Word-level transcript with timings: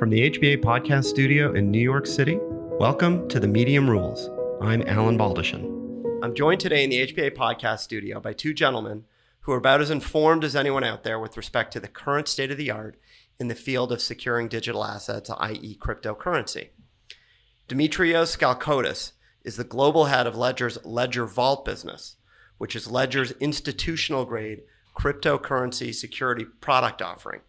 From 0.00 0.08
the 0.08 0.30
HBA 0.30 0.62
podcast 0.62 1.04
studio 1.04 1.52
in 1.52 1.70
New 1.70 1.78
York 1.78 2.06
City, 2.06 2.38
welcome 2.40 3.28
to 3.28 3.38
the 3.38 3.46
Medium 3.46 3.88
Rules. 3.88 4.30
I'm 4.62 4.82
Alan 4.88 5.18
Baldachin. 5.18 6.22
I'm 6.22 6.34
joined 6.34 6.60
today 6.60 6.84
in 6.84 6.88
the 6.88 7.06
HBA 7.06 7.36
podcast 7.36 7.80
studio 7.80 8.18
by 8.18 8.32
two 8.32 8.54
gentlemen 8.54 9.04
who 9.40 9.52
are 9.52 9.58
about 9.58 9.82
as 9.82 9.90
informed 9.90 10.42
as 10.42 10.56
anyone 10.56 10.84
out 10.84 11.04
there 11.04 11.18
with 11.18 11.36
respect 11.36 11.74
to 11.74 11.80
the 11.80 11.86
current 11.86 12.28
state 12.28 12.50
of 12.50 12.56
the 12.56 12.70
art 12.70 12.98
in 13.38 13.48
the 13.48 13.54
field 13.54 13.92
of 13.92 14.00
securing 14.00 14.48
digital 14.48 14.86
assets, 14.86 15.28
i.e., 15.28 15.76
cryptocurrency. 15.78 16.70
Dimitrios 17.68 18.34
Skalkotos 18.34 19.12
is 19.44 19.58
the 19.58 19.64
global 19.64 20.06
head 20.06 20.26
of 20.26 20.34
Ledger's 20.34 20.82
Ledger 20.82 21.26
Vault 21.26 21.66
business, 21.66 22.16
which 22.56 22.74
is 22.74 22.90
Ledger's 22.90 23.32
institutional 23.32 24.24
grade 24.24 24.62
cryptocurrency 24.98 25.94
security 25.94 26.46
product 26.46 27.02
offering. 27.02 27.42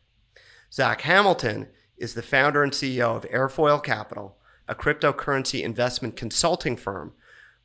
Zach 0.69 0.99
Hamilton 1.01 1.67
is 2.01 2.13
the 2.13 2.21
founder 2.21 2.63
and 2.63 2.71
CEO 2.71 3.15
of 3.15 3.29
Airfoil 3.29 3.83
Capital, 3.83 4.37
a 4.67 4.75
cryptocurrency 4.75 5.61
investment 5.61 6.15
consulting 6.15 6.75
firm 6.75 7.13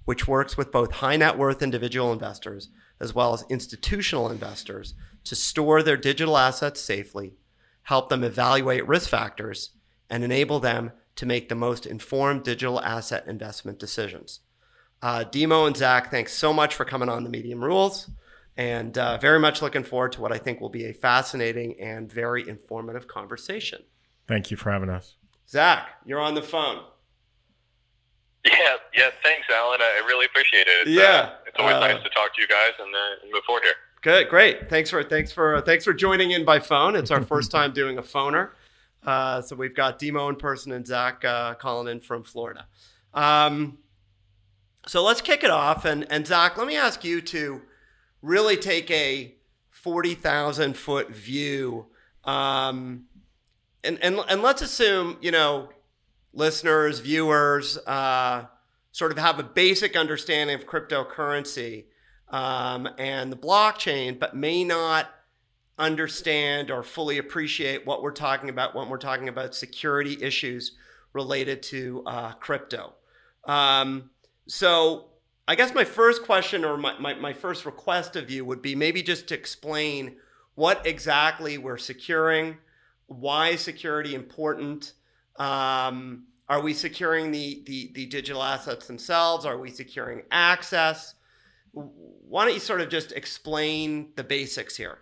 which 0.05 0.29
works 0.29 0.57
with 0.57 0.71
both 0.71 0.93
high 0.93 1.17
net 1.17 1.37
worth 1.37 1.63
individual 1.63 2.13
investors 2.13 2.69
as 3.01 3.15
well 3.15 3.35
as 3.35 3.45
institutional 3.51 4.31
investors 4.31 4.95
to 5.25 5.35
store 5.35 5.83
their 5.83 5.97
digital 5.97 6.39
assets 6.39 6.81
safely, 6.81 7.35
help 7.83 8.09
them 8.09 8.25
evaluate 8.25 8.87
risk 8.87 9.11
factors, 9.11 9.71
and 10.09 10.23
enable 10.23 10.61
them 10.61 10.93
to 11.17 11.27
make 11.27 11.49
the 11.49 11.55
most 11.55 11.85
informed 11.85 12.45
digital 12.45 12.81
asset 12.81 13.27
investment 13.27 13.79
decisions. 13.79 14.41
Uh, 15.03 15.25
Demo 15.25 15.67
and 15.67 15.77
Zach, 15.77 16.11
thanks 16.11 16.33
so 16.33 16.53
much 16.53 16.75
for 16.75 16.85
coming 16.85 17.09
on 17.09 17.25
the 17.25 17.31
Medium 17.31 17.63
Rules 17.63 18.09
and 18.57 18.97
uh, 18.97 19.19
very 19.19 19.39
much 19.39 19.61
looking 19.61 19.85
forward 19.85 20.13
to 20.13 20.21
what 20.21 20.33
I 20.33 20.39
think 20.39 20.61
will 20.61 20.71
be 20.71 20.87
a 20.87 20.95
fascinating 20.95 21.79
and 21.79 22.11
very 22.11 22.49
informative 22.49 23.07
conversation. 23.07 23.83
Thank 24.27 24.51
you 24.51 24.57
for 24.57 24.71
having 24.71 24.91
us. 24.91 25.17
Zach, 25.49 25.89
you're 26.05 26.21
on 26.21 26.35
the 26.35 26.43
phone. 26.43 26.83
Yeah, 28.45 28.53
yeah. 28.95 29.11
Thanks, 29.23 29.47
Alan. 29.53 29.81
I 29.81 30.03
really 30.07 30.27
appreciate 30.27 30.67
it. 30.69 30.89
It's, 30.89 30.99
uh, 30.99 31.03
yeah, 31.03 31.21
uh, 31.21 31.35
it's 31.47 31.57
always 31.59 31.77
uh, 31.77 31.81
nice 31.81 32.03
to 32.03 32.09
talk 32.11 32.35
to 32.35 32.41
you 32.41 32.49
guys 32.49 32.73
and, 32.79 32.95
uh, 32.95 33.23
and 33.23 33.33
move 33.33 33.43
forward 33.45 33.65
here. 33.65 33.75
Good, 34.03 34.29
great. 34.29 34.69
Thanks 34.69 34.91
for 34.91 35.03
thanks 35.03 35.33
for 35.33 35.61
thanks 35.63 35.85
for 35.85 35.93
joining 35.93 36.31
in 36.31 36.45
by 36.45 36.61
phone. 36.61 36.95
It's 36.95 37.11
our 37.11 37.23
first 37.23 37.51
time 37.57 37.73
doing 37.73 37.99
a 37.99 38.03
phoner, 38.03 38.51
uh, 39.05 39.43
so 39.43 39.57
we've 39.57 39.75
got 39.75 39.99
Demo 39.99 40.29
in 40.29 40.37
person 40.37 40.71
and 40.73 40.87
Zach 40.87 41.25
uh, 41.25 41.55
calling 41.55 41.89
in 41.89 42.01
from 42.01 42.23
Florida. 42.23 42.67
Um, 43.15 43.79
so 44.87 45.03
let's 45.03 45.21
kick 45.21 45.43
it 45.43 45.51
off, 45.51 45.85
and 45.85 46.07
and 46.11 46.25
Zach, 46.27 46.57
let 46.57 46.69
me 46.69 46.77
ask 46.77 47.05
you 47.05 47.21
to 47.23 47.63
really 48.23 48.57
take 48.57 48.91
a 48.93 49.35
forty 49.71 50.15
thousand 50.15 50.77
foot 50.77 51.11
view. 51.11 51.87
Um, 52.23 53.07
and, 53.85 53.99
and, 54.03 54.21
and 54.29 54.43
let's 54.43 54.63
assume, 54.63 55.19
you 55.21 55.31
know, 55.31 55.71
listeners, 56.33 57.01
viewers, 57.01 57.79
uh, 57.87 58.47
sort 58.93 59.13
of 59.13 59.19
have 59.19 59.39
a 59.39 59.43
basic 59.43 59.97
understanding 59.97 60.55
of 60.55 60.67
cryptocurrency 60.67 61.85
um, 62.31 62.89
and 62.99 63.31
the 63.31 63.37
blockchain, 63.37 64.19
but 64.19 64.37
may 64.37 64.65
not 64.65 65.09
understand 65.79 66.71
or 66.71 66.83
fully 66.83 67.19
appreciate 67.19 67.87
what 67.87 68.03
we're 68.03 68.11
talking 68.11 68.49
about 68.49 68.75
when 68.75 68.89
we're 68.89 68.97
talking 68.99 69.29
about 69.29 69.55
security 69.55 70.17
issues 70.23 70.73
related 71.13 71.63
to 71.63 72.03
uh, 72.07 72.33
crypto. 72.33 72.95
Um, 73.45 74.11
so, 74.47 75.07
I 75.49 75.55
guess 75.55 75.73
my 75.73 75.85
first 75.85 76.25
question 76.25 76.65
or 76.65 76.77
my, 76.77 76.99
my, 76.99 77.15
my 77.15 77.33
first 77.33 77.67
request 77.67 78.17
of 78.17 78.31
you 78.31 78.45
would 78.45 78.63
be 78.63 78.75
maybe 78.75 79.03
just 79.03 79.29
to 79.29 79.35
explain 79.35 80.17
what 80.57 80.85
exactly 80.85 81.57
we're 81.57 81.77
securing 81.77 82.57
why 83.07 83.49
is 83.51 83.61
security 83.61 84.15
important? 84.15 84.93
Um, 85.37 86.27
are 86.49 86.61
we 86.61 86.75
securing 86.75 87.33
the, 87.33 87.63
the, 87.67 87.91
the 87.95 88.07
digital 88.07 88.43
assets 88.43 88.87
themselves? 88.87 89.45
Are 89.45 89.59
we 89.59 89.71
securing 89.71 90.23
access? 90.31 91.15
Why 91.73 92.45
don't 92.45 92.55
you 92.55 92.61
sort 92.61 92.81
of 92.81 92.89
just 92.89 93.13
explain 93.13 94.13
the 94.17 94.25
basics 94.25 94.77
here? 94.77 94.99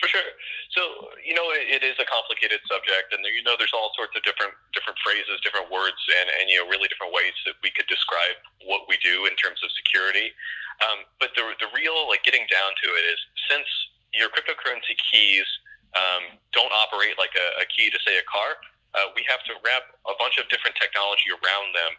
For 0.00 0.08
sure. 0.08 0.30
So 0.76 0.82
you 1.24 1.32
know, 1.32 1.46
it, 1.54 1.80
it 1.80 1.82
is 1.86 1.96
a 2.02 2.06
complicated 2.10 2.58
subject, 2.66 3.14
and 3.14 3.22
you 3.24 3.46
know, 3.46 3.54
there's 3.56 3.72
all 3.72 3.94
sorts 3.94 4.12
of 4.18 4.26
different 4.26 4.52
different 4.74 4.98
phrases, 5.06 5.38
different 5.46 5.70
words, 5.70 5.96
and 6.20 6.28
and 6.34 6.50
you 6.50 6.58
know, 6.60 6.66
really 6.66 6.90
different 6.90 7.14
ways 7.14 7.32
that 7.46 7.54
we 7.62 7.70
could 7.70 7.86
describe 7.86 8.36
what 8.66 8.90
we 8.90 8.98
do 9.00 9.24
in 9.30 9.34
terms 9.38 9.62
of 9.62 9.70
security. 9.72 10.34
Um, 10.82 11.06
but 11.22 11.30
the 11.38 11.46
the 11.62 11.70
real 11.72 11.94
like 12.10 12.26
getting 12.26 12.44
down 12.50 12.74
to 12.74 12.88
it 12.90 13.04
is 13.06 13.20
since 13.48 13.66
your 14.12 14.28
cryptocurrency 14.34 14.98
keys 15.10 15.46
um, 15.94 16.38
don't 16.52 16.70
operate 16.74 17.14
like 17.18 17.34
a, 17.34 17.62
a 17.62 17.66
key 17.70 17.90
to 17.90 17.98
say 18.02 18.18
a 18.18 18.26
car. 18.26 18.58
Uh, 18.94 19.10
we 19.14 19.26
have 19.26 19.42
to 19.50 19.54
wrap 19.66 19.90
a 20.06 20.14
bunch 20.18 20.38
of 20.38 20.46
different 20.50 20.78
technology 20.78 21.30
around 21.34 21.74
them 21.74 21.92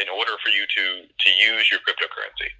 in 0.00 0.08
order 0.12 0.36
for 0.44 0.52
you 0.52 0.64
to 0.68 0.84
to 1.08 1.28
use 1.36 1.68
your 1.72 1.80
cryptocurrency. 1.84 2.52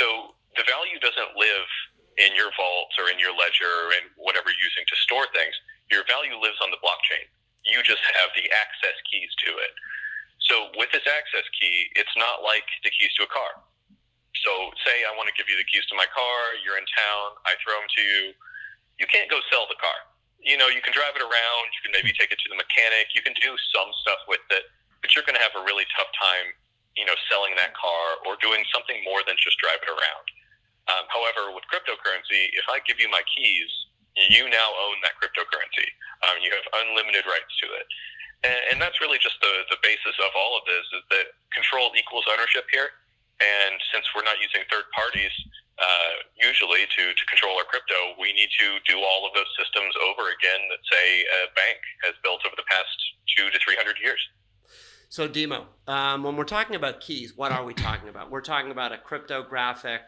So 0.00 0.36
the 0.56 0.64
value 0.64 1.00
doesn't 1.00 1.36
live 1.36 1.68
in 2.16 2.32
your 2.32 2.52
vault 2.56 2.92
or 2.96 3.12
in 3.12 3.20
your 3.20 3.32
ledger 3.36 3.68
or 3.68 3.92
in 3.96 4.08
whatever 4.16 4.48
you're 4.48 4.68
using 4.72 4.84
to 4.88 4.96
store 5.04 5.28
things. 5.36 5.52
Your 5.92 6.04
value 6.08 6.36
lives 6.36 6.56
on 6.64 6.72
the 6.72 6.80
blockchain. 6.80 7.28
You 7.64 7.80
just 7.84 8.00
have 8.20 8.32
the 8.36 8.48
access 8.52 8.96
keys 9.08 9.32
to 9.48 9.50
it. 9.60 9.72
So 10.48 10.72
with 10.76 10.88
this 10.92 11.04
access 11.04 11.44
key, 11.56 11.92
it's 11.96 12.12
not 12.16 12.40
like 12.44 12.64
the 12.84 12.92
keys 12.92 13.12
to 13.20 13.28
a 13.28 13.30
car. 13.30 13.60
So 14.44 14.52
say 14.84 15.04
I 15.04 15.12
want 15.16 15.28
to 15.32 15.36
give 15.36 15.48
you 15.48 15.56
the 15.56 15.64
keys 15.68 15.84
to 15.92 15.94
my 15.96 16.08
car, 16.12 16.38
you're 16.60 16.76
in 16.76 16.88
town, 16.92 17.36
I 17.48 17.56
throw 17.64 17.76
them 17.76 17.88
to 17.88 18.02
you. 18.04 18.22
You 19.00 19.08
can't 19.08 19.28
go 19.28 19.40
sell 19.52 19.68
the 19.68 19.76
car 19.80 19.96
you 20.40 20.56
know, 20.56 20.68
you 20.68 20.80
can 20.84 20.94
drive 20.94 21.16
it 21.16 21.24
around. 21.24 21.64
You 21.74 21.82
can 21.82 21.92
maybe 21.92 22.14
take 22.14 22.30
it 22.30 22.38
to 22.42 22.48
the 22.48 22.58
mechanic. 22.58 23.12
You 23.16 23.22
can 23.22 23.34
do 23.42 23.56
some 23.72 23.90
stuff 24.04 24.20
with 24.30 24.44
it, 24.52 24.64
but 25.02 25.12
you're 25.12 25.26
going 25.26 25.38
to 25.38 25.44
have 25.44 25.56
a 25.58 25.64
really 25.64 25.84
tough 25.96 26.10
time, 26.16 26.54
you 26.94 27.04
know, 27.04 27.16
selling 27.28 27.56
that 27.58 27.74
car 27.74 28.06
or 28.28 28.38
doing 28.38 28.62
something 28.70 29.00
more 29.02 29.24
than 29.26 29.34
just 29.40 29.58
drive 29.58 29.80
it 29.82 29.90
around. 29.90 30.26
Um, 30.86 31.04
however, 31.10 31.50
with 31.50 31.66
cryptocurrency, 31.66 32.54
if 32.54 32.66
I 32.70 32.78
give 32.86 33.02
you 33.02 33.10
my 33.10 33.22
keys, 33.26 33.70
you 34.16 34.48
now 34.48 34.68
own 34.86 34.96
that 35.02 35.18
cryptocurrency. 35.18 35.88
Um, 36.24 36.40
you 36.40 36.48
have 36.54 36.64
unlimited 36.86 37.26
rights 37.26 37.52
to 37.60 37.66
it. 37.76 37.86
And, 38.46 38.60
and 38.72 38.76
that's 38.78 39.02
really 39.02 39.18
just 39.18 39.36
the, 39.42 39.66
the 39.68 39.80
basis 39.82 40.16
of 40.22 40.30
all 40.38 40.56
of 40.56 40.64
this 40.64 40.86
is 40.94 41.02
that 41.10 41.26
control 41.52 41.90
equals 41.98 42.24
ownership 42.30 42.64
here. 42.70 42.94
And 43.40 43.76
since 43.92 44.04
we're 44.16 44.24
not 44.24 44.40
using 44.40 44.64
third 44.72 44.88
parties, 44.96 45.32
uh, 45.76 46.14
usually 46.40 46.88
to, 46.88 47.02
to 47.12 47.24
control 47.28 47.58
our 47.60 47.68
crypto, 47.68 48.16
we 48.16 48.32
need 48.32 48.48
to 48.58 48.80
do 48.88 48.96
all 48.96 49.28
of 49.28 49.36
those 49.36 49.50
systems 49.60 49.92
over 50.08 50.32
again 50.32 50.60
that, 50.72 50.80
say, 50.88 51.20
a 51.20 51.52
bank 51.52 51.78
has 52.02 52.14
built 52.24 52.40
over 52.48 52.56
the 52.56 52.64
past 52.64 52.96
two 53.36 53.50
to 53.52 53.58
300 53.60 54.00
years. 54.00 54.20
So, 55.08 55.28
Demo, 55.28 55.66
um, 55.86 56.24
when 56.24 56.36
we're 56.36 56.44
talking 56.44 56.74
about 56.74 57.00
keys, 57.00 57.36
what 57.36 57.52
are 57.52 57.64
we 57.64 57.74
talking 57.74 58.08
about? 58.08 58.30
We're 58.30 58.40
talking 58.40 58.70
about 58.70 58.92
a 58.92 58.98
cryptographic 58.98 60.02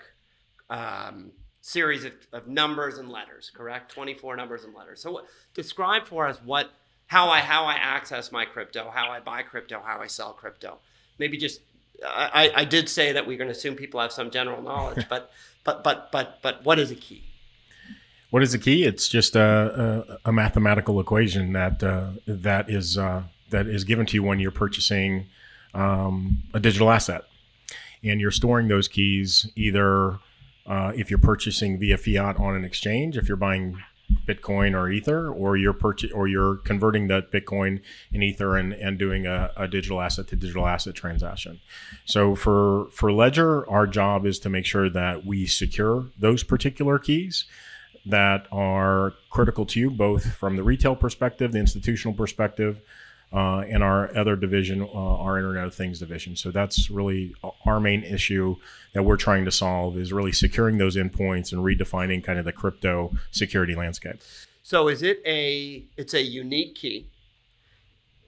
um, 0.71 1.33
series 1.61 2.05
of, 2.05 2.15
of, 2.33 2.49
numbers 2.49 2.99
and 2.99 3.09
letters, 3.09 3.51
correct? 3.55 3.93
24 3.93 4.37
numbers 4.37 4.65
and 4.65 4.75
letters. 4.75 5.01
So, 5.01 5.13
what, 5.13 5.27
describe 5.55 6.07
for 6.07 6.27
us 6.27 6.41
what 6.45 6.71
how 7.07 7.29
I 7.29 7.41
how 7.41 7.65
I 7.65 7.75
access 7.75 8.33
my 8.33 8.45
crypto, 8.45 8.91
how 8.93 9.11
I 9.11 9.21
buy 9.21 9.43
crypto, 9.43 9.81
how 9.85 10.01
I 10.01 10.09
sell 10.09 10.33
crypto. 10.33 10.79
Maybe 11.19 11.37
just 11.37 11.61
I, 12.07 12.53
I 12.55 12.65
did 12.65 12.89
say 12.89 13.13
that 13.13 13.27
we're 13.27 13.39
going 13.39 13.49
to 13.49 13.57
assume 13.57 13.75
people 13.75 14.01
have 14.01 14.13
some 14.13 14.31
general 14.31 14.63
knowledge, 14.63 15.07
but 15.11 15.31
but 15.65 15.83
but 15.83 16.13
but 16.13 16.39
but 16.43 16.65
what 16.65 16.79
is 16.79 16.91
a 16.91 16.95
key? 16.95 17.25
What 18.31 18.43
is 18.43 18.53
a 18.53 18.59
key? 18.59 18.85
It's 18.85 19.09
just 19.09 19.37
a, 19.37 20.19
a, 20.25 20.29
a 20.29 20.33
mathematical 20.33 21.01
equation 21.01 21.53
that 21.55 21.83
uh, 21.83 22.11
that 22.27 22.71
is 22.71 22.99
uh, 22.99 23.25
that 23.51 23.67
is 23.67 23.85
given 23.85 24.07
to 24.07 24.15
you 24.15 24.23
when 24.23 24.39
you're 24.39 24.51
purchasing 24.51 25.27
um, 25.75 26.43
a 26.53 26.61
digital 26.61 26.91
asset, 26.91 27.25
and 28.05 28.21
you're 28.21 28.31
storing 28.31 28.69
those 28.69 28.87
keys 28.87 29.51
either 29.57 30.19
uh, 30.67 30.93
if 30.95 31.11
you're 31.11 31.19
purchasing 31.19 31.79
via 31.79 31.97
fiat 31.97 32.39
on 32.39 32.55
an 32.55 32.65
exchange, 32.65 33.17
if 33.17 33.27
you're 33.27 33.37
buying 33.37 33.83
Bitcoin 34.27 34.75
or 34.75 34.89
Ether, 34.89 35.29
or 35.29 35.57
you're 35.57 35.73
purchase 35.73 36.11
or 36.13 36.29
you're 36.29 36.57
converting 36.57 37.09
that 37.09 37.31
Bitcoin 37.31 37.81
in 38.13 38.23
Ether 38.23 38.57
and, 38.57 38.73
and 38.73 38.99
doing 38.99 39.27
a, 39.27 39.51
a 39.57 39.69
digital 39.69 40.01
asset 40.01 40.29
to 40.29 40.37
digital 40.37 40.67
asset 40.67 40.95
transaction. 40.95 41.61
So 42.05 42.35
for 42.35 42.89
for 42.91 43.13
Ledger, 43.13 43.69
our 43.69 43.87
job 43.87 44.25
is 44.25 44.39
to 44.41 44.49
make 44.49 44.65
sure 44.65 44.89
that 44.89 45.27
we 45.27 45.47
secure 45.47 46.07
those 46.19 46.43
particular 46.43 46.99
keys 46.99 47.45
that 48.07 48.47
are 48.51 49.15
critical 49.31 49.67
to 49.67 49.81
you, 49.81 49.91
both 49.91 50.33
from 50.35 50.57
the 50.57 50.63
retail 50.63 50.97
perspective, 50.97 51.53
the 51.53 51.59
institutional 51.59 52.15
perspective, 52.15 52.81
uh, 53.33 53.61
and 53.69 53.83
our 53.83 54.17
other 54.17 54.37
division, 54.37 54.83
uh, 54.83 54.87
our 54.87 55.39
Internet 55.39 55.67
of 55.67 55.75
Things 55.75 55.99
division. 55.99 56.37
So 56.37 56.51
that's 56.51 56.91
really 56.91 57.35
our 57.67 57.79
main 57.81 58.03
issue 58.03 58.57
that 58.95 59.03
we're 59.03 59.17
trying 59.17 59.45
to 59.45 59.51
solve 59.51 59.97
is 59.97 60.13
really 60.13 60.33
securing 60.33 60.79
those 60.79 60.97
endpoints 60.97 61.53
and 61.53 61.63
redefining 61.63 62.25
kind 62.25 62.39
of 62.39 62.45
the 62.45 62.53
crypto 62.53 63.13
security 63.31 63.75
landscape. 63.75 64.21
So 64.63 64.89
is 64.89 65.03
it 65.03 65.21
a 65.27 65.85
it's 65.97 66.15
a 66.15 66.23
unique 66.23 66.75
key? 66.75 67.09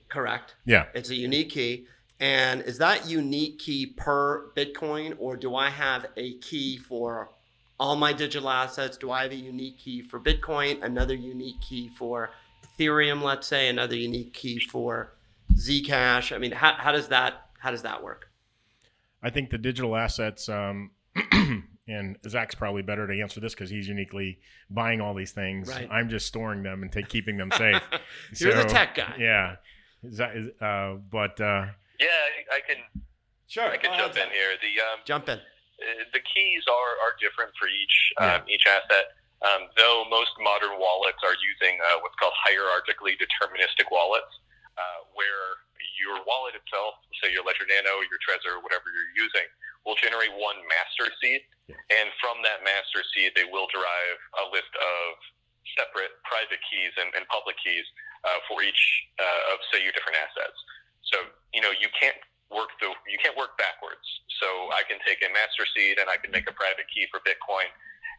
Correct. 0.08 0.54
Yeah. 0.64 0.86
It's 0.94 1.10
a 1.10 1.14
unique 1.14 1.50
key. 1.50 1.86
And 2.18 2.60
is 2.62 2.76
that 2.78 3.08
unique 3.08 3.58
key 3.58 3.86
per 3.86 4.50
Bitcoin, 4.54 5.14
or 5.18 5.36
do 5.36 5.54
I 5.54 5.70
have 5.70 6.06
a 6.18 6.34
key 6.34 6.76
for 6.76 7.30
all 7.78 7.96
my 7.96 8.12
digital 8.12 8.50
assets? 8.50 8.98
Do 8.98 9.10
I 9.10 9.22
have 9.22 9.32
a 9.32 9.36
unique 9.36 9.78
key 9.78 10.02
for 10.02 10.20
Bitcoin, 10.20 10.82
another 10.82 11.14
unique 11.14 11.62
key 11.62 11.88
for 11.88 12.30
Ethereum, 12.64 13.22
let's 13.22 13.46
say, 13.46 13.68
another 13.68 13.96
unique 13.96 14.32
key 14.34 14.58
for 14.58 15.14
Zcash. 15.54 16.34
I 16.34 16.38
mean, 16.38 16.52
how, 16.52 16.74
how 16.74 16.92
does 16.92 17.08
that 17.08 17.46
how 17.58 17.70
does 17.70 17.82
that 17.82 18.02
work? 18.02 18.30
I 19.22 19.28
think 19.30 19.50
the 19.50 19.58
digital 19.58 19.96
assets, 19.96 20.48
um, 20.48 20.92
and 21.86 22.16
Zach's 22.26 22.54
probably 22.54 22.80
better 22.82 23.06
to 23.06 23.20
answer 23.20 23.38
this 23.40 23.54
because 23.54 23.68
he's 23.68 23.86
uniquely 23.86 24.38
buying 24.70 25.00
all 25.02 25.12
these 25.14 25.32
things. 25.32 25.68
Right. 25.68 25.86
I'm 25.90 26.08
just 26.08 26.26
storing 26.26 26.62
them 26.62 26.82
and 26.82 26.90
take, 26.90 27.08
keeping 27.08 27.36
them 27.36 27.50
safe. 27.56 27.82
You're 28.36 28.54
the 28.54 28.64
tech 28.64 28.94
guy. 28.94 29.16
Yeah. 29.18 29.56
Is 30.02 30.16
that, 30.16 30.34
is, 30.36 30.46
uh, 30.62 30.94
but 31.10 31.38
uh, 31.38 31.66
Yeah, 31.98 32.06
I, 32.06 32.56
I 32.56 32.60
can 32.66 33.02
Sure. 33.46 33.68
I 33.68 33.76
can 33.76 33.90
jump 33.98 34.14
ahead, 34.14 34.28
in 34.28 34.32
here. 34.32 34.54
The 34.62 34.80
um, 34.80 35.00
Jump 35.04 35.28
in. 35.28 35.34
uh, 35.38 35.42
the 36.12 36.20
keys 36.20 36.62
are, 36.70 36.72
are 37.04 37.14
different 37.20 37.50
for 37.58 37.66
each 37.68 38.12
um, 38.18 38.48
each 38.48 38.62
asset. 38.66 39.06
Um, 39.40 39.72
though 39.76 40.04
most 40.12 40.36
modern 40.36 40.76
wallets 40.76 41.20
are 41.24 41.36
using 41.40 41.80
uh, 41.80 42.04
what's 42.04 42.16
called 42.20 42.36
hierarchically 42.44 43.16
deterministic 43.16 43.88
wallets, 43.88 44.30
uh, 44.76 45.08
where 45.16 45.64
your 45.96 46.20
wallet 46.28 46.56
itself, 46.56 47.00
say 47.20 47.32
your 47.32 47.44
Ledger 47.44 47.64
Nano, 47.68 48.04
your 48.04 48.20
Trezor, 48.20 48.60
whatever 48.60 48.92
you're 48.92 49.16
using, 49.16 49.48
will 49.88 49.96
generate 49.96 50.32
one 50.36 50.60
master 50.68 51.08
seed, 51.24 51.40
and 51.72 52.12
from 52.20 52.44
that 52.44 52.60
master 52.60 53.00
seed, 53.16 53.32
they 53.32 53.48
will 53.48 53.68
derive 53.72 54.18
a 54.40 54.52
list 54.52 54.72
of 54.76 55.04
separate 55.76 56.12
private 56.28 56.60
keys 56.68 56.92
and, 57.00 57.08
and 57.16 57.24
public 57.32 57.56
keys 57.60 57.84
uh, 58.28 58.40
for 58.48 58.60
each 58.60 58.82
uh, 59.16 59.52
of 59.54 59.60
say 59.72 59.80
your 59.80 59.94
different 59.96 60.20
assets. 60.20 60.56
So 61.08 61.16
you 61.56 61.64
know 61.64 61.72
you 61.72 61.88
can't 61.96 62.16
work 62.50 62.74
the 62.82 62.92
you 63.08 63.18
can't 63.22 63.36
work 63.38 63.56
backwards. 63.56 64.04
So 64.42 64.48
I 64.72 64.82
can 64.88 64.98
take 65.04 65.20
a 65.20 65.30
master 65.32 65.64
seed 65.76 66.00
and 66.00 66.08
I 66.08 66.16
can 66.16 66.32
make 66.32 66.48
a 66.48 66.54
private 66.56 66.88
key 66.90 67.06
for 67.12 67.20
Bitcoin, 67.22 67.68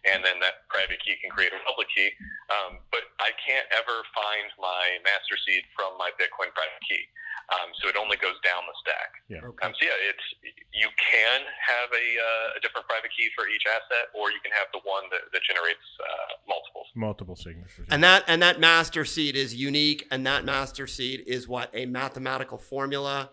and 0.06 0.26
then 0.26 0.42
that 0.42 0.66
private 0.70 0.98
key 1.06 1.14
can 1.22 1.30
create 1.30 1.54
a 1.54 1.62
public 1.62 1.88
key. 1.94 2.10
Um, 2.50 2.82
but 2.90 3.06
I 3.22 3.32
can't 3.38 3.68
ever 3.70 4.02
find 4.14 4.50
my 4.58 4.98
master 5.06 5.38
seed 5.38 5.64
from 5.78 5.94
my 6.02 6.10
Bitcoin 6.18 6.50
private 6.58 6.82
key. 6.88 7.06
Um, 7.52 7.70
so 7.82 7.90
it 7.90 8.00
only 8.00 8.16
goes 8.16 8.40
down 8.48 8.64
the 8.64 8.76
stack. 8.80 9.12
Yeah. 9.28 9.44
Okay. 9.44 9.68
Um, 9.68 9.74
so 9.76 9.84
yeah, 9.84 10.10
it's 10.10 10.26
you 10.74 10.88
can 10.96 11.42
have 11.44 11.90
a, 11.92 12.08
uh, 12.16 12.58
a 12.58 12.60
different 12.64 12.88
private 12.88 13.12
key 13.12 13.28
for 13.36 13.48
each 13.48 13.64
asset, 13.68 14.08
or 14.16 14.32
you 14.32 14.40
can 14.40 14.52
have 14.56 14.68
the 14.72 14.80
one 14.88 15.04
that, 15.12 15.28
that 15.34 15.42
generates 15.44 15.84
uh, 16.00 16.40
multiples. 16.48 16.88
multiple 16.96 17.36
signatures. 17.36 17.88
And 17.92 18.04
that 18.04 18.24
and 18.28 18.42
that 18.42 18.60
master 18.60 19.04
seed 19.04 19.36
is 19.36 19.54
unique, 19.54 20.08
and 20.10 20.26
that 20.26 20.46
master 20.46 20.88
seed 20.88 21.24
is 21.28 21.48
what 21.48 21.70
a 21.74 21.86
mathematical 21.86 22.58
formula 22.58 23.32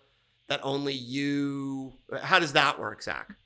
that 0.48 0.60
only 0.62 0.94
you. 0.94 1.94
How 2.22 2.38
does 2.38 2.52
that 2.54 2.78
work, 2.80 3.02
Zach? 3.02 3.36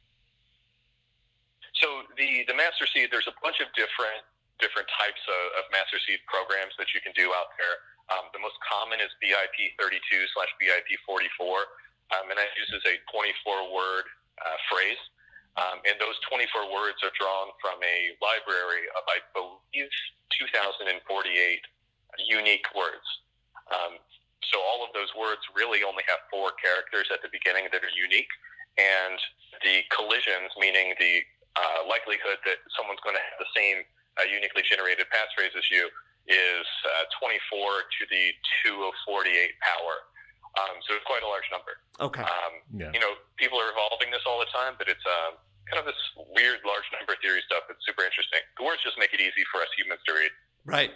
The 2.22 2.46
the 2.46 2.54
master 2.54 2.86
seed, 2.86 3.10
there's 3.10 3.26
a 3.26 3.34
bunch 3.42 3.58
of 3.58 3.66
different 3.74 4.22
different 4.62 4.86
types 4.94 5.18
of, 5.26 5.42
of 5.58 5.62
master 5.74 5.98
seed 6.06 6.22
programs 6.30 6.70
that 6.78 6.94
you 6.94 7.02
can 7.02 7.10
do 7.18 7.34
out 7.34 7.50
there. 7.58 7.82
Um, 8.14 8.30
the 8.30 8.38
most 8.38 8.54
common 8.62 9.02
is 9.02 9.10
BIP 9.18 9.74
32 9.74 9.98
slash 10.30 10.54
BIP 10.62 10.86
44, 11.02 11.34
um, 12.14 12.30
and 12.30 12.38
that 12.38 12.54
uses 12.54 12.78
a 12.86 12.94
24 13.10 13.74
word 13.74 14.06
uh, 14.38 14.58
phrase. 14.70 15.02
Um, 15.58 15.82
and 15.82 15.98
those 15.98 16.14
24 16.30 16.70
words 16.70 17.02
are 17.02 17.10
drawn 17.18 17.50
from 17.58 17.82
a 17.82 18.14
library 18.22 18.86
of, 18.94 19.02
I 19.10 19.18
believe, 19.34 19.90
2,048 20.38 21.02
unique 22.30 22.68
words. 22.72 23.04
Um, 23.68 23.98
so 24.48 24.62
all 24.62 24.86
of 24.86 24.94
those 24.94 25.10
words 25.18 25.42
really 25.58 25.82
only 25.82 26.06
have 26.06 26.22
four 26.30 26.54
characters 26.56 27.10
at 27.10 27.20
the 27.20 27.28
beginning 27.34 27.68
that 27.74 27.82
are 27.82 27.94
unique, 27.98 28.30
and 28.78 29.18
the 29.60 29.84
collisions, 29.92 30.54
meaning 30.56 30.96
the 30.96 31.20
uh, 31.56 31.84
likelihood 31.88 32.40
that 32.48 32.58
someone's 32.76 33.00
going 33.04 33.16
to 33.16 33.24
have 33.24 33.36
the 33.40 33.50
same 33.52 33.84
uh, 34.20 34.28
uniquely 34.28 34.62
generated 34.64 35.08
passphrase 35.12 35.52
as 35.56 35.66
you, 35.72 35.88
is 36.28 36.66
uh, 36.86 37.04
24 37.18 37.34
to 37.58 38.02
the 38.08 38.24
2 38.68 38.84
of 38.86 38.92
48 39.04 39.28
power. 39.60 39.96
Um, 40.60 40.76
so 40.84 40.94
it's 40.94 41.04
quite 41.08 41.24
a 41.24 41.28
large 41.28 41.48
number. 41.48 41.80
Okay. 42.00 42.22
Um, 42.22 42.54
Yeah. 42.76 42.92
You 42.92 43.00
know, 43.00 43.16
people 43.40 43.56
are 43.58 43.72
evolving 43.72 44.12
this 44.12 44.20
all 44.28 44.38
the 44.38 44.50
time, 44.52 44.76
but 44.76 44.86
it's 44.88 45.02
um, 45.08 45.40
kind 45.68 45.80
of 45.80 45.86
this 45.88 45.98
weird 46.36 46.60
large 46.64 46.84
number 46.92 47.16
theory 47.24 47.40
stuff. 47.48 47.64
It's 47.70 47.80
super 47.88 48.04
interesting. 48.04 48.40
The 48.60 48.64
words 48.64 48.84
just 48.84 48.98
make 48.98 49.12
it 49.16 49.20
easy 49.20 49.44
for 49.50 49.60
us 49.64 49.68
humans 49.76 50.00
to 50.06 50.12
read. 50.12 50.32
Right. 50.64 50.92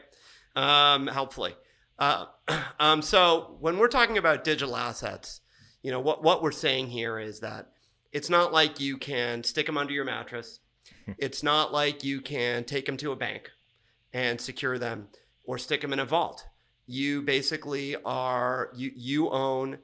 Um, 0.54 1.06
helpfully. 1.08 1.56
Uh, 1.98 2.26
um, 2.80 3.00
so 3.02 3.56
when 3.60 3.78
we're 3.78 3.88
talking 3.88 4.18
about 4.18 4.44
digital 4.44 4.76
assets, 4.76 5.40
you 5.82 5.90
know 5.90 6.00
what 6.00 6.22
what 6.22 6.42
we're 6.42 6.50
saying 6.52 6.88
here 6.88 7.18
is 7.18 7.40
that 7.40 7.70
it's 8.16 8.30
not 8.30 8.50
like 8.50 8.80
you 8.80 8.96
can 8.96 9.44
stick 9.44 9.66
them 9.66 9.76
under 9.76 9.92
your 9.92 10.06
mattress. 10.06 10.60
it's 11.18 11.42
not 11.42 11.70
like 11.70 12.02
you 12.02 12.22
can 12.22 12.64
take 12.64 12.86
them 12.86 12.96
to 12.96 13.12
a 13.12 13.16
bank 13.16 13.50
and 14.14 14.40
secure 14.40 14.78
them 14.78 15.08
or 15.44 15.58
stick 15.58 15.82
them 15.82 15.92
in 15.92 15.98
a 15.98 16.06
vault. 16.06 16.46
You 16.86 17.20
basically 17.20 17.94
are 18.06 18.70
you 18.74 18.90
you 18.96 19.28
own 19.28 19.80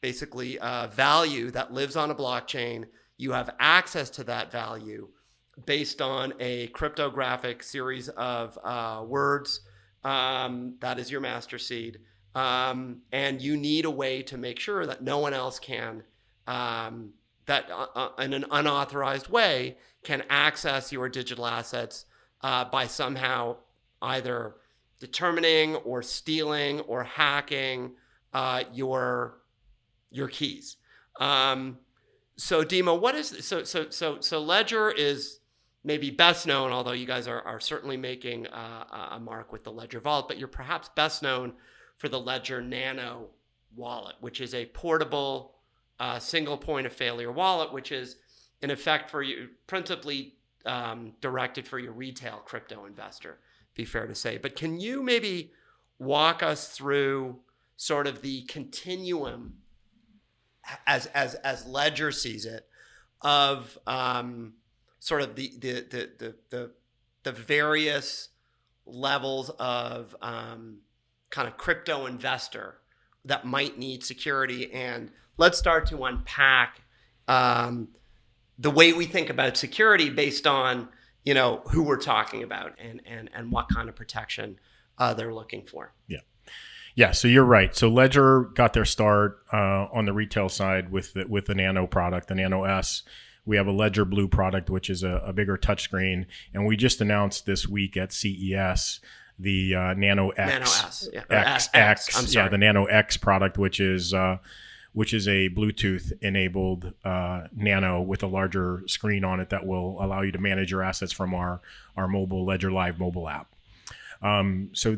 basically 0.00 0.58
uh, 0.58 0.86
value 0.86 1.50
that 1.50 1.70
lives 1.70 1.96
on 1.96 2.10
a 2.10 2.14
blockchain. 2.14 2.86
You 3.18 3.32
have 3.32 3.54
access 3.60 4.08
to 4.10 4.24
that 4.24 4.50
value 4.50 5.08
based 5.66 6.00
on 6.00 6.32
a 6.40 6.68
cryptographic 6.68 7.62
series 7.62 8.08
of 8.08 8.58
uh, 8.64 9.04
words. 9.06 9.60
Um, 10.02 10.76
that 10.80 10.98
is 10.98 11.10
your 11.10 11.20
master 11.20 11.58
seed. 11.58 11.98
Um, 12.34 13.02
and 13.12 13.42
you 13.42 13.58
need 13.58 13.84
a 13.84 13.90
way 13.90 14.22
to 14.22 14.38
make 14.38 14.58
sure 14.58 14.86
that 14.86 15.02
no 15.02 15.18
one 15.18 15.34
else 15.34 15.58
can, 15.58 16.04
um, 16.46 17.10
that 17.46 17.70
uh, 17.70 17.86
uh, 17.94 18.08
in 18.18 18.32
an 18.32 18.44
unauthorized 18.50 19.28
way, 19.28 19.76
can 20.02 20.22
access 20.30 20.92
your 20.92 21.08
digital 21.08 21.46
assets 21.46 22.06
uh, 22.42 22.64
by 22.64 22.86
somehow 22.86 23.56
either 24.02 24.54
determining 24.98 25.76
or 25.76 26.02
stealing 26.02 26.80
or 26.80 27.04
hacking 27.04 27.92
uh, 28.32 28.64
your 28.72 29.38
your 30.10 30.28
keys. 30.28 30.76
Um, 31.18 31.78
so 32.36 32.64
Demo, 32.64 32.94
what 32.94 33.14
is 33.14 33.44
so 33.44 33.64
so 33.64 33.90
so 33.90 34.20
so 34.20 34.40
Ledger 34.40 34.90
is 34.90 35.40
maybe 35.84 36.10
best 36.10 36.46
known, 36.46 36.72
although 36.72 36.92
you 36.92 37.06
guys 37.06 37.26
are, 37.26 37.40
are 37.42 37.60
certainly 37.60 37.96
making 37.96 38.46
uh, 38.48 39.08
a 39.12 39.20
mark 39.20 39.52
with 39.52 39.64
the 39.64 39.72
Ledger 39.72 40.00
Vault, 40.00 40.28
but 40.28 40.38
you're 40.38 40.48
perhaps 40.48 40.90
best 40.94 41.22
known 41.22 41.54
for 41.96 42.08
the 42.08 42.20
Ledger 42.20 42.60
Nano 42.60 43.28
wallet, 43.74 44.16
which 44.20 44.40
is 44.40 44.54
a 44.54 44.66
portable 44.66 45.54
uh, 46.00 46.18
single 46.18 46.56
point 46.56 46.86
of 46.86 46.92
failure 46.92 47.30
wallet, 47.30 47.72
which 47.72 47.92
is 47.92 48.16
in 48.62 48.70
effect 48.70 49.10
for 49.10 49.22
you 49.22 49.50
principally 49.66 50.34
um, 50.66 51.12
directed 51.20 51.68
for 51.68 51.78
your 51.78 51.92
retail 51.92 52.38
crypto 52.38 52.86
investor. 52.86 53.38
Be 53.74 53.84
fair 53.84 54.06
to 54.06 54.14
say, 54.14 54.38
but 54.38 54.56
can 54.56 54.80
you 54.80 55.02
maybe 55.02 55.52
walk 55.98 56.42
us 56.42 56.68
through 56.68 57.38
sort 57.76 58.06
of 58.06 58.22
the 58.22 58.42
continuum 58.42 59.58
as 60.86 61.06
as 61.06 61.34
as 61.36 61.66
Ledger 61.66 62.12
sees 62.12 62.44
it 62.44 62.66
of 63.22 63.78
um, 63.86 64.54
sort 64.98 65.22
of 65.22 65.36
the 65.36 65.52
the 65.58 65.72
the 65.90 66.10
the 66.18 66.34
the, 66.50 66.70
the 67.22 67.32
various 67.32 68.30
levels 68.86 69.50
of 69.58 70.16
um, 70.22 70.78
kind 71.28 71.46
of 71.46 71.56
crypto 71.56 72.06
investor 72.06 72.78
that 73.24 73.44
might 73.44 73.78
need 73.78 74.02
security 74.02 74.72
and 74.72 75.10
let's 75.40 75.58
start 75.58 75.86
to 75.86 76.04
unpack 76.04 76.82
um, 77.26 77.88
the 78.58 78.70
way 78.70 78.92
we 78.92 79.06
think 79.06 79.30
about 79.30 79.56
security 79.56 80.10
based 80.10 80.46
on 80.46 80.88
you 81.24 81.34
know 81.34 81.62
who 81.70 81.82
we're 81.82 81.96
talking 81.96 82.44
about 82.44 82.78
and 82.78 83.00
and 83.04 83.28
and 83.34 83.50
what 83.50 83.68
kind 83.68 83.88
of 83.88 83.96
protection 83.96 84.60
uh, 84.98 85.14
they're 85.14 85.34
looking 85.34 85.64
for. 85.64 85.92
Yeah, 86.06 86.18
Yeah, 86.94 87.12
so 87.12 87.26
you're 87.26 87.44
right. 87.44 87.74
So 87.74 87.88
Ledger 87.88 88.42
got 88.54 88.74
their 88.74 88.84
start 88.84 89.40
uh, 89.52 89.88
on 89.92 90.04
the 90.04 90.12
retail 90.12 90.48
side 90.48 90.92
with 90.92 91.14
the, 91.14 91.24
with 91.26 91.46
the 91.46 91.54
Nano 91.54 91.86
product, 91.86 92.28
the 92.28 92.34
Nano 92.34 92.64
S. 92.64 93.02
We 93.46 93.56
have 93.56 93.66
a 93.66 93.72
Ledger 93.72 94.04
Blue 94.04 94.28
product, 94.28 94.68
which 94.68 94.90
is 94.90 95.02
a, 95.02 95.22
a 95.24 95.32
bigger 95.32 95.56
touchscreen, 95.56 96.26
and 96.52 96.66
we 96.66 96.76
just 96.76 97.00
announced 97.00 97.46
this 97.46 97.66
week 97.66 97.96
at 97.96 98.12
CES 98.12 99.00
the 99.38 99.74
uh, 99.74 99.94
Nano 99.94 100.28
X, 100.30 100.52
Nano 100.52 100.64
S, 100.64 101.08
yeah, 101.14 101.20
or 101.30 101.36
X, 101.36 101.70
X, 101.72 102.08
X, 102.08 102.18
I'm 102.18 102.26
yeah, 102.26 102.48
the 102.48 102.58
Nano 102.58 102.84
X 102.84 103.16
product, 103.16 103.56
which 103.56 103.80
is 103.80 104.12
uh, 104.12 104.36
which 104.92 105.14
is 105.14 105.28
a 105.28 105.48
Bluetooth 105.50 106.12
enabled 106.20 106.94
uh, 107.04 107.46
Nano 107.54 108.00
with 108.02 108.22
a 108.22 108.26
larger 108.26 108.82
screen 108.86 109.24
on 109.24 109.40
it 109.40 109.50
that 109.50 109.66
will 109.66 110.02
allow 110.02 110.22
you 110.22 110.32
to 110.32 110.38
manage 110.38 110.70
your 110.70 110.82
assets 110.82 111.12
from 111.12 111.34
our 111.34 111.60
our 111.96 112.08
mobile 112.08 112.44
Ledger 112.44 112.72
Live 112.72 112.98
mobile 112.98 113.28
app. 113.28 113.54
Um, 114.22 114.70
so 114.72 114.96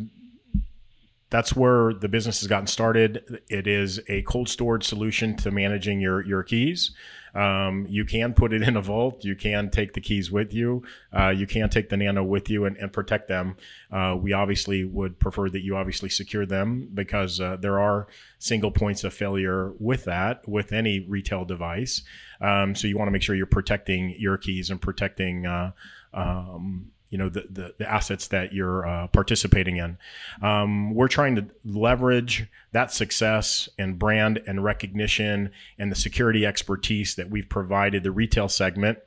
that's 1.31 1.57
where 1.57 1.95
the 1.95 2.09
business 2.09 2.41
has 2.41 2.49
gotten 2.49 2.67
started. 2.67 3.41
It 3.49 3.67
is 3.67 4.01
a 4.09 4.23
cold 4.23 4.49
storage 4.49 4.85
solution 4.85 5.37
to 5.39 5.51
managing 5.51 6.01
your 6.01 6.25
your 6.25 6.43
keys. 6.43 6.93
Um, 7.35 7.87
you 7.89 8.05
can 8.05 8.35
put 8.35 8.53
it 8.53 8.62
in 8.62 8.77
a 8.77 8.83
vault. 8.83 9.25
You 9.25 9.35
can 9.35 9.71
take 9.71 9.95
the 9.95 10.01
keys 10.01 10.31
with 10.31 10.53
you. 10.53 10.83
Uh, 11.17 11.29
you 11.29 11.47
can 11.47 11.71
take 11.71 11.89
the 11.89 11.97
Nano 11.97 12.23
with 12.23 12.51
you 12.51 12.65
and, 12.65 12.77
and 12.77 12.93
protect 12.93 13.29
them. 13.29 13.57
Uh, 13.91 14.17
we 14.21 14.33
obviously 14.33 14.85
would 14.85 15.19
prefer 15.19 15.49
that 15.51 15.62
you 15.62 15.77
obviously 15.77 16.09
secure 16.09 16.47
them 16.47 16.89
because 16.93 17.41
uh, 17.41 17.57
there 17.57 17.81
are 17.81 18.07
single 18.39 18.71
points 18.71 19.05
of 19.05 19.15
failure 19.15 19.73
with 19.79 20.05
that 20.05 20.47
with 20.49 20.73
any 20.73 21.01
retail 21.01 21.45
device. 21.45 22.03
Um, 22.41 22.75
so 22.75 22.87
you 22.87 22.99
want 22.99 23.09
to 23.09 23.12
make 23.12 23.23
sure 23.23 23.35
you're 23.35 23.47
protecting 23.47 24.15
your 24.19 24.37
keys 24.37 24.71
and 24.71 24.81
protecting. 24.81 25.47
Uh, 25.47 25.73
um, 26.15 26.93
you 27.12 27.19
know 27.19 27.28
the, 27.28 27.45
the, 27.50 27.75
the 27.78 27.88
assets 27.88 28.26
that 28.28 28.54
you're 28.54 28.87
uh, 28.87 29.07
participating 29.09 29.76
in. 29.76 29.99
Um, 30.40 30.95
we're 30.95 31.09
trying 31.09 31.37
to 31.37 31.47
leverage 31.62 32.47
that 32.73 32.90
success 32.90 33.69
and 33.78 33.99
brand 33.99 34.42
and 34.47 34.64
recognition 34.64 35.50
and 35.78 35.92
the 35.92 35.97
security 35.97 36.47
expertise 36.47 37.14
that 37.16 37.28
we've 37.28 37.49
provided 37.49 38.02
the 38.02 38.11
retail 38.11 38.49
segment 38.49 38.99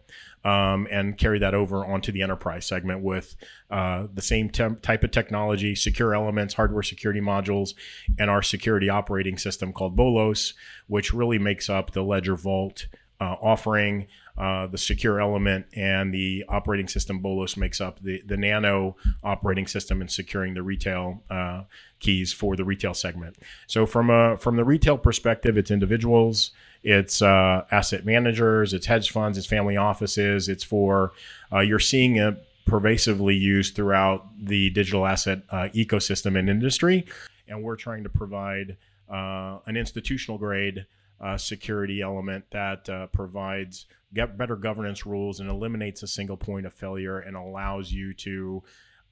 um, 0.46 0.88
and 0.92 1.18
carry 1.18 1.40
that 1.40 1.56
over 1.56 1.84
onto 1.84 2.12
the 2.12 2.22
enterprise 2.22 2.68
segment 2.68 3.02
with 3.02 3.36
uh, 3.72 4.06
the 4.14 4.22
same 4.22 4.52
temp- 4.52 4.84
type 4.84 5.04
of 5.04 5.10
technology, 5.10 5.74
secure 5.74 6.14
elements, 6.14 6.54
hardware 6.54 6.84
security 6.84 7.20
modules, 7.20 7.74
and 8.20 8.30
our 8.30 8.44
security 8.44 8.88
operating 8.88 9.40
system 9.40 9.74
called 9.74 9.96
Bolos, 9.96 10.54
which 10.86 11.12
really 11.12 11.40
makes 11.40 11.68
up 11.68 11.92
the 11.92 12.04
Ledger 12.04 12.36
Vault 12.36 12.86
uh, 13.20 13.36
offering. 13.42 14.06
Uh, 14.38 14.68
the 14.68 14.78
secure 14.78 15.22
element 15.22 15.66
and 15.74 16.14
the 16.14 16.44
operating 16.50 16.90
system 16.90 17.20
Bolos 17.20 17.56
makes 17.56 17.80
up 17.80 18.02
the, 18.02 18.22
the 18.26 18.36
Nano 18.36 18.98
operating 19.24 19.66
system 19.66 20.02
and 20.02 20.12
securing 20.12 20.56
the 20.56 20.62
retail 20.62 21.24
uh, 21.30 21.64
keys 22.00 22.34
for 22.34 22.58
the 22.58 22.66
retail 22.66 22.94
segment. 22.94 23.38
So 23.66 23.86
from 23.86 24.10
a 24.10 24.36
from 24.36 24.58
the 24.58 24.66
retail 24.66 24.98
perspective, 24.98 25.58
it's 25.58 25.72
individuals, 25.72 26.52
it's 26.84 27.22
uh, 27.22 27.64
asset 27.72 28.06
managers, 28.06 28.74
it's 28.74 28.88
hedge 28.88 29.10
funds, 29.10 29.38
it's 29.38 29.48
family 29.48 29.78
offices. 29.78 30.50
It's 30.50 30.66
for 30.66 31.14
uh, 31.54 31.60
you're 31.60 31.80
seeing 31.80 32.18
it 32.18 32.46
pervasively 32.66 33.36
used 33.36 33.74
throughout 33.76 34.28
the 34.38 34.70
digital 34.72 35.06
asset 35.06 35.44
uh, 35.50 35.70
ecosystem 35.74 36.38
and 36.38 36.50
industry, 36.50 37.06
and 37.48 37.64
we're 37.64 37.78
trying 37.78 38.04
to 38.04 38.10
provide 38.10 38.76
an 39.08 39.78
institutional 39.78 40.38
grade 40.38 40.86
uh, 41.22 41.38
security 41.38 42.02
element 42.02 42.46
that 42.52 42.90
uh, 42.90 43.08
provides 43.08 43.86
get 44.14 44.38
better 44.38 44.56
governance 44.56 45.06
rules 45.06 45.40
and 45.40 45.50
eliminates 45.50 46.04
a 46.04 46.08
single 46.08 46.38
point 46.38 46.66
of 46.66 46.74
failure 46.74 47.20
and 47.20 47.36
allows 47.36 47.92
you 47.92 48.14
to 48.14 48.64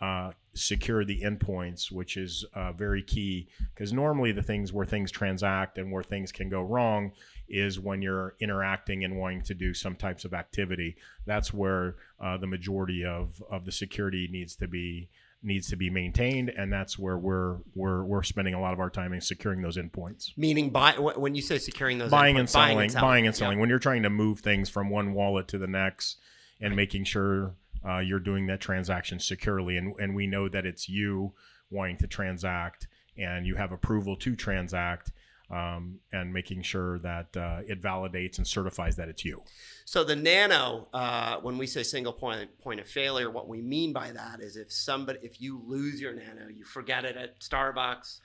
uh, 0.01 0.31
secure 0.53 1.05
the 1.05 1.21
endpoints, 1.21 1.91
which 1.91 2.17
is 2.17 2.45
uh, 2.53 2.71
very 2.73 3.01
key. 3.01 3.47
Because 3.73 3.93
normally 3.93 4.31
the 4.31 4.43
things 4.43 4.73
where 4.73 4.85
things 4.85 5.11
transact 5.11 5.77
and 5.77 5.91
where 5.91 6.03
things 6.03 6.31
can 6.31 6.49
go 6.49 6.61
wrong 6.61 7.11
is 7.47 7.79
when 7.79 8.01
you're 8.01 8.35
interacting 8.39 9.03
and 9.03 9.17
wanting 9.17 9.41
to 9.43 9.53
do 9.53 9.73
some 9.73 9.95
types 9.95 10.25
of 10.25 10.33
activity. 10.33 10.95
That's 11.25 11.53
where 11.53 11.95
uh, 12.19 12.37
the 12.37 12.47
majority 12.47 13.05
of, 13.05 13.41
of 13.49 13.65
the 13.65 13.71
security 13.71 14.27
needs 14.31 14.55
to 14.57 14.67
be 14.67 15.09
needs 15.43 15.69
to 15.69 15.75
be 15.75 15.89
maintained, 15.89 16.49
and 16.49 16.71
that's 16.71 16.97
where 16.97 17.17
we're 17.17 17.57
we're 17.75 18.03
we're 18.03 18.23
spending 18.23 18.53
a 18.53 18.61
lot 18.61 18.73
of 18.73 18.79
our 18.79 18.89
time 18.89 19.13
in 19.13 19.21
securing 19.21 19.61
those 19.61 19.77
endpoints. 19.77 20.31
Meaning, 20.37 20.69
buy 20.69 20.93
when 20.93 21.35
you 21.35 21.41
say 21.41 21.57
securing 21.57 21.97
those 21.97 22.11
buying 22.11 22.35
endpoints, 22.35 22.39
and 22.39 22.49
selling, 22.49 22.75
buying 22.75 22.85
and 22.85 22.91
selling, 22.93 23.07
buying 23.09 23.27
and 23.27 23.35
selling. 23.35 23.59
When 23.59 23.69
you're 23.69 23.79
trying 23.79 24.03
to 24.03 24.09
move 24.09 24.39
things 24.39 24.69
from 24.69 24.89
one 24.89 25.13
wallet 25.13 25.47
to 25.49 25.57
the 25.57 25.67
next, 25.67 26.17
and 26.59 26.71
Right. 26.71 26.77
making 26.77 27.03
sure 27.05 27.55
uh, 27.87 27.99
you're 27.99 28.19
doing 28.19 28.47
that 28.47 28.61
transaction 28.61 29.19
securely, 29.19 29.77
and 29.77 29.93
and 29.99 30.15
we 30.15 30.27
know 30.27 30.47
that 30.49 30.65
it's 30.65 30.87
you 30.87 31.33
wanting 31.69 31.97
to 31.97 32.07
transact, 32.07 32.87
and 33.17 33.45
you 33.45 33.55
have 33.55 33.71
approval 33.71 34.15
to 34.17 34.35
transact. 34.35 35.11
Um, 35.53 35.99
and 36.11 36.33
making 36.33 36.63
sure 36.63 36.97
that 36.99 37.37
uh, 37.37 37.59
it 37.67 37.79
validates 37.79 38.37
and 38.39 38.47
certifies 38.47 38.95
that 38.95 39.07
it's 39.07 39.23
you. 39.23 39.43
So 39.85 40.03
the 40.03 40.15
nano, 40.15 40.87
uh, 40.93 41.37
when 41.41 41.59
we 41.59 41.67
say 41.67 41.83
single 41.83 42.13
point 42.13 42.49
point 42.59 42.79
of 42.79 42.87
failure, 42.87 43.29
what 43.29 43.47
we 43.47 43.61
mean 43.61 43.93
by 43.93 44.11
that 44.11 44.39
is 44.39 44.55
if 44.57 44.71
somebody, 44.71 45.19
if 45.21 45.39
you 45.39 45.61
lose 45.63 46.01
your 46.01 46.13
nano, 46.13 46.47
you 46.47 46.63
forget 46.63 47.05
it 47.05 47.15
at 47.17 47.39
Starbucks. 47.41 48.19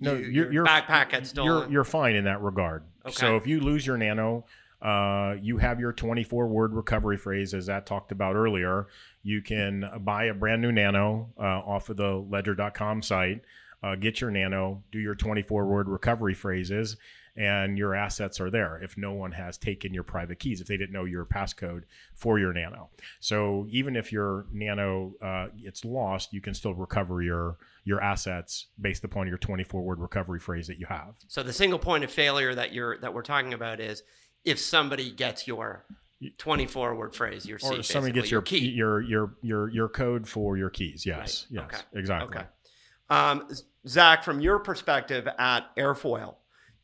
No, 0.00 0.14
you- 0.14 0.26
your, 0.26 0.52
your 0.52 0.66
backpack 0.66 1.10
gets 1.10 1.30
stolen. 1.30 1.62
You're, 1.64 1.70
you're 1.70 1.84
fine 1.84 2.16
in 2.16 2.24
that 2.24 2.40
regard. 2.42 2.82
Okay. 3.06 3.14
So 3.14 3.36
if 3.36 3.46
you 3.46 3.60
lose 3.60 3.86
your 3.86 3.96
nano, 3.96 4.44
uh, 4.80 5.36
you 5.40 5.58
have 5.58 5.78
your 5.78 5.92
24 5.92 6.48
word 6.48 6.72
recovery 6.72 7.16
phrase, 7.16 7.54
as 7.54 7.66
that 7.66 7.86
talked 7.86 8.10
about 8.10 8.34
earlier. 8.34 8.88
You 9.22 9.40
can 9.40 9.88
buy 10.00 10.24
a 10.24 10.34
brand 10.34 10.60
new 10.62 10.72
nano 10.72 11.30
uh, 11.38 11.42
off 11.42 11.88
of 11.90 11.96
the 11.98 12.14
ledger.com 12.16 13.02
site, 13.02 13.42
uh, 13.82 13.94
get 13.96 14.20
your 14.20 14.30
nano, 14.30 14.82
do 14.92 14.98
your 14.98 15.14
24 15.14 15.66
word 15.66 15.88
recovery 15.88 16.34
phrases, 16.34 16.96
and 17.34 17.78
your 17.78 17.94
assets 17.94 18.40
are 18.40 18.50
there 18.50 18.78
if 18.82 18.98
no 18.98 19.12
one 19.12 19.32
has 19.32 19.56
taken 19.56 19.94
your 19.94 20.02
private 20.02 20.38
keys, 20.38 20.60
if 20.60 20.66
they 20.66 20.76
didn't 20.76 20.92
know 20.92 21.04
your 21.04 21.24
passcode 21.24 21.82
for 22.14 22.38
your 22.38 22.52
nano. 22.52 22.90
So 23.20 23.66
even 23.70 23.96
if 23.96 24.12
your 24.12 24.46
nano 24.52 25.14
uh, 25.22 25.46
gets 25.62 25.84
lost, 25.84 26.32
you 26.32 26.40
can 26.42 26.54
still 26.54 26.74
recover 26.74 27.22
your 27.22 27.56
your 27.84 28.00
assets 28.00 28.66
based 28.80 29.02
upon 29.02 29.26
your 29.26 29.38
24 29.38 29.82
word 29.82 29.98
recovery 29.98 30.38
phrase 30.38 30.66
that 30.68 30.78
you 30.78 30.86
have. 30.86 31.14
So 31.26 31.42
the 31.42 31.52
single 31.52 31.78
point 31.78 32.04
of 32.04 32.10
failure 32.12 32.54
that 32.54 32.72
you're 32.72 32.98
that 32.98 33.12
we're 33.14 33.22
talking 33.22 33.54
about 33.54 33.80
is 33.80 34.02
if 34.44 34.58
somebody 34.58 35.10
gets 35.10 35.46
your 35.48 35.84
24 36.38 36.94
word 36.94 37.14
phrase, 37.14 37.46
your 37.46 37.58
Or 37.64 37.76
C, 37.76 37.82
somebody 37.82 38.12
gets 38.12 38.30
your 38.30 38.42
key. 38.42 38.68
your 38.68 39.00
your 39.00 39.34
your 39.42 39.70
your 39.70 39.88
code 39.88 40.28
for 40.28 40.56
your 40.56 40.70
keys. 40.70 41.06
Yes, 41.06 41.46
Right. 41.50 41.62
yes, 41.62 41.80
Okay. 41.80 41.98
exactly. 41.98 42.36
Okay. 42.36 42.46
Um, 43.10 43.48
Zach, 43.86 44.22
from 44.22 44.40
your 44.40 44.58
perspective 44.58 45.26
at 45.38 45.74
Airfoil, 45.76 46.36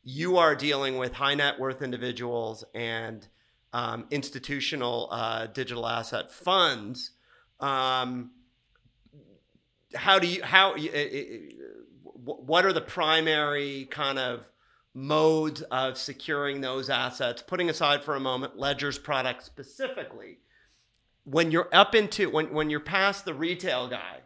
you 0.03 0.37
are 0.39 0.55
dealing 0.55 0.97
with 0.99 1.13
high 1.13 1.35
net 1.35 1.59
worth 1.61 1.83
individuals 1.83 2.65
and 2.75 3.27
um, 3.73 4.07
institutional 4.11 5.09
uh, 5.11 5.47
digital 5.47 5.87
asset 5.87 6.33
funds. 6.33 7.13
Um, 7.61 8.31
how 9.95 10.19
do 10.19 10.27
you 10.27 10.43
how 10.43 10.73
y- 10.73 10.91
i- 10.95 10.99
i- 10.99 11.49
what 12.25 12.65
are 12.67 12.73
the 12.73 12.81
primary 12.81 13.87
kind 13.91 14.19
of 14.19 14.49
modes 14.95 15.63
of 15.63 15.97
securing 15.97 16.61
those 16.61 16.91
assets 16.91 17.43
putting 17.47 17.71
aside 17.71 18.03
for 18.03 18.15
a 18.17 18.21
moment 18.21 18.59
ledger's 18.59 18.99
product 18.99 19.43
specifically 19.45 20.39
when 21.25 21.51
you're 21.51 21.69
up 21.73 21.95
into 21.95 22.29
when, 22.29 22.53
when 22.53 22.69
you're 22.69 22.81
past 22.81 23.25
the 23.25 23.33
retail 23.33 23.89
guy 23.89 24.19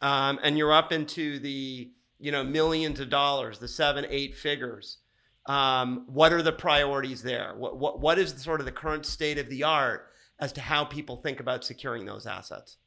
um, 0.00 0.38
and 0.42 0.56
you're 0.56 0.72
up 0.72 0.92
into 0.92 1.38
the 1.40 1.90
you 2.24 2.32
know 2.32 2.42
millions 2.42 3.00
of 3.00 3.10
dollars 3.10 3.58
the 3.58 3.68
seven 3.68 4.06
eight 4.08 4.34
figures 4.34 4.98
um, 5.46 6.04
what 6.06 6.32
are 6.32 6.40
the 6.40 6.52
priorities 6.52 7.22
there 7.22 7.52
what, 7.56 7.78
what, 7.78 8.00
what 8.00 8.18
is 8.18 8.32
sort 8.42 8.60
of 8.60 8.66
the 8.66 8.72
current 8.72 9.04
state 9.04 9.36
of 9.36 9.48
the 9.50 9.62
art 9.62 10.08
as 10.40 10.52
to 10.52 10.60
how 10.60 10.84
people 10.84 11.16
think 11.16 11.38
about 11.38 11.62
securing 11.62 12.06
those 12.06 12.26
assets 12.26 12.78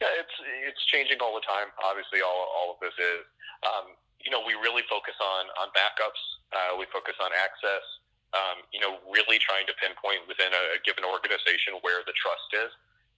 Yeah, 0.00 0.12
it's 0.22 0.36
it's 0.68 0.82
changing 0.86 1.18
all 1.18 1.34
the 1.34 1.42
time. 1.42 1.68
Obviously, 1.82 2.22
all 2.22 2.46
all 2.54 2.72
of 2.72 2.78
this 2.78 2.94
is. 2.94 3.20
Um, 3.60 3.98
you 4.24 4.30
know, 4.30 4.40
we 4.44 4.54
really 4.54 4.84
focus 4.88 5.16
on 5.18 5.50
on 5.58 5.68
backups. 5.74 6.22
Uh, 6.54 6.78
we 6.78 6.86
focus 6.94 7.16
on 7.18 7.34
access. 7.34 7.84
Um, 8.30 8.62
you 8.70 8.78
know, 8.78 9.02
really 9.10 9.42
trying 9.42 9.66
to 9.66 9.74
pinpoint 9.82 10.22
within 10.30 10.54
a, 10.54 10.62
a 10.76 10.80
given 10.86 11.02
organization 11.02 11.82
where 11.82 12.06
the 12.06 12.14
trust 12.14 12.50
is. 12.54 12.70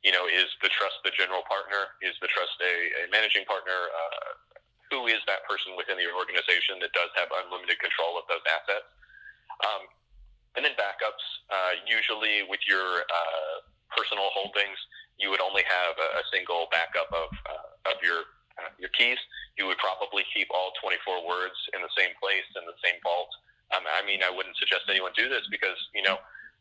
You 0.02 0.11
know, 0.11 0.26
is 0.26 0.50
the 0.59 0.71
trust 0.75 0.99
the 1.06 1.14
general 1.14 1.47
partner? 1.47 1.94
Is 2.02 2.18
the 2.18 2.26
trust 2.30 2.59
a, 2.59 3.06
a 3.06 3.11
managing 3.14 3.47
partner? 3.47 3.90
Uh, 3.90 4.35
who 4.90 5.09
is 5.09 5.23
that 5.25 5.47
person 5.49 5.73
within 5.78 5.97
the 5.97 6.11
organization 6.12 6.82
that 6.85 6.92
does 6.92 7.09
have 7.16 7.32
unlimited 7.32 7.80
control 7.80 8.18
of 8.21 8.28
those 8.28 8.44
assets? 8.44 8.90
Um, 9.62 9.88
and 10.56 10.61
then 10.66 10.76
backups. 10.76 11.25
Uh, 11.49 11.80
usually, 11.88 12.44
with 12.44 12.61
your 12.68 13.06
uh, 13.09 13.56
personal 13.97 14.28
holdings, 14.37 14.76
you 15.16 15.32
would 15.32 15.40
only 15.40 15.64
have 15.64 15.97
a, 15.97 16.09
a 16.21 16.25
single 16.28 16.68
backup 16.68 17.09
of 17.12 17.30
uh, 17.49 17.90
of 17.94 17.97
your 18.04 18.28
uh, 18.61 18.73
your 18.76 18.92
keys. 18.92 19.18
You 19.56 19.68
would 19.68 19.80
probably 19.80 20.25
keep 20.32 20.49
all 20.52 20.73
24 20.80 21.25
words 21.25 21.56
in 21.76 21.80
the 21.80 21.92
same 21.97 22.12
place 22.21 22.44
in 22.56 22.64
the 22.68 22.76
same 22.85 23.00
vault. 23.00 23.32
Um, 23.73 23.85
I 23.88 24.04
mean, 24.04 24.21
I 24.21 24.28
wouldn't 24.28 24.56
suggest 24.61 24.88
anyone 24.92 25.16
do 25.16 25.28
this 25.28 25.44
because 25.49 25.76
you 25.97 26.04
know, 26.04 26.21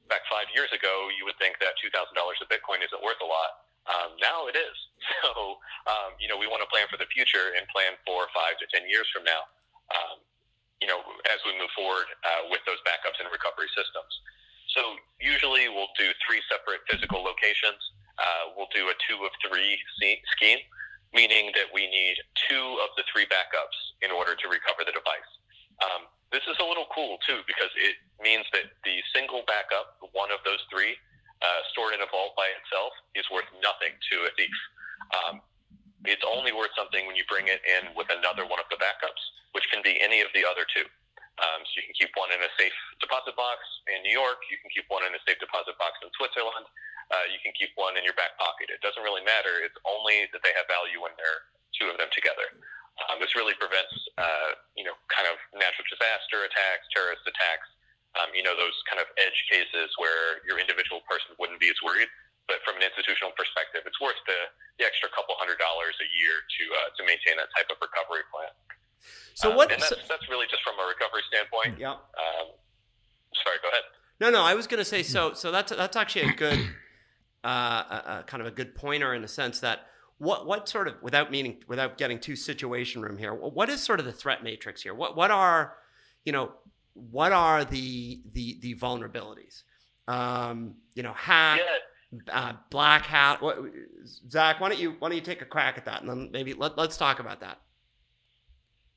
back 0.10 0.26
five 0.30 0.50
years 0.54 0.72
ago, 0.74 1.10
you 1.14 1.26
would 1.28 1.38
think 1.38 1.60
that 1.62 1.78
two 1.78 1.92
thousand 1.94 2.16
dollars 2.16 2.40
of 2.42 2.48
Bitcoin 2.50 2.82
isn't 2.82 3.02
worth 3.02 3.20
a 3.22 3.28
lot. 3.30 3.66
Um, 3.90 4.10
now 4.22 4.48
it 4.48 4.58
is. 4.58 4.78
So 5.26 5.58
um, 5.90 6.14
you 6.22 6.30
know, 6.30 6.38
we 6.38 6.46
want 6.46 6.62
to 6.62 6.70
plan 6.70 6.86
for 6.86 6.98
the 7.02 7.10
future 7.10 7.58
and 7.58 7.66
plan 7.74 7.98
for 8.06 8.30
five 8.38 8.54
to 8.62 8.66
ten 8.70 8.86
years 8.86 9.10
from 9.10 9.26
now. 9.26 9.50
Um, 9.90 10.22
you 10.78 10.90
know, 10.90 11.02
as 11.30 11.42
we 11.46 11.54
move 11.58 11.70
forward 11.74 12.10
uh, 12.26 12.50
with 12.50 12.62
those 12.66 12.82
backups 12.86 13.18
and 13.22 13.30
recovery 13.30 13.70
systems. 13.74 14.14
So 14.74 14.82
usually 15.22 15.70
we'll 15.70 15.92
do 15.98 16.10
three 16.26 16.42
separate 16.50 16.82
physical 16.90 17.22
locations. 17.22 17.82
Uh, 18.18 18.54
we'll 18.58 18.72
do 18.74 18.90
a 18.90 18.96
two 19.06 19.20
of 19.22 19.32
three 19.46 19.78
scheme, 20.38 20.62
meaning 21.14 21.52
that 21.54 21.70
we 21.74 21.86
need 21.90 22.18
two 22.50 22.78
of 22.82 22.90
the 22.98 23.04
three 23.12 23.30
backups 23.30 23.78
in 24.02 24.10
order 24.10 24.34
to 24.34 24.46
recover 24.50 24.82
the 24.86 24.94
device. 24.96 25.32
Um, 25.82 26.10
this 26.32 26.44
is 26.48 26.56
a 26.64 26.66
little 26.66 26.88
cool 26.96 27.20
too 27.28 27.44
because 27.44 27.72
it 27.76 28.00
means 28.24 28.48
that 28.56 28.72
the 28.88 29.04
single 29.12 29.44
backup, 29.46 30.00
one 30.16 30.32
of 30.32 30.40
those 30.48 30.64
three, 30.72 30.96
uh, 31.44 31.62
stored 31.76 31.92
in 31.92 32.02
a 32.02 32.10
vault 32.10 32.34
by 32.40 32.48
itself, 32.56 32.96
is 33.14 33.28
worth 33.30 33.48
nothing 33.60 33.92
to 34.12 34.16
a 34.26 34.32
thief. 34.40 34.58
Um, 35.12 35.36
it's 36.08 36.24
only 36.26 36.56
worth 36.56 36.74
something 36.74 37.06
when 37.06 37.20
you 37.20 37.28
bring 37.30 37.52
it 37.52 37.62
in 37.68 37.94
with 37.94 38.10
another 38.10 38.48
one 38.48 38.58
of 38.58 38.66
the 38.74 38.80
backups, 38.80 39.22
which 39.54 39.68
can 39.70 39.84
be 39.86 40.00
any 40.02 40.24
of 40.24 40.32
the 40.34 40.48
other 40.48 40.66
two. 40.72 40.88
Um, 41.42 41.60
so 41.66 41.72
you 41.82 41.86
can 41.90 41.98
keep 41.98 42.14
one 42.14 42.30
in 42.30 42.42
a 42.42 42.52
safe 42.58 42.76
deposit 43.02 43.34
box 43.34 43.62
in 43.90 44.06
New 44.06 44.14
York. 44.14 44.46
You 44.50 44.62
can 44.62 44.70
keep 44.70 44.86
one 44.94 45.02
in 45.06 45.14
a 45.14 45.22
safe 45.26 45.42
deposit 45.42 45.74
box 45.82 45.98
in 46.06 46.10
Switzerland. 46.14 46.70
Uh, 47.10 47.28
you 47.34 47.42
can 47.42 47.52
keep 47.58 47.74
one 47.76 47.98
in 47.98 48.06
your 48.06 48.16
back 48.16 48.38
pocket. 48.38 48.70
It 48.70 48.80
doesn't 48.86 49.02
really 49.02 49.26
matter. 49.26 49.60
It's 49.66 49.78
only 49.84 50.30
that 50.32 50.42
they 50.46 50.54
have 50.54 50.70
value 50.70 51.02
when 51.02 51.12
they're 51.18 51.50
two 51.76 51.90
of 51.90 51.98
them 51.98 52.14
together. 52.14 52.46
Um, 53.10 53.18
this 53.24 53.34
really 53.40 53.56
prevents, 53.58 53.94
uh, 54.20 54.52
you 54.78 54.84
know, 54.84 54.94
kind 55.10 55.26
of 55.26 55.40
natural 55.58 55.88
disaster 55.90 56.44
attacks, 56.46 56.86
terrorist 56.94 57.24
attacks. 57.26 57.68
Um, 58.20 58.28
you 58.36 58.44
know, 58.44 58.52
those 58.60 58.76
kind 58.92 59.00
of 59.00 59.08
edge 59.16 59.40
cases 59.48 59.88
where 59.96 60.44
your 60.44 60.60
individual 60.60 61.00
person 61.08 61.32
wouldn't 61.40 61.64
be 61.64 61.72
as 61.72 61.80
worried. 61.82 62.12
but 62.52 62.60
from 62.68 62.76
an 62.76 62.84
institutional 62.84 63.32
perspective, 63.40 63.88
it's 63.88 63.96
worth 64.04 64.20
the, 64.28 64.40
the 64.78 64.84
extra 64.84 65.08
couple 65.16 65.32
hundred 65.40 65.56
dollars 65.58 65.96
a 66.04 66.08
year 66.20 66.36
to 66.36 66.64
uh, 66.76 66.90
to 67.00 67.02
maintain 67.08 67.40
that 67.40 67.48
type 67.56 67.72
of 67.72 67.78
recovery 67.80 68.28
plan. 68.28 68.52
So 69.40 69.50
Um, 69.52 69.56
what? 69.56 69.72
And 69.72 69.80
that's, 69.82 69.96
so- 69.96 70.04
that's 70.12 70.28
really 70.28 70.46
just 70.52 70.60
from 70.68 70.76
a 70.76 70.86
recovery 70.86 71.24
standpoint. 71.32 71.80
yeah. 71.80 71.96
Um, 71.96 72.48
sorry, 73.44 73.58
go 73.64 73.70
ahead. 73.72 73.88
No, 74.20 74.30
no. 74.30 74.42
I 74.44 74.54
was 74.54 74.68
going 74.68 74.78
to 74.84 74.86
say 74.86 75.02
so. 75.02 75.32
So 75.34 75.50
that's 75.50 75.72
that's 75.72 75.96
actually 75.96 76.30
a 76.30 76.34
good, 76.36 76.60
uh, 77.44 77.48
uh, 77.48 78.02
uh, 78.06 78.22
kind 78.24 78.42
of 78.42 78.48
a 78.48 78.52
good 78.52 78.76
pointer 78.76 79.14
in 79.16 79.22
the 79.24 79.32
sense 79.32 79.62
that 79.62 79.88
what 80.22 80.46
what 80.46 80.70
sort 80.70 80.88
of 80.88 81.02
without 81.02 81.32
meaning 81.32 81.58
without 81.68 81.98
getting 81.98 82.20
too 82.20 82.36
situation 82.36 83.02
room 83.02 83.18
here. 83.18 83.34
What 83.34 83.70
is 83.70 83.82
sort 83.82 84.00
of 84.00 84.06
the 84.06 84.12
threat 84.12 84.44
matrix 84.44 84.84
here? 84.84 84.94
What 84.94 85.18
what 85.18 85.32
are, 85.32 85.74
you 86.26 86.32
know, 86.32 86.52
what 86.94 87.32
are 87.32 87.66
the 87.66 88.22
the 88.32 88.60
the 88.62 88.76
vulnerabilities? 88.76 89.64
Um, 90.08 90.76
you 90.94 91.02
know, 91.02 91.14
hack, 91.14 91.60
Yeah, 91.60 92.20
uh, 92.32 92.54
black 92.70 93.08
hat. 93.08 93.42
What, 93.42 93.58
Zach, 94.30 94.62
why 94.62 94.70
don't 94.70 94.80
you 94.80 94.96
why 95.00 95.10
don't 95.10 95.18
you 95.18 95.24
take 95.24 95.42
a 95.42 95.46
crack 95.46 95.80
at 95.80 95.86
that 95.86 96.02
and 96.02 96.10
then 96.10 96.30
maybe 96.32 96.54
let 96.54 96.78
let's 96.78 96.98
talk 96.98 97.20
about 97.20 97.40
that. 97.42 97.58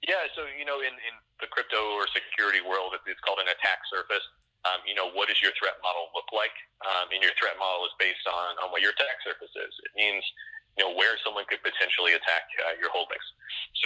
Yeah, 0.06 0.28
so 0.36 0.44
you 0.58 0.66
know, 0.68 0.80
in, 0.80 0.92
in 0.92 1.14
the 1.40 1.46
crypto 1.48 1.80
or 1.96 2.04
security 2.12 2.60
world, 2.60 2.92
it's 3.06 3.20
called 3.24 3.38
an 3.40 3.48
attack 3.48 3.80
surface. 3.88 4.24
Um, 4.64 4.80
you 4.88 4.96
know, 4.96 5.12
what 5.12 5.28
does 5.28 5.40
your 5.44 5.52
threat 5.60 5.76
model 5.84 6.08
look 6.16 6.28
like? 6.32 6.52
Um, 6.84 7.12
and 7.12 7.20
your 7.20 7.32
threat 7.36 7.56
model 7.60 7.84
is 7.84 7.92
based 8.00 8.24
on, 8.24 8.56
on 8.64 8.72
what 8.72 8.80
your 8.80 8.96
attack 8.96 9.20
surface 9.20 9.52
is. 9.52 9.72
It 9.84 9.92
means, 9.92 10.24
you 10.76 10.82
know, 10.82 10.92
where 10.98 11.14
someone 11.22 11.46
could 11.46 11.62
potentially 11.62 12.18
attack 12.18 12.50
uh, 12.66 12.74
your 12.78 12.90
holdings. 12.90 13.24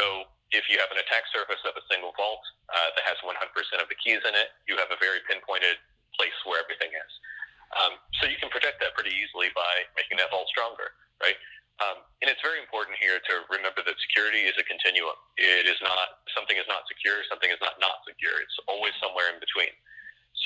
So 0.00 0.28
if 0.56 0.64
you 0.72 0.80
have 0.80 0.88
an 0.88 1.00
attack 1.00 1.28
surface 1.28 1.60
of 1.68 1.76
a 1.76 1.84
single 1.92 2.16
vault 2.16 2.40
uh, 2.72 2.88
that 2.96 3.04
has 3.04 3.20
100% 3.20 3.32
of 3.80 3.88
the 3.92 3.98
keys 4.00 4.24
in 4.24 4.32
it, 4.32 4.56
you 4.64 4.80
have 4.80 4.88
a 4.88 4.98
very 5.00 5.20
pinpointed 5.28 5.76
place 6.16 6.36
where 6.48 6.56
everything 6.60 6.88
is. 6.92 7.12
Um, 7.76 8.00
so 8.16 8.32
you 8.32 8.40
can 8.40 8.48
protect 8.48 8.80
that 8.80 8.96
pretty 8.96 9.12
easily 9.12 9.52
by 9.52 9.84
making 9.92 10.16
that 10.16 10.32
vault 10.32 10.48
stronger, 10.48 10.96
right? 11.20 11.36
Um, 11.78 12.02
and 12.24 12.26
it's 12.26 12.42
very 12.42 12.58
important 12.58 12.98
here 12.98 13.22
to 13.22 13.34
remember 13.52 13.86
that 13.86 13.94
security 14.10 14.50
is 14.50 14.56
a 14.58 14.66
continuum. 14.66 15.14
It 15.38 15.68
is 15.68 15.78
not 15.84 16.26
something 16.34 16.58
is 16.58 16.66
not 16.66 16.88
secure, 16.90 17.22
something 17.30 17.52
is 17.52 17.60
not 17.62 17.78
not 17.78 18.02
secure. 18.02 18.34
It's 18.42 18.58
always 18.66 18.96
somewhere 18.98 19.30
in 19.30 19.38
between. 19.38 19.70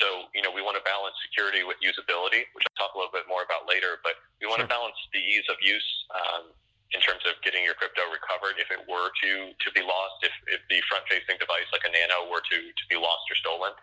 So 0.01 0.29
you 0.33 0.41
know 0.41 0.49
we 0.49 0.61
want 0.65 0.77
to 0.77 0.85
balance 0.85 1.13
security 1.21 1.61
with 1.61 1.77
usability, 1.83 2.49
which 2.57 2.65
I'll 2.73 2.87
talk 2.87 2.95
a 2.95 2.97
little 2.97 3.13
bit 3.13 3.29
more 3.29 3.45
about 3.45 3.69
later. 3.69 4.01
But 4.01 4.17
we 4.41 4.47
want 4.49 4.63
Sure. 4.63 4.69
to 4.69 4.73
balance 4.73 4.97
the 5.13 5.21
ease 5.21 5.45
of 5.49 5.57
use 5.61 5.89
um, 6.13 6.49
in 6.93 7.01
terms 7.01 7.21
of 7.25 7.37
getting 7.41 7.65
your 7.65 7.73
crypto 7.73 8.05
recovered 8.09 8.57
if 8.61 8.69
it 8.73 8.81
were 8.89 9.09
to 9.21 9.31
to 9.53 9.67
be 9.73 9.81
lost, 9.81 10.17
if, 10.25 10.33
if 10.49 10.61
the 10.69 10.81
front 10.89 11.05
facing 11.09 11.37
device 11.37 11.67
like 11.73 11.85
a 11.85 11.91
Nano 11.93 12.29
were 12.29 12.41
to 12.41 12.57
to 12.57 12.83
be 12.89 12.97
lost 12.97 13.25
or 13.29 13.37
stolen, 13.37 13.73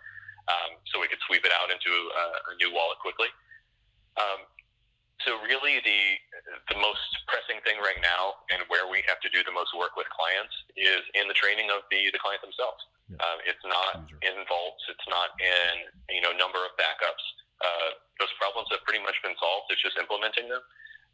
um, 0.50 0.70
so 0.90 0.98
we 0.98 1.06
could 1.06 1.22
sweep 1.26 1.46
it 1.46 1.52
out 1.54 1.70
into 1.70 1.90
a, 1.90 2.24
a 2.50 2.54
new 2.58 2.70
wallet 2.74 2.98
quickly. 3.02 3.30
Um, 4.18 4.46
so 5.26 5.36
really, 5.44 5.80
the 5.84 6.02
the 6.72 6.78
most 6.78 7.08
pressing 7.28 7.60
thing 7.62 7.76
right 7.82 7.98
now, 8.00 8.40
and 8.50 8.64
where 8.72 8.88
we 8.88 9.04
have 9.06 9.20
to 9.20 9.30
do 9.30 9.44
the 9.44 9.52
most 9.52 9.74
work 9.76 9.94
with 9.94 10.08
clients, 10.08 10.52
is 10.76 11.02
in 11.14 11.28
the 11.28 11.36
training 11.36 11.68
of 11.68 11.84
the 11.92 12.08
the 12.12 12.20
client 12.20 12.40
themselves. 12.40 12.80
Yeah. 13.10 13.20
Um, 13.20 13.38
it's 13.44 13.64
not 13.66 14.06
User. 14.06 14.18
in 14.22 14.36
vaults. 14.46 14.82
It's 14.88 15.08
not 15.10 15.34
in 15.40 15.74
you 16.14 16.22
know 16.24 16.32
number 16.32 16.62
of 16.64 16.72
backups. 16.80 17.24
Uh, 17.60 17.90
those 18.16 18.32
problems 18.40 18.72
have 18.72 18.80
pretty 18.88 19.04
much 19.04 19.16
been 19.20 19.36
solved. 19.36 19.68
It's 19.68 19.82
just 19.84 20.00
implementing 20.00 20.48
them. 20.48 20.64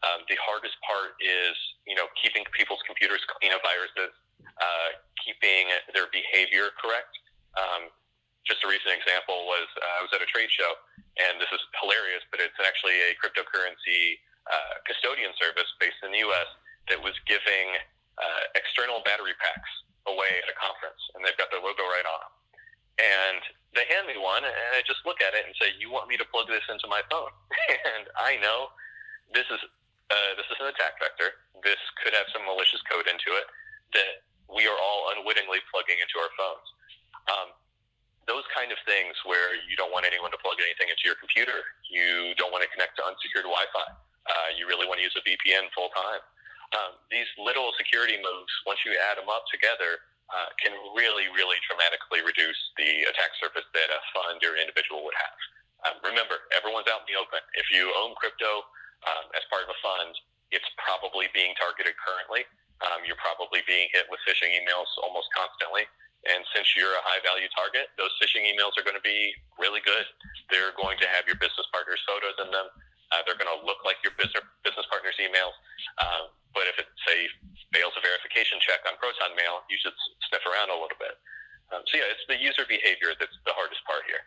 Um, 0.05 0.23
the 0.29 0.37
hardest 0.39 0.77
part 0.87 1.19
is 1.19 1.57
you 1.89 1.97
know 1.99 2.07
keeping 2.21 2.47
people's 2.55 2.83
computers 2.87 3.25
clean 3.39 3.51
of 3.51 3.65
viruses, 3.67 4.13
uh, 4.61 4.91
keeping 5.19 5.73
their 5.97 6.07
behavior 6.15 6.71
correct. 6.79 7.11
Um, 7.57 7.89
just 8.47 8.63
a 8.63 8.69
recent 8.71 8.95
example 8.95 9.45
was 9.51 9.67
uh, 9.77 9.99
I 9.99 10.01
was 10.07 10.11
at 10.15 10.23
a 10.23 10.31
trade 10.31 10.49
show, 10.55 10.73
and 11.19 11.43
this 11.43 11.51
is 11.51 11.61
hilarious, 11.83 12.23
but 12.31 12.39
it's 12.39 12.57
actually 12.63 12.95
a 13.11 13.19
cryptocurrency 13.19 14.23
uh, 14.47 14.79
custodian 14.87 15.35
service 15.35 15.67
based 15.83 15.99
in 16.07 16.15
the 16.15 16.23
U.S. 16.31 16.49
that 16.89 17.03
was 17.03 17.19
giving 17.27 17.75
uh, 18.17 18.43
external 18.55 19.03
battery 19.03 19.35
packs 19.43 19.73
away 20.07 20.31
at 20.39 20.47
a 20.47 20.57
conference, 20.57 21.03
and 21.19 21.27
they've 21.27 21.37
got 21.37 21.51
their 21.51 21.61
logo 21.61 21.83
right 21.91 22.07
on 22.07 22.19
them. 22.23 22.35
And 22.97 23.41
they 23.75 23.85
hand 23.91 24.09
me 24.09 24.17
one, 24.17 24.47
and 24.47 24.73
I 24.73 24.81
just 24.87 25.03
look 25.05 25.21
at 25.21 25.35
it 25.35 25.45
and 25.45 25.53
say, 25.59 25.75
"You 25.77 25.91
want 25.91 26.07
me 26.07 26.17
to 26.17 26.25
plug 26.31 26.49
this 26.49 26.65
into 26.71 26.87
my 26.87 27.03
phone?" 27.11 27.35
and 27.99 28.09
I 28.17 28.39
know 28.41 28.73
this 29.35 29.45
is 29.51 29.61
uh, 30.09 30.33
this 30.39 30.47
is 30.49 30.57
an 30.63 30.71
attack 30.71 30.97
vector. 31.03 31.35
This 31.67 31.83
could 32.01 32.15
have 32.15 32.31
some 32.31 32.47
malicious 32.47 32.81
code 32.87 33.11
into 33.11 33.35
it 33.37 33.47
that 33.99 34.23
we 34.47 34.71
are 34.71 34.79
all 34.79 35.11
unwittingly 35.19 35.59
plugging 35.75 35.99
into 35.99 36.17
our 36.23 36.31
phones. 36.39 36.69
Um, 37.27 37.49
those 38.27 38.47
kind 38.51 38.75
of 38.75 38.79
things 38.87 39.15
where 39.23 39.55
you 39.71 39.79
don't 39.79 39.95
want 39.95 40.07
anyone 40.07 40.35
to 40.35 40.41
plug 40.43 40.59
anything 40.59 40.91
into 40.91 41.07
your 41.07 41.19
computer, 41.19 41.63
you 41.87 42.35
don't 42.39 42.51
want 42.51 42.67
to 42.67 42.71
connect 42.75 42.99
to 42.99 43.03
unsecured 43.07 43.47
Wi-Fi, 43.47 43.87
uh, 43.87 44.49
you 44.59 44.67
really 44.67 44.87
want 44.87 44.99
to 44.99 45.05
use 45.07 45.15
a 45.15 45.23
VPN 45.23 45.71
full 45.71 45.91
time. 45.95 46.23
Um, 46.75 46.99
these 47.15 47.31
little 47.39 47.71
security 47.79 48.19
moves, 48.19 48.51
once 48.67 48.83
you 48.83 48.99
add 48.99 49.23
them 49.23 49.31
up 49.31 49.47
together, 49.67 49.99
uh, 50.31 50.51
can 50.63 50.71
really, 50.95 51.27
really 51.35 51.59
dramatically 51.67 52.23
reduce 52.23 52.59
the 52.79 53.11
attack 53.11 53.35
surface 53.43 53.67
that 53.75 53.91
a 53.91 54.01
fund 54.15 54.39
or 54.47 54.55
individual 54.55 55.03
would 55.03 55.19
have. 55.19 55.39
Um, 55.91 55.95
remember, 56.07 56.39
everyone's 56.55 56.87
out 56.87 57.03
in 57.03 57.11
the 57.11 57.19
open. 57.19 57.43
If 57.59 57.67
you 57.75 57.91
own 57.99 58.15
crypto 58.15 58.63
um, 59.11 59.27
as 59.35 59.43
part 59.51 59.67
of 59.67 59.71
a 59.75 59.79
fund, 59.83 60.15
it's 60.55 60.67
probably 60.79 61.27
being 61.35 61.55
targeted 61.59 61.99
currently. 61.99 62.47
Um, 62.87 63.03
you're 63.03 63.19
probably 63.19 63.67
being 63.67 63.91
hit 63.91 64.07
with 64.07 64.23
phishing 64.23 64.55
emails 64.55 64.87
almost 65.03 65.27
constantly. 65.35 65.87
And 66.27 66.43
since 66.55 66.75
you're 66.75 66.95
a 66.95 67.05
high 67.07 67.23
value 67.23 67.47
target, 67.55 67.91
those 67.99 68.11
phishing 68.19 68.47
emails 68.47 68.75
are 68.75 68.87
going 68.87 68.99
to 68.99 69.07
be 69.07 69.31
really 69.63 69.83
good. 69.83 70.07
They're 70.51 70.75
going 70.75 70.99
to 71.03 71.07
have 71.07 71.27
your 71.27 71.39
business 71.39 71.67
partner's 71.71 72.03
photos 72.03 72.35
in 72.43 72.51
them. 72.51 72.67
Uh, 73.15 73.23
they're 73.23 73.39
going 73.39 73.51
to 73.51 73.63
look 73.63 73.87
like 73.87 74.03
your 74.03 74.11
business 74.19 74.43
business 74.67 74.87
partner's 74.91 75.15
emails. 75.23 75.55
Um, 76.03 76.35
but 76.57 76.67
if 76.67 76.81
it 76.81 76.89
say 77.07 77.31
fails 77.69 77.93
a 77.95 78.03
verification 78.03 78.57
check 78.65 78.81
on 78.89 78.97
Proton 78.97 79.37
Mail, 79.37 79.61
you 79.69 79.77
should 79.77 79.93
s- 79.93 80.13
sniff 80.33 80.41
around 80.49 80.73
a 80.73 80.79
little 80.79 80.97
bit. 80.97 81.21
Um, 81.69 81.85
so 81.85 82.01
yeah, 82.01 82.09
it's 82.09 82.25
the 82.33 82.41
user 82.41 82.65
behavior 82.65 83.13
that's 83.21 83.37
the 83.45 83.53
hardest 83.53 83.85
part 83.85 84.03
here. 84.09 84.25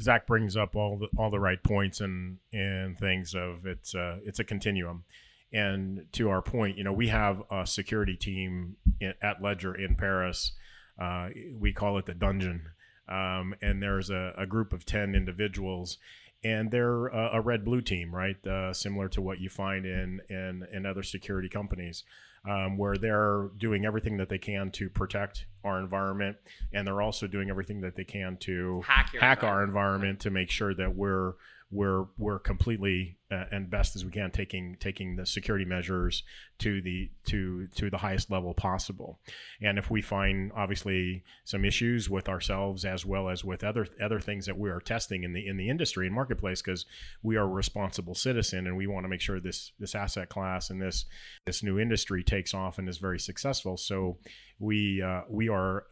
Zach 0.00 0.26
brings 0.40 0.56
up 0.56 0.74
all 0.74 0.96
the 0.96 1.08
all 1.18 1.28
the 1.28 1.38
right 1.38 1.62
points 1.62 2.00
and 2.00 2.38
and 2.50 2.98
things 2.98 3.34
of 3.34 3.66
it's 3.66 3.94
uh, 3.94 4.16
it's 4.24 4.38
a 4.38 4.44
continuum. 4.44 5.04
And 5.52 6.06
to 6.12 6.30
our 6.30 6.40
point, 6.40 6.78
you 6.78 6.84
know, 6.84 6.94
we 6.94 7.08
have 7.08 7.42
a 7.50 7.66
security 7.66 8.16
team 8.16 8.76
at 9.20 9.42
Ledger 9.42 9.74
in 9.74 9.96
Paris. 9.96 10.52
Uh, 10.98 11.28
we 11.58 11.74
call 11.74 11.98
it 11.98 12.06
the 12.06 12.14
dungeon, 12.14 12.70
um, 13.06 13.54
and 13.60 13.82
there's 13.82 14.08
a, 14.08 14.32
a 14.38 14.46
group 14.46 14.72
of 14.72 14.86
ten 14.86 15.14
individuals, 15.14 15.98
and 16.42 16.70
they're 16.70 17.06
a, 17.06 17.30
a 17.34 17.40
red 17.40 17.64
blue 17.64 17.80
team, 17.80 18.14
right? 18.14 18.44
Uh, 18.46 18.72
similar 18.72 19.08
to 19.10 19.20
what 19.20 19.40
you 19.40 19.48
find 19.48 19.84
in 19.86 20.20
in, 20.28 20.66
in 20.72 20.86
other 20.86 21.02
security 21.02 21.48
companies, 21.48 22.04
um, 22.48 22.78
where 22.78 22.96
they're 22.96 23.50
doing 23.58 23.84
everything 23.84 24.16
that 24.16 24.28
they 24.28 24.38
can 24.38 24.70
to 24.72 24.88
protect 24.88 25.46
our 25.64 25.78
environment, 25.78 26.36
and 26.72 26.86
they're 26.86 27.02
also 27.02 27.26
doing 27.26 27.50
everything 27.50 27.80
that 27.82 27.96
they 27.96 28.04
can 28.04 28.36
to 28.38 28.82
Hack 28.86 29.14
hack 29.18 29.44
our 29.44 29.62
environment. 29.62 29.68
environment 29.68 30.20
to 30.20 30.30
make 30.30 30.50
sure 30.50 30.74
that 30.74 30.96
we're 30.96 31.34
we're 31.70 32.06
we're 32.18 32.38
completely 32.40 33.16
uh, 33.30 33.44
and 33.52 33.70
best 33.70 33.94
as 33.94 34.04
we 34.04 34.10
can 34.10 34.30
taking 34.32 34.76
taking 34.80 35.14
the 35.14 35.24
security 35.24 35.64
measures 35.64 36.24
to 36.58 36.82
the 36.82 37.10
to 37.24 37.68
to 37.68 37.88
the 37.88 37.98
highest 37.98 38.30
level 38.30 38.52
possible. 38.54 39.20
And 39.62 39.78
if 39.78 39.88
we 39.88 40.02
find 40.02 40.50
obviously 40.56 41.22
some 41.44 41.64
issues 41.64 42.10
with 42.10 42.28
ourselves 42.28 42.84
as 42.84 43.06
well 43.06 43.28
as 43.28 43.44
with 43.44 43.62
other 43.62 43.86
other 44.02 44.18
things 44.18 44.46
that 44.46 44.58
we 44.58 44.68
are 44.68 44.80
testing 44.80 45.22
in 45.22 45.32
the 45.32 45.46
in 45.46 45.56
the 45.56 45.68
industry 45.68 46.06
and 46.06 46.14
marketplace 46.14 46.60
because 46.60 46.86
we 47.22 47.36
are 47.36 47.44
a 47.44 47.46
responsible 47.46 48.16
citizen 48.16 48.66
and 48.66 48.76
we 48.76 48.88
want 48.88 49.04
to 49.04 49.08
make 49.08 49.20
sure 49.20 49.38
this 49.38 49.70
this 49.78 49.94
asset 49.94 50.28
class 50.28 50.70
and 50.70 50.82
this 50.82 51.04
this 51.46 51.62
new 51.62 51.78
industry 51.78 52.24
takes 52.24 52.52
off 52.52 52.78
and 52.78 52.88
is 52.88 52.98
very 52.98 53.20
successful. 53.20 53.76
So 53.76 54.18
we 54.58 55.02
uh, 55.02 55.22
we 55.28 55.48
are 55.48 55.84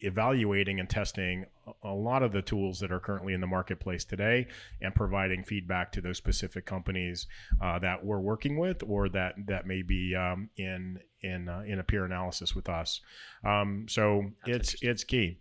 evaluating 0.00 0.78
and 0.78 0.88
testing 0.88 1.46
a- 1.82 1.88
lot 1.88 2.22
of 2.22 2.32
the 2.32 2.42
tools 2.42 2.80
that 2.80 2.92
are 2.92 3.00
currently 3.00 3.32
in 3.32 3.40
the 3.40 3.46
marketplace 3.46 4.04
today 4.04 4.46
and 4.80 4.94
providing 4.94 5.42
feedback 5.42 5.90
to 5.92 6.00
those 6.00 6.16
specific 6.16 6.66
companies 6.66 7.26
uh, 7.60 7.78
that 7.78 8.04
we're 8.04 8.20
working 8.20 8.58
with 8.58 8.82
or 8.86 9.08
that 9.08 9.34
that 9.46 9.66
may 9.66 9.82
be 9.82 10.14
um, 10.14 10.50
in 10.56 11.00
in 11.22 11.48
uh, 11.48 11.62
in 11.66 11.78
a 11.78 11.84
peer 11.84 12.04
analysis 12.04 12.54
with 12.54 12.68
us. 12.68 13.00
Um, 13.44 13.86
so 13.88 14.32
That's 14.46 14.74
it's 14.74 14.82
it's 14.82 15.04
key. 15.04 15.38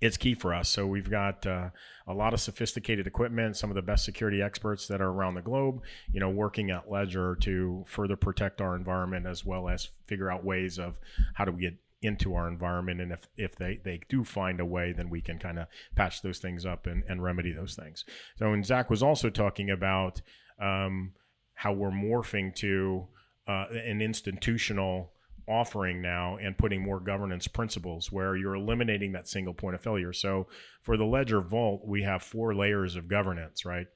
It's 0.00 0.16
key 0.16 0.34
for 0.34 0.54
us. 0.54 0.70
So 0.70 0.86
we've 0.86 1.10
got 1.10 1.46
uh, 1.46 1.68
a 2.06 2.14
lot 2.14 2.32
of 2.32 2.40
sophisticated 2.40 3.06
equipment, 3.06 3.56
some 3.56 3.70
of 3.70 3.76
the 3.76 3.82
best 3.82 4.04
security 4.04 4.40
experts 4.40 4.88
that 4.88 5.02
are 5.02 5.10
around 5.10 5.34
the 5.34 5.42
globe, 5.42 5.82
you 6.10 6.20
know, 6.20 6.30
working 6.30 6.70
at 6.70 6.90
Ledger 6.90 7.36
to 7.42 7.84
further 7.86 8.16
protect 8.16 8.62
our 8.62 8.76
environment 8.76 9.26
as 9.26 9.44
well 9.44 9.68
as 9.68 9.90
figure 10.06 10.30
out 10.30 10.42
ways 10.42 10.78
of 10.78 10.98
how 11.34 11.44
do 11.44 11.52
we 11.52 11.60
get 11.60 11.74
into 12.04 12.34
our 12.34 12.46
environment 12.46 13.00
and 13.00 13.12
if, 13.12 13.26
if 13.36 13.56
they, 13.56 13.80
they 13.82 14.00
do 14.08 14.22
find 14.22 14.60
a 14.60 14.64
way 14.64 14.92
then 14.92 15.08
we 15.08 15.20
can 15.20 15.38
kind 15.38 15.58
of 15.58 15.66
patch 15.96 16.22
those 16.22 16.38
things 16.38 16.66
up 16.66 16.86
and, 16.86 17.02
and 17.08 17.22
remedy 17.22 17.52
those 17.52 17.74
things. 17.74 18.04
So 18.38 18.52
and 18.52 18.64
zach 18.64 18.90
was 18.90 19.02
also 19.02 19.30
talking 19.30 19.70
about 19.70 20.20
um, 20.60 21.12
how 21.54 21.72
we're 21.72 21.90
morphing 21.90 22.54
to 22.56 23.06
uh, 23.48 23.66
an 23.70 24.00
institutional 24.00 25.12
offering 25.46 26.00
now 26.00 26.36
and 26.36 26.56
putting 26.56 26.82
more 26.82 27.00
governance 27.00 27.46
principles 27.46 28.10
where 28.10 28.34
you're 28.34 28.54
eliminating 28.54 29.12
that 29.12 29.28
single 29.28 29.52
point 29.52 29.74
of 29.74 29.82
failure. 29.82 30.12
So 30.12 30.46
for 30.82 30.96
the 30.96 31.04
ledger 31.04 31.40
vault 31.40 31.82
we 31.86 32.02
have 32.02 32.22
four 32.22 32.54
layers 32.54 32.96
of 32.96 33.08
governance 33.08 33.64
right? 33.64 33.86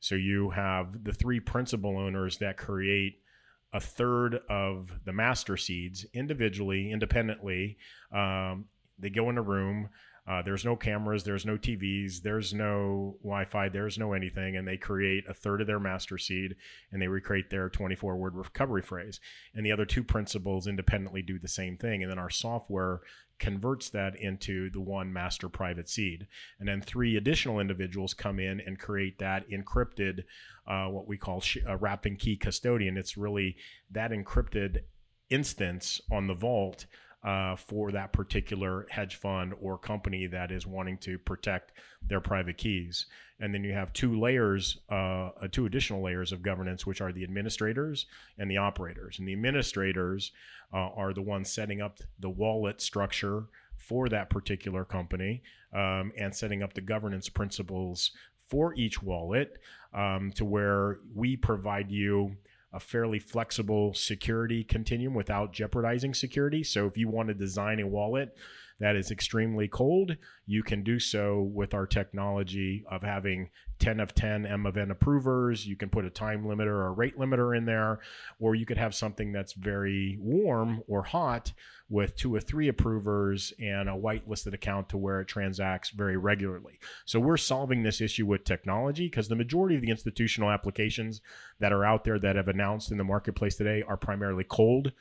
So 0.00 0.14
you 0.14 0.50
have 0.50 1.04
the 1.04 1.12
three 1.12 1.40
principal 1.40 1.98
owners 1.98 2.38
that 2.38 2.56
create 2.56 3.20
a 3.72 3.80
third 3.80 4.40
of 4.48 4.90
the 5.04 5.12
master 5.12 5.56
seeds 5.56 6.06
individually, 6.14 6.90
independently. 6.90 7.76
Um, 8.12 8.66
they 8.98 9.10
go 9.10 9.28
in 9.30 9.38
a 9.38 9.42
room. 9.42 9.90
Uh, 10.28 10.42
there's 10.42 10.64
no 10.64 10.76
cameras, 10.76 11.24
there's 11.24 11.46
no 11.46 11.56
TVs, 11.56 12.20
there's 12.20 12.52
no 12.52 13.16
Wi-Fi, 13.22 13.70
there's 13.70 13.96
no 13.96 14.12
anything, 14.12 14.56
and 14.56 14.68
they 14.68 14.76
create 14.76 15.24
a 15.26 15.32
third 15.32 15.62
of 15.62 15.66
their 15.66 15.80
master 15.80 16.18
seed 16.18 16.54
and 16.92 17.00
they 17.00 17.08
recreate 17.08 17.48
their 17.48 17.70
24-word 17.70 18.34
recovery 18.34 18.82
phrase. 18.82 19.20
And 19.54 19.64
the 19.64 19.72
other 19.72 19.86
two 19.86 20.04
principals 20.04 20.66
independently 20.66 21.22
do 21.22 21.38
the 21.38 21.48
same 21.48 21.78
thing, 21.78 22.02
and 22.02 22.10
then 22.10 22.18
our 22.18 22.28
software 22.28 23.00
converts 23.38 23.88
that 23.90 24.16
into 24.16 24.68
the 24.70 24.80
one 24.80 25.12
master 25.12 25.48
private 25.48 25.88
seed. 25.88 26.26
And 26.58 26.68
then 26.68 26.82
three 26.82 27.16
additional 27.16 27.58
individuals 27.58 28.12
come 28.12 28.38
in 28.38 28.60
and 28.60 28.78
create 28.78 29.18
that 29.20 29.48
encrypted, 29.48 30.24
uh, 30.66 30.86
what 30.86 31.08
we 31.08 31.16
call 31.16 31.40
sh- 31.40 31.58
a 31.66 31.76
wrapping 31.76 32.16
key 32.16 32.36
custodian. 32.36 32.98
It's 32.98 33.16
really 33.16 33.56
that 33.90 34.10
encrypted 34.10 34.80
instance 35.30 36.00
on 36.10 36.26
the 36.26 36.34
vault 36.34 36.86
uh, 37.24 37.56
for 37.56 37.90
that 37.92 38.12
particular 38.12 38.86
hedge 38.90 39.16
fund 39.16 39.52
or 39.60 39.76
company 39.76 40.26
that 40.26 40.50
is 40.50 40.66
wanting 40.66 40.98
to 40.98 41.18
protect 41.18 41.72
their 42.06 42.20
private 42.20 42.56
keys. 42.56 43.06
And 43.40 43.54
then 43.54 43.64
you 43.64 43.72
have 43.72 43.92
two 43.92 44.18
layers, 44.18 44.78
uh, 44.88 45.30
two 45.50 45.66
additional 45.66 46.02
layers 46.02 46.32
of 46.32 46.42
governance, 46.42 46.86
which 46.86 47.00
are 47.00 47.12
the 47.12 47.24
administrators 47.24 48.06
and 48.38 48.50
the 48.50 48.56
operators. 48.56 49.18
And 49.18 49.26
the 49.26 49.32
administrators 49.32 50.32
uh, 50.72 50.90
are 50.96 51.12
the 51.12 51.22
ones 51.22 51.50
setting 51.50 51.80
up 51.80 51.98
the 52.18 52.30
wallet 52.30 52.80
structure 52.80 53.44
for 53.76 54.08
that 54.08 54.30
particular 54.30 54.84
company 54.84 55.42
um, 55.72 56.12
and 56.16 56.34
setting 56.34 56.62
up 56.62 56.74
the 56.74 56.80
governance 56.80 57.28
principles 57.28 58.12
for 58.48 58.74
each 58.74 59.02
wallet 59.02 59.58
um, 59.94 60.32
to 60.32 60.44
where 60.44 60.98
we 61.14 61.36
provide 61.36 61.90
you 61.90 62.36
a 62.72 62.80
fairly 62.80 63.18
flexible 63.18 63.94
security 63.94 64.62
continuum 64.62 65.14
without 65.14 65.52
jeopardizing 65.52 66.14
security. 66.14 66.62
So 66.62 66.86
if 66.86 66.96
you 66.96 67.08
want 67.08 67.28
to 67.28 67.34
design 67.34 67.80
a 67.80 67.86
wallet 67.86 68.36
that 68.80 68.96
is 68.96 69.10
extremely 69.10 69.66
cold, 69.66 70.16
you 70.46 70.62
can 70.62 70.82
do 70.82 70.98
so 70.98 71.42
with 71.42 71.74
our 71.74 71.86
technology 71.86 72.84
of 72.90 73.02
having 73.02 73.50
10 73.80 74.00
of 74.00 74.14
10 74.14 74.46
M 74.46 74.66
of 74.66 74.76
N 74.76 74.90
approvers. 74.90 75.66
You 75.66 75.76
can 75.76 75.88
put 75.88 76.04
a 76.04 76.10
time 76.10 76.44
limiter 76.44 76.68
or 76.68 76.86
a 76.86 76.92
rate 76.92 77.18
limiter 77.18 77.56
in 77.56 77.64
there, 77.64 78.00
or 78.38 78.54
you 78.54 78.66
could 78.66 78.78
have 78.78 78.94
something 78.94 79.32
that's 79.32 79.52
very 79.52 80.16
warm 80.20 80.82
or 80.86 81.02
hot 81.02 81.52
with 81.90 82.16
two 82.16 82.34
or 82.34 82.40
three 82.40 82.68
approvers 82.68 83.52
and 83.58 83.88
a 83.88 83.92
whitelisted 83.92 84.52
account 84.52 84.88
to 84.90 84.98
where 84.98 85.20
it 85.20 85.28
transacts 85.28 85.90
very 85.90 86.16
regularly. 86.16 86.78
So 87.04 87.18
we're 87.18 87.36
solving 87.36 87.82
this 87.82 88.00
issue 88.00 88.26
with 88.26 88.44
technology 88.44 89.06
because 89.06 89.28
the 89.28 89.36
majority 89.36 89.74
of 89.74 89.82
the 89.82 89.90
institutional 89.90 90.50
applications 90.50 91.20
that 91.60 91.72
are 91.72 91.84
out 91.84 92.04
there 92.04 92.18
that 92.18 92.36
have 92.36 92.48
announced 92.48 92.90
in 92.90 92.98
the 92.98 93.04
marketplace 93.04 93.56
today 93.56 93.82
are 93.82 93.96
primarily 93.96 94.44
cold 94.44 94.92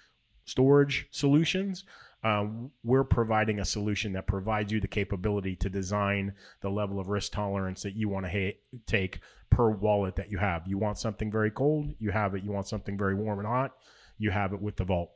storage 0.45 1.07
solutions. 1.11 1.83
Uh, 2.23 2.45
we're 2.83 3.03
providing 3.03 3.59
a 3.59 3.65
solution 3.65 4.13
that 4.13 4.25
provides 4.25 4.71
you 4.71 4.79
the 4.79 4.87
capability 4.87 5.55
to 5.55 5.69
design 5.69 6.33
the 6.61 6.69
level 6.69 6.99
of 6.99 7.07
risk 7.07 7.31
tolerance 7.31 7.83
that 7.83 7.95
you 7.95 8.09
want 8.09 8.25
to 8.25 8.31
ha- 8.31 8.57
take 8.85 9.19
per 9.49 9.69
wallet 9.69 10.15
that 10.15 10.31
you 10.31 10.37
have. 10.37 10.67
You 10.67 10.77
want 10.77 10.97
something 10.97 11.31
very 11.31 11.51
cold, 11.51 11.93
you 11.99 12.11
have 12.11 12.35
it. 12.35 12.43
You 12.43 12.51
want 12.51 12.67
something 12.67 12.97
very 12.97 13.15
warm 13.15 13.39
and 13.39 13.47
hot, 13.47 13.75
you 14.17 14.31
have 14.31 14.51
it 14.53 14.61
with 14.61 14.77
the 14.77 14.83
vault. 14.83 15.11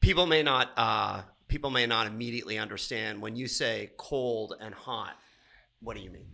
People 0.00 0.26
may 0.26 0.42
not 0.42 0.70
uh, 0.76 1.22
people 1.48 1.70
may 1.70 1.86
not 1.86 2.06
immediately 2.06 2.58
understand 2.58 3.20
when 3.20 3.36
you 3.36 3.46
say 3.46 3.90
cold 3.96 4.54
and 4.60 4.74
hot. 4.74 5.16
What 5.80 5.96
do 5.96 6.02
you 6.02 6.10
mean? 6.10 6.26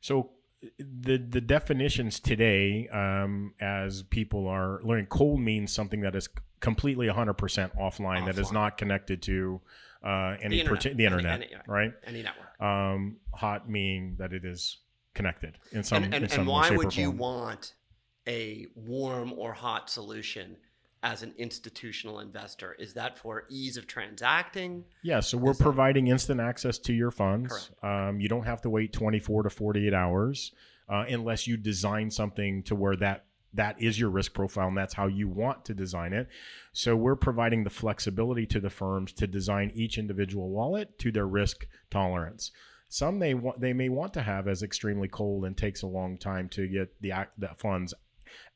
So 0.00 0.30
the 0.78 1.18
the 1.18 1.40
definitions 1.40 2.20
today, 2.20 2.88
um, 2.88 3.54
as 3.60 4.02
people 4.04 4.48
are 4.48 4.80
learning, 4.82 5.06
cold 5.06 5.40
means 5.40 5.72
something 5.72 6.00
that 6.00 6.14
is 6.14 6.28
completely 6.60 7.06
100% 7.06 7.34
offline, 7.36 7.76
offline. 7.78 8.26
that 8.26 8.38
is 8.38 8.50
not 8.50 8.78
connected 8.78 9.22
to 9.22 9.60
uh, 10.02 10.36
any 10.40 10.56
the 10.56 10.60
internet, 10.60 10.96
the 10.96 11.04
internet 11.04 11.32
any, 11.34 11.46
any, 11.46 11.62
right? 11.66 11.92
Any 12.06 12.22
network. 12.22 12.60
Um, 12.60 13.16
hot 13.34 13.68
meaning 13.68 14.16
that 14.18 14.32
it 14.32 14.44
is 14.44 14.78
connected 15.14 15.58
in 15.72 15.82
some. 15.82 16.04
And, 16.04 16.14
and, 16.14 16.24
in 16.24 16.30
some 16.30 16.40
and 16.40 16.48
why 16.48 16.70
would 16.70 16.96
you 16.96 17.10
want 17.10 17.74
a 18.26 18.66
warm 18.74 19.32
or 19.34 19.52
hot 19.52 19.90
solution 19.90 20.56
as 21.06 21.22
an 21.22 21.32
institutional 21.38 22.18
investor? 22.18 22.74
Is 22.80 22.94
that 22.94 23.16
for 23.16 23.44
ease 23.48 23.76
of 23.76 23.86
transacting? 23.86 24.84
Yeah, 25.04 25.20
so 25.20 25.38
we're 25.38 25.54
providing 25.54 26.08
instant 26.08 26.40
access 26.40 26.78
to 26.80 26.92
your 26.92 27.12
funds. 27.12 27.70
Um, 27.80 28.20
you 28.20 28.28
don't 28.28 28.44
have 28.44 28.60
to 28.62 28.70
wait 28.70 28.92
24 28.92 29.44
to 29.44 29.50
48 29.50 29.94
hours 29.94 30.50
uh, 30.88 31.04
unless 31.08 31.46
you 31.46 31.56
design 31.56 32.10
something 32.10 32.64
to 32.64 32.74
where 32.74 32.96
that 32.96 33.24
that 33.54 33.80
is 33.80 33.98
your 33.98 34.10
risk 34.10 34.34
profile 34.34 34.68
and 34.68 34.76
that's 34.76 34.94
how 34.94 35.06
you 35.06 35.28
want 35.28 35.64
to 35.64 35.74
design 35.74 36.12
it. 36.12 36.28
So 36.72 36.96
we're 36.96 37.16
providing 37.16 37.62
the 37.62 37.70
flexibility 37.70 38.44
to 38.46 38.60
the 38.60 38.68
firms 38.68 39.12
to 39.14 39.28
design 39.28 39.70
each 39.74 39.96
individual 39.98 40.50
wallet 40.50 40.98
to 40.98 41.12
their 41.12 41.26
risk 41.26 41.66
tolerance. 41.88 42.50
Some 42.88 43.20
they 43.20 43.32
want 43.32 43.60
they 43.60 43.72
may 43.72 43.88
want 43.88 44.12
to 44.14 44.22
have 44.22 44.48
as 44.48 44.62
extremely 44.62 45.08
cold 45.08 45.44
and 45.44 45.56
takes 45.56 45.82
a 45.82 45.86
long 45.86 46.18
time 46.18 46.48
to 46.50 46.66
get 46.66 47.00
the 47.00 47.12
the 47.38 47.48
funds 47.56 47.94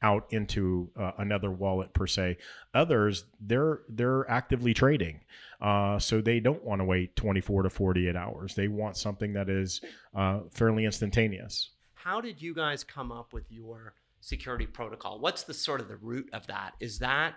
out 0.03 0.27
into 0.31 0.91
uh, 0.97 1.13
another 1.19 1.51
wallet 1.51 1.93
per 1.95 2.07
se. 2.07 2.39
Others, 2.75 3.25
they're 3.41 3.81
they're 3.89 4.29
actively 4.31 4.75
trading, 4.75 5.21
uh, 5.61 5.99
so 5.99 6.21
they 6.21 6.41
don't 6.41 6.65
want 6.65 6.81
to 6.81 6.85
wait 6.85 7.17
24 7.17 7.65
to 7.65 7.71
48 7.71 8.17
hours. 8.17 8.55
They 8.55 8.69
want 8.69 8.97
something 8.97 9.33
that 9.35 9.49
is 9.49 9.81
uh, 10.15 10.41
fairly 10.51 10.85
instantaneous. 10.85 11.71
How 11.95 12.21
did 12.21 12.41
you 12.41 12.55
guys 12.55 12.83
come 12.83 13.13
up 13.13 13.33
with 13.33 13.51
your 13.51 13.95
security 14.21 14.67
protocol? 14.67 15.19
What's 15.19 15.43
the 15.43 15.55
sort 15.55 15.81
of 15.81 15.89
the 15.89 15.97
root 15.97 16.31
of 16.33 16.47
that? 16.47 16.73
Is 16.81 16.99
that 17.01 17.35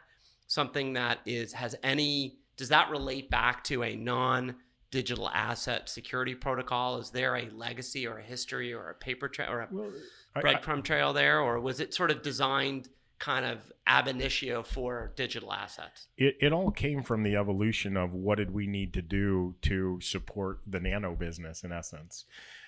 something 0.47 0.93
that 0.93 1.19
is 1.25 1.53
has 1.53 1.75
any 1.83 2.37
does 2.57 2.69
that 2.69 2.89
relate 2.89 3.29
back 3.29 3.63
to 3.65 3.83
a 3.83 3.95
non 3.95 4.55
digital 4.91 5.29
asset 5.29 5.89
security 5.89 6.35
protocol? 6.35 6.99
Is 6.99 7.09
there 7.09 7.35
a 7.35 7.49
legacy 7.49 8.05
or 8.05 8.19
a 8.19 8.23
history 8.23 8.73
or 8.73 8.89
a 8.89 8.95
paper 8.95 9.27
trail 9.27 9.51
or 9.51 9.61
a 9.61 9.67
well, 9.71 9.91
breadcrumb 10.35 10.83
trail 10.83 11.13
there, 11.13 11.39
or 11.39 11.59
was 11.59 11.79
it 11.79 11.93
sort 11.93 12.11
of 12.11 12.21
designed 12.21 12.89
kind 13.19 13.45
of 13.45 13.71
ab 13.87 14.07
initio 14.07 14.63
for 14.63 15.13
digital 15.15 15.53
assets? 15.53 16.07
It, 16.17 16.35
it 16.41 16.53
all 16.53 16.71
came 16.71 17.03
from 17.03 17.23
the 17.23 17.35
evolution 17.35 17.95
of 17.95 18.13
what 18.13 18.37
did 18.37 18.51
we 18.51 18.67
need 18.67 18.93
to 18.93 19.01
do 19.01 19.55
to 19.63 19.99
support 20.01 20.59
the 20.67 20.79
nano 20.79 21.15
business 21.15 21.63
in 21.63 21.71
essence. 21.71 22.25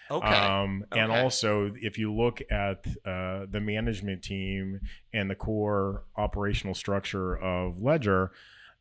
Okay. 0.10 0.28
Um, 0.28 0.86
and 0.92 1.12
okay. 1.12 1.22
also, 1.22 1.74
if 1.82 1.98
you 1.98 2.14
look 2.14 2.42
at 2.52 2.86
uh, 3.06 3.48
the 3.50 3.60
management 3.60 4.24
team 4.24 4.82
and 5.12 5.30
the 5.30 5.36
core 5.36 6.04
operational 6.16 6.76
structure 6.76 7.36
of 7.36 7.82
Ledger, 7.82 8.32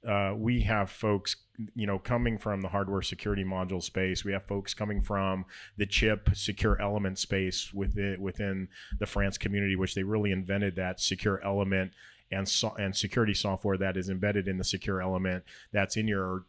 uh, 0.07 0.35
we 0.37 0.61
have 0.61 0.91
folks, 0.91 1.37
you 1.75 1.87
know, 1.87 1.99
coming 1.99 2.39
from 2.39 2.61
the 2.61 2.69
hardware 2.69 3.03
security 3.03 3.45
module 3.45 3.83
space. 3.83 4.25
We 4.25 4.33
have 4.33 4.47
folks 4.47 4.75
coming 4.75 5.01
from 5.01 5.47
the 5.77 5.87
chip 5.87 6.31
secure 6.35 6.81
element 6.81 7.19
space 7.19 7.73
within 7.73 8.21
within 8.21 8.69
the 8.99 9.07
France 9.07 9.39
community, 9.39 9.77
which 9.77 9.95
they 9.95 10.03
really 10.03 10.33
invented 10.33 10.77
that 10.77 11.01
secure 11.01 11.41
element 11.45 11.93
and 12.31 12.49
so, 12.49 12.75
and 12.79 12.95
security 12.97 13.35
software 13.35 13.77
that 13.79 13.97
is 13.97 14.09
embedded 14.09 14.49
in 14.49 14.59
the 14.59 14.65
secure 14.65 15.01
element 15.01 15.45
that's 15.73 15.97
in 15.97 16.09
your, 16.09 16.45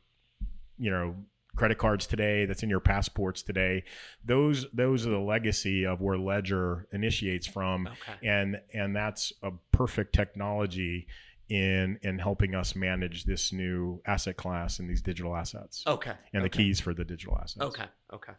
you 0.78 0.90
know, 0.90 1.16
credit 1.56 1.78
cards 1.78 2.06
today 2.06 2.46
that's 2.46 2.64
in 2.64 2.70
your 2.70 2.82
passports 2.82 3.42
today 3.42 3.82
those 4.26 4.66
those 4.74 5.08
are 5.08 5.12
the 5.12 5.18
legacy 5.18 5.86
of 5.86 6.02
where 6.02 6.18
ledger 6.18 6.86
initiates 6.92 7.48
from 7.48 7.88
okay. 7.88 8.28
and 8.28 8.60
and 8.74 8.94
that's 8.94 9.32
a 9.42 9.52
perfect 9.72 10.14
technology 10.14 11.08
in 11.50 12.00
in 12.02 12.20
helping 12.20 12.56
us 12.56 12.76
manage 12.76 13.26
this 13.26 13.54
new 13.54 14.02
asset 14.06 14.38
class 14.38 14.80
and 14.80 14.90
these 14.90 15.02
digital 15.02 15.36
assets. 15.36 15.84
Okay. 15.86 16.14
And 16.34 16.44
okay. 16.44 16.44
the 16.44 16.50
keys 16.50 16.80
for 16.80 16.94
the 16.94 17.06
digital 17.06 17.38
assets. 17.38 17.62
Okay. 17.62 17.86
Okay. 18.14 18.34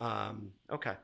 Um, 0.00 0.52
okay. 0.70 0.94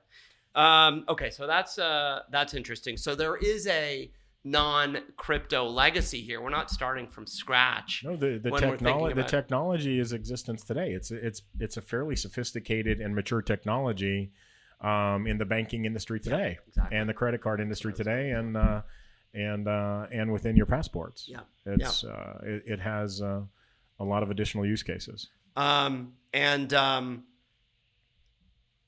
Um, 0.55 1.05
okay. 1.09 1.31
So 1.31 1.47
that's 1.47 1.79
uh, 1.79 2.21
that's 2.31 2.55
interesting. 2.55 2.97
So 2.97 3.15
there 3.15 3.37
is 3.37 3.67
a 3.67 4.11
non-crypto 4.45 5.67
legacy 5.67 6.21
here. 6.21 6.41
We're 6.41 6.51
not 6.51 6.71
starting 6.71 7.09
from 7.09 7.27
scratch. 7.27 8.03
No, 8.05 8.15
the, 8.15 8.39
the 8.39 8.51
technology 8.51 9.15
the 9.15 9.25
technology 9.25 9.99
is 9.99 10.13
existence 10.13 10.63
today. 10.65 10.91
It's 10.91 11.11
it's 11.11 11.43
it's 11.59 11.77
a 11.77 11.81
fairly 11.81 12.17
sophisticated 12.17 13.01
and 13.01 13.15
mature 13.15 13.43
technology 13.43 14.33
um, 14.81 15.27
in 15.27 15.39
the 15.39 15.47
banking 15.47 15.87
industry 15.87 16.21
today 16.21 16.59
yeah, 16.59 16.69
exactly. 16.69 16.99
and 16.99 17.09
the 17.09 17.15
credit 17.15 17.41
card 17.41 17.61
industry 17.61 17.93
today 17.93 18.31
and 18.31 18.57
uh, 18.57 18.83
and 19.35 19.69
uh, 19.69 20.07
and 20.13 20.33
within 20.33 20.57
your 20.57 20.67
passports. 20.67 21.27
Yeah, 21.29 21.41
it's 21.67 22.05
yeah. 22.05 22.11
Uh, 22.11 22.39
it, 22.43 22.63
it, 22.67 22.81
has 22.81 23.21
uh, 23.21 23.43
a 23.99 24.05
lot 24.05 24.23
of 24.23 24.31
additional 24.31 24.65
use 24.65 24.83
cases. 24.83 25.29
Um, 25.57 26.15
and 26.33 26.73
um, 26.73 27.25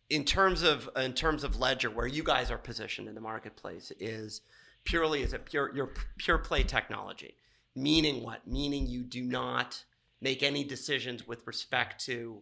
in 0.09 0.25
terms 0.25 0.63
of 0.63 0.89
in 0.97 1.13
terms 1.13 1.45
of 1.45 1.59
Ledger, 1.59 1.91
where 1.91 2.07
you 2.07 2.23
guys 2.23 2.51
are 2.51 2.59
positioned 2.59 3.09
in 3.09 3.15
the 3.15 3.21
marketplace 3.21 3.93
is 3.99 4.41
purely 4.85 5.23
as 5.23 5.33
a 5.33 5.39
pure 5.39 5.75
your 5.75 5.93
pure 6.17 6.39
play 6.39 6.63
technology. 6.63 7.35
Meaning 7.75 8.23
what? 8.23 8.47
Meaning 8.47 8.87
you 8.87 9.03
do 9.03 9.23
not 9.23 9.85
make 10.21 10.43
any 10.43 10.65
decisions 10.65 11.27
with 11.27 11.47
respect 11.47 12.05
to 12.07 12.41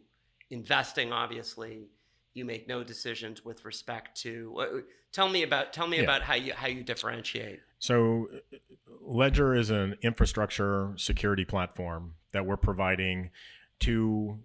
investing, 0.50 1.12
obviously, 1.12 1.88
you 2.34 2.44
make 2.44 2.68
no 2.68 2.84
decisions 2.84 3.44
with 3.44 3.64
respect 3.64 4.20
to. 4.22 4.54
Uh, 4.58 4.80
tell 5.12 5.28
me 5.28 5.42
about 5.42 5.72
tell 5.72 5.86
me 5.86 5.98
Yeah. 5.98 6.02
about 6.02 6.22
how 6.22 6.34
you 6.34 6.52
how 6.52 6.66
you 6.66 6.82
differentiate. 6.82 7.60
So, 7.78 8.28
uh, 8.52 8.56
Ledger 9.00 9.54
is 9.54 9.70
an 9.70 9.96
infrastructure 10.02 10.92
security 10.96 11.44
platform 11.44 12.14
that 12.32 12.44
we're 12.44 12.56
providing 12.56 13.30
to 13.80 14.40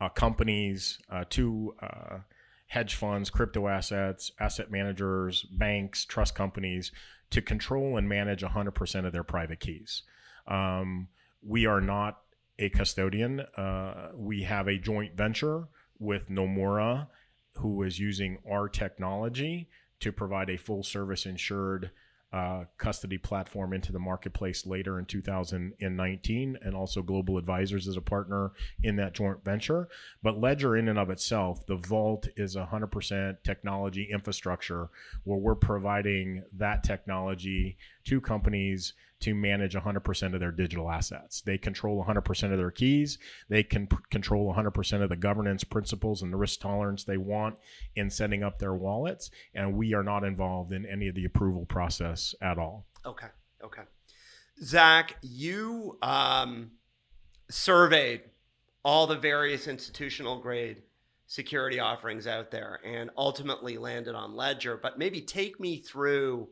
uh, 0.00 0.08
companies, 0.10 0.98
uh, 1.10 1.24
to 1.30 1.74
uh, 1.80 2.18
hedge 2.68 2.94
funds, 2.94 3.30
crypto 3.30 3.66
assets, 3.68 4.30
asset 4.38 4.70
managers, 4.70 5.44
banks, 5.44 6.04
trust 6.04 6.34
companies 6.34 6.92
to 7.30 7.40
control 7.40 7.96
and 7.96 8.08
manage 8.08 8.42
100% 8.42 9.06
of 9.06 9.12
their 9.12 9.24
private 9.24 9.58
keys. 9.58 10.02
Um, 10.46 11.08
we 11.42 11.64
are 11.64 11.80
not 11.80 12.20
a 12.58 12.68
custodian. 12.68 13.40
Uh, 13.40 14.10
we 14.14 14.42
have 14.42 14.68
a 14.68 14.78
joint 14.78 15.16
venture 15.16 15.68
with 15.98 16.28
Nomura, 16.28 17.08
who 17.54 17.82
is 17.82 17.98
using 17.98 18.38
our 18.50 18.68
technology 18.68 19.68
to 20.00 20.12
provide 20.12 20.50
a 20.50 20.56
full 20.56 20.82
service 20.82 21.26
insured 21.26 21.90
uh, 22.32 22.64
custody 22.76 23.16
platform 23.16 23.72
into 23.72 23.92
the 23.92 23.98
marketplace 23.98 24.66
later 24.66 24.98
in 24.98 25.06
2019, 25.06 26.58
and 26.60 26.74
also 26.74 27.00
Global 27.00 27.38
Advisors 27.38 27.88
as 27.88 27.96
a 27.96 28.02
partner 28.02 28.52
in 28.82 28.96
that 28.96 29.14
joint 29.14 29.44
venture. 29.44 29.88
But 30.22 30.38
Ledger, 30.38 30.76
in 30.76 30.88
and 30.88 30.98
of 30.98 31.08
itself, 31.08 31.64
the 31.66 31.76
vault 31.76 32.28
is 32.36 32.56
100% 32.56 33.42
technology 33.42 34.08
infrastructure 34.12 34.90
where 35.24 35.38
we're 35.38 35.54
providing 35.54 36.42
that 36.56 36.82
technology 36.82 37.78
to 38.04 38.20
companies 38.20 38.92
to 39.20 39.34
manage 39.34 39.74
100% 39.74 40.34
of 40.34 40.40
their 40.40 40.50
digital 40.50 40.90
assets. 40.90 41.40
They 41.40 41.58
control 41.58 42.04
100% 42.04 42.52
of 42.52 42.58
their 42.58 42.70
keys. 42.70 43.18
They 43.48 43.62
can 43.62 43.86
p- 43.86 43.96
control 44.10 44.54
100% 44.54 45.02
of 45.02 45.08
the 45.08 45.16
governance 45.16 45.64
principles 45.64 46.22
and 46.22 46.32
the 46.32 46.36
risk 46.36 46.60
tolerance 46.60 47.04
they 47.04 47.16
want 47.16 47.56
in 47.94 48.10
setting 48.10 48.42
up 48.42 48.58
their 48.58 48.74
wallets. 48.74 49.30
And 49.54 49.74
we 49.74 49.94
are 49.94 50.02
not 50.02 50.24
involved 50.24 50.72
in 50.72 50.84
any 50.84 51.08
of 51.08 51.14
the 51.14 51.24
approval 51.24 51.64
process 51.64 52.34
at 52.40 52.58
all. 52.58 52.86
Okay. 53.04 53.28
Okay. 53.64 53.82
Zach, 54.62 55.16
you 55.22 55.98
um, 56.02 56.72
surveyed 57.48 58.22
all 58.84 59.06
the 59.06 59.16
various 59.16 59.66
institutional 59.66 60.40
grade 60.40 60.82
security 61.26 61.80
offerings 61.80 62.26
out 62.26 62.50
there 62.50 62.80
and 62.84 63.10
ultimately 63.16 63.78
landed 63.78 64.14
on 64.14 64.36
Ledger. 64.36 64.78
But 64.80 64.98
maybe 64.98 65.20
take 65.20 65.58
me 65.58 65.78
through 65.78 66.48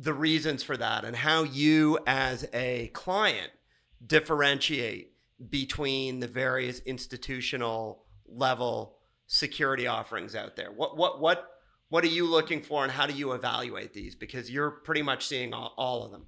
the 0.00 0.14
reasons 0.14 0.62
for 0.62 0.78
that 0.78 1.04
and 1.04 1.14
how 1.14 1.42
you, 1.42 1.98
as 2.06 2.48
a 2.54 2.88
client, 2.94 3.50
differentiate 4.04 5.12
between 5.50 6.20
the 6.20 6.26
various 6.26 6.80
institutional 6.80 8.04
level 8.26 8.96
security 9.26 9.86
offerings 9.86 10.34
out 10.34 10.56
there. 10.56 10.72
What 10.72 10.96
what 10.96 11.20
what 11.20 11.50
what 11.90 12.02
are 12.04 12.08
you 12.08 12.24
looking 12.24 12.62
for 12.62 12.82
and 12.82 12.90
how 12.90 13.04
do 13.06 13.12
you 13.12 13.32
evaluate 13.32 13.92
these? 13.92 14.14
Because 14.14 14.50
you're 14.50 14.70
pretty 14.70 15.02
much 15.02 15.26
seeing 15.26 15.52
all, 15.52 15.74
all 15.76 16.04
of 16.06 16.12
them. 16.12 16.24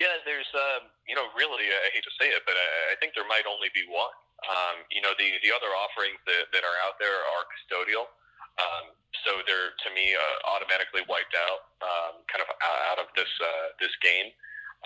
Yeah, 0.00 0.16
there's, 0.24 0.48
um, 0.56 0.88
you 1.08 1.14
know, 1.14 1.28
really, 1.36 1.64
I 1.68 1.88
hate 1.92 2.04
to 2.04 2.14
say 2.20 2.28
it, 2.32 2.42
but 2.44 2.56
I, 2.56 2.92
I 2.92 2.94
think 3.00 3.12
there 3.14 3.28
might 3.28 3.44
only 3.48 3.68
be 3.72 3.84
one. 3.88 4.12
Um, 4.48 4.84
you 4.92 5.00
know, 5.00 5.12
the, 5.16 5.28
the 5.40 5.52
other 5.52 5.72
offerings 5.72 6.20
that, 6.24 6.52
that 6.52 6.64
are 6.64 6.78
out 6.84 6.96
there 7.00 7.16
are 7.16 7.44
custodial. 7.52 8.08
Um, 8.56 8.96
so 9.24 9.42
they're, 9.44 9.74
to 9.74 9.88
me, 9.92 10.14
uh, 10.14 10.36
automatically 10.56 11.02
wiped 11.08 11.34
out, 11.34 11.74
um, 11.82 12.22
kind 12.30 12.40
of 12.40 12.48
out 12.92 12.98
of 13.00 13.10
this, 13.16 13.28
uh, 13.42 13.66
this 13.80 13.92
game. 14.00 14.32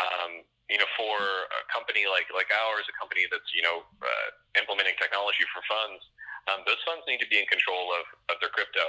Um, 0.01 0.47
you 0.71 0.79
know, 0.79 0.87
for 0.95 1.19
a 1.51 1.61
company 1.67 2.07
like, 2.07 2.31
like 2.31 2.47
ours, 2.55 2.87
a 2.87 2.95
company 2.95 3.27
that's, 3.27 3.51
you 3.51 3.61
know, 3.61 3.83
uh, 4.01 4.29
implementing 4.55 4.95
technology 5.03 5.43
for 5.51 5.61
funds, 5.67 5.99
um, 6.47 6.63
those 6.63 6.79
funds 6.87 7.03
need 7.11 7.19
to 7.19 7.27
be 7.27 7.43
in 7.43 7.47
control 7.51 7.91
of, 7.91 8.07
of 8.31 8.39
their 8.39 8.55
crypto. 8.55 8.87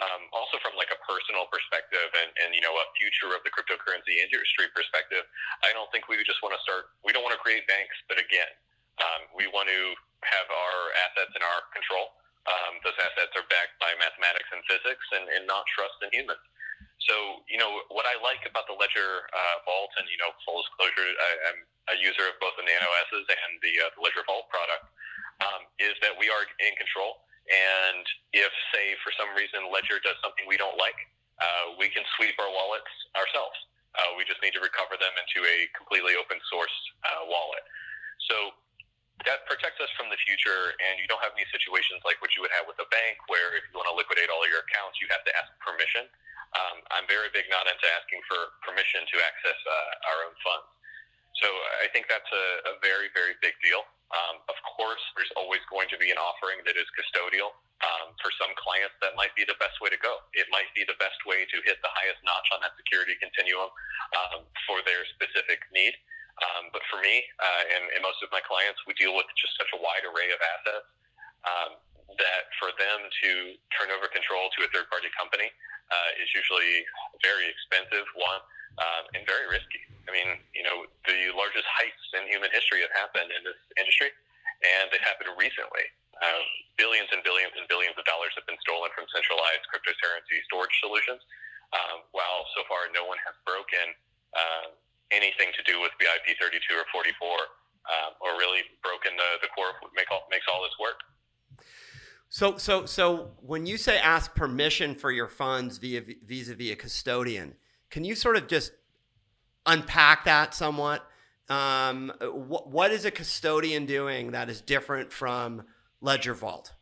Um, 0.00 0.28
also 0.32 0.60
from 0.64 0.76
like 0.76 0.92
a 0.92 0.98
personal 1.04 1.46
perspective 1.52 2.10
and, 2.20 2.32
and, 2.44 2.50
you 2.56 2.60
know, 2.64 2.74
a 2.74 2.84
future 2.96 3.32
of 3.32 3.44
the 3.44 3.52
cryptocurrency 3.52 4.20
industry 4.20 4.68
perspective, 4.76 5.24
I 5.64 5.72
don't 5.76 5.88
think 5.94 6.08
we 6.08 6.20
just 6.24 6.40
want 6.44 6.52
to 6.52 6.60
start, 6.64 6.92
we 7.00 7.16
don't 7.16 7.24
want 7.24 7.36
to 7.36 7.42
create 7.44 7.64
banks, 7.64 7.96
but 8.08 8.20
again, 8.20 8.48
um, 9.00 9.30
we 9.36 9.48
want 9.52 9.72
to 9.72 9.80
have 10.26 10.48
our 10.52 10.80
assets 11.06 11.32
in 11.32 11.42
our 11.44 11.60
control. 11.72 12.12
Um, 12.44 12.82
those 12.82 12.98
assets 12.98 13.32
are 13.38 13.46
backed 13.46 13.71
mathematics 14.92 15.08
and 15.16 15.24
and, 15.32 15.48
not 15.48 15.64
trust 15.72 15.96
in 16.04 16.12
humans. 16.12 16.44
So, 17.08 17.42
you 17.50 17.58
know, 17.58 17.82
what 17.90 18.06
I 18.06 18.14
like 18.22 18.46
about 18.46 18.70
the 18.70 18.78
Ledger 18.78 19.26
uh, 19.34 19.56
Vault, 19.66 19.90
and, 19.98 20.06
you 20.06 20.14
know, 20.22 20.30
full 20.46 20.62
disclosure, 20.62 21.02
I, 21.02 21.30
I'm 21.50 21.60
a 21.90 21.96
user 21.98 22.30
of 22.30 22.38
both 22.38 22.54
the 22.54 22.62
Nano 22.62 22.86
S's 23.10 23.26
and 23.26 23.52
the, 23.58 23.74
uh, 23.82 23.90
the 23.98 24.06
Ledger 24.06 24.22
Vault 24.22 24.46
product, 24.54 24.86
um, 25.42 25.66
is 25.82 25.98
that 25.98 26.14
we 26.14 26.30
are 26.30 26.46
in 26.62 26.72
control. 26.78 27.26
And 27.50 28.06
if, 28.30 28.54
say, 28.70 28.94
for 29.02 29.10
some 29.18 29.34
reason 29.34 29.66
Ledger 29.66 29.98
does 30.06 30.14
something 30.22 30.46
we 30.46 30.54
don't 30.54 30.78
like, 30.78 30.94
uh, 31.42 31.74
we 31.74 31.90
can 31.90 32.06
sweep 32.14 32.38
our 32.38 32.46
wallets 32.54 32.92
ourselves. 33.18 33.58
Uh, 33.98 34.14
we 34.14 34.22
just 34.22 34.38
need 34.38 34.54
to 34.54 34.62
recover 34.62 34.94
them 34.94 35.10
into 35.18 35.42
a 35.42 35.66
completely 35.74 36.14
open 36.14 36.38
source 36.46 36.76
uh, 37.02 37.26
wallet. 37.26 37.66
So 38.30 38.54
that 39.26 39.46
protects 39.46 39.78
us 39.82 39.90
from 39.94 40.10
the 40.10 40.18
future, 40.22 40.74
and 40.78 40.98
you 40.98 41.06
don't 41.06 41.22
have 41.22 41.34
any 41.36 41.46
situations 41.50 42.02
like 42.02 42.18
what 42.22 42.34
you 42.34 42.42
would 42.42 42.54
have 42.54 42.66
with 42.66 42.78
a 42.82 42.88
bank, 42.90 43.18
where 43.28 43.54
if 43.54 43.62
you 43.68 43.74
want 43.76 43.88
to 43.90 43.96
liquidate 43.96 44.28
all 44.32 44.42
your 44.48 44.62
accounts, 44.66 44.98
you 44.98 45.06
have 45.10 45.22
to 45.26 45.32
ask 45.38 45.48
permission. 45.62 46.06
Um, 46.52 46.84
I'm 46.92 47.06
very 47.08 47.32
big 47.32 47.48
not 47.48 47.64
into 47.64 47.86
asking 47.96 48.20
for 48.28 48.56
permission 48.60 49.08
to 49.08 49.16
access 49.24 49.56
uh, 49.64 50.08
our 50.12 50.18
own 50.28 50.36
funds. 50.44 50.68
So 51.40 51.48
I 51.80 51.88
think 51.90 52.12
that's 52.12 52.28
a, 52.28 52.76
a 52.76 52.82
very, 52.84 53.08
very 53.16 53.34
big 53.40 53.56
deal. 53.64 53.80
Um, 54.12 54.44
of 54.52 54.58
course, 54.76 55.00
there's 55.16 55.32
always 55.40 55.64
going 55.72 55.88
to 55.88 55.96
be 55.96 56.12
an 56.12 56.20
offering 56.20 56.60
that 56.68 56.76
is 56.76 56.84
custodial. 56.92 57.56
Um, 57.82 58.14
for 58.22 58.30
some 58.38 58.52
clients, 58.54 58.94
that 59.02 59.18
might 59.18 59.34
be 59.34 59.42
the 59.42 59.58
best 59.58 59.82
way 59.82 59.90
to 59.90 59.98
go. 59.98 60.22
It 60.38 60.46
might 60.54 60.70
be 60.70 60.86
the 60.86 60.94
best 61.02 61.18
way 61.26 61.42
to 61.42 61.56
hit 61.66 61.82
the 61.82 61.90
highest 61.90 62.22
notch 62.22 62.46
on 62.54 62.62
that 62.62 62.78
security 62.78 63.18
continuum 63.18 63.66
um, 64.14 64.46
for 64.70 64.78
their 64.86 65.02
specific 65.18 65.66
need. 65.74 65.90
Um, 66.40 66.72
but 66.72 66.80
for 66.88 66.98
me 67.04 67.22
uh, 67.38 67.62
and, 67.76 67.84
and 67.92 68.00
most 68.00 68.24
of 68.24 68.32
my 68.32 68.40
clients, 68.40 68.80
we 68.88 68.96
deal 68.96 69.12
with 69.12 69.28
just 69.36 69.52
such 69.60 69.68
a 69.76 69.78
wide 69.78 70.04
array 70.08 70.32
of 70.32 70.40
assets 70.40 70.88
um, 71.44 71.70
that 72.16 72.48
for 72.56 72.72
them 72.80 72.98
to 73.24 73.30
turn 73.76 73.92
over 73.92 74.08
control 74.08 74.48
to 74.56 74.64
a 74.64 74.68
third 74.72 74.88
party 74.88 75.12
company 75.12 75.48
uh, 75.92 76.20
is 76.20 76.28
usually 76.32 76.84
very 77.20 77.46
expensive, 77.48 78.08
one, 78.16 78.40
um, 78.80 79.04
and 79.12 79.22
very 79.28 79.44
risky. 79.48 79.84
I 80.08 80.10
mean, 80.10 80.40
you 80.56 80.64
know, 80.64 80.88
the 81.04 81.30
largest 81.36 81.68
heists 81.68 82.10
in 82.16 82.26
human 82.26 82.50
history 82.50 82.80
have 82.82 82.92
happened 82.96 83.30
in 83.30 83.44
this 83.44 83.60
industry, 83.76 84.10
and 84.64 84.88
they've 84.90 85.04
happened 85.04 85.30
recently. 85.36 85.84
Uh, 86.18 86.42
billions 86.80 87.08
and 87.12 87.20
billions 87.26 87.52
and 87.56 87.68
billions 87.68 87.96
of 87.98 88.04
dollars 88.08 88.32
have 88.38 88.46
been 88.48 88.58
stolen 88.64 88.88
from 88.96 89.04
centralized 89.12 89.64
cryptocurrency 89.68 90.40
storage 90.48 90.74
solutions, 90.80 91.20
um, 91.76 92.04
while 92.12 92.44
so 92.56 92.64
far 92.68 92.88
no 92.92 93.04
one 93.04 93.20
has 93.22 93.36
broken 93.44 93.92
uh, 94.36 94.66
anything 95.14 95.52
to 95.56 95.62
do 95.62 95.80
with 95.80 95.92
BIP 96.00 96.34
32 96.40 96.58
or 96.74 96.84
44, 96.92 97.28
um, 97.28 98.12
or 98.20 98.38
really 98.38 98.62
broken 98.82 99.12
the, 99.16 99.30
the 99.42 99.48
core 99.54 99.72
make 99.94 100.10
all, 100.10 100.26
makes 100.30 100.46
all 100.50 100.62
this 100.62 100.74
work. 100.80 100.98
So, 102.28 102.56
so, 102.56 102.86
so 102.86 103.32
when 103.40 103.66
you 103.66 103.76
say 103.76 103.98
ask 103.98 104.34
permission 104.34 104.94
for 104.94 105.10
your 105.10 105.28
funds 105.28 105.78
via 105.78 106.00
vis-a-vis 106.00 106.72
a 106.72 106.76
custodian, 106.76 107.56
can 107.90 108.04
you 108.04 108.14
sort 108.14 108.36
of 108.36 108.48
just 108.48 108.72
unpack 109.66 110.24
that 110.24 110.54
somewhat? 110.54 111.06
Um, 111.50 112.10
what 112.20 112.90
is 112.90 113.04
a 113.04 113.10
custodian 113.10 113.84
doing 113.84 114.30
that 114.30 114.48
is 114.48 114.62
different 114.62 115.12
from 115.12 115.64
Ledger 116.00 116.32
Vault? 116.32 116.72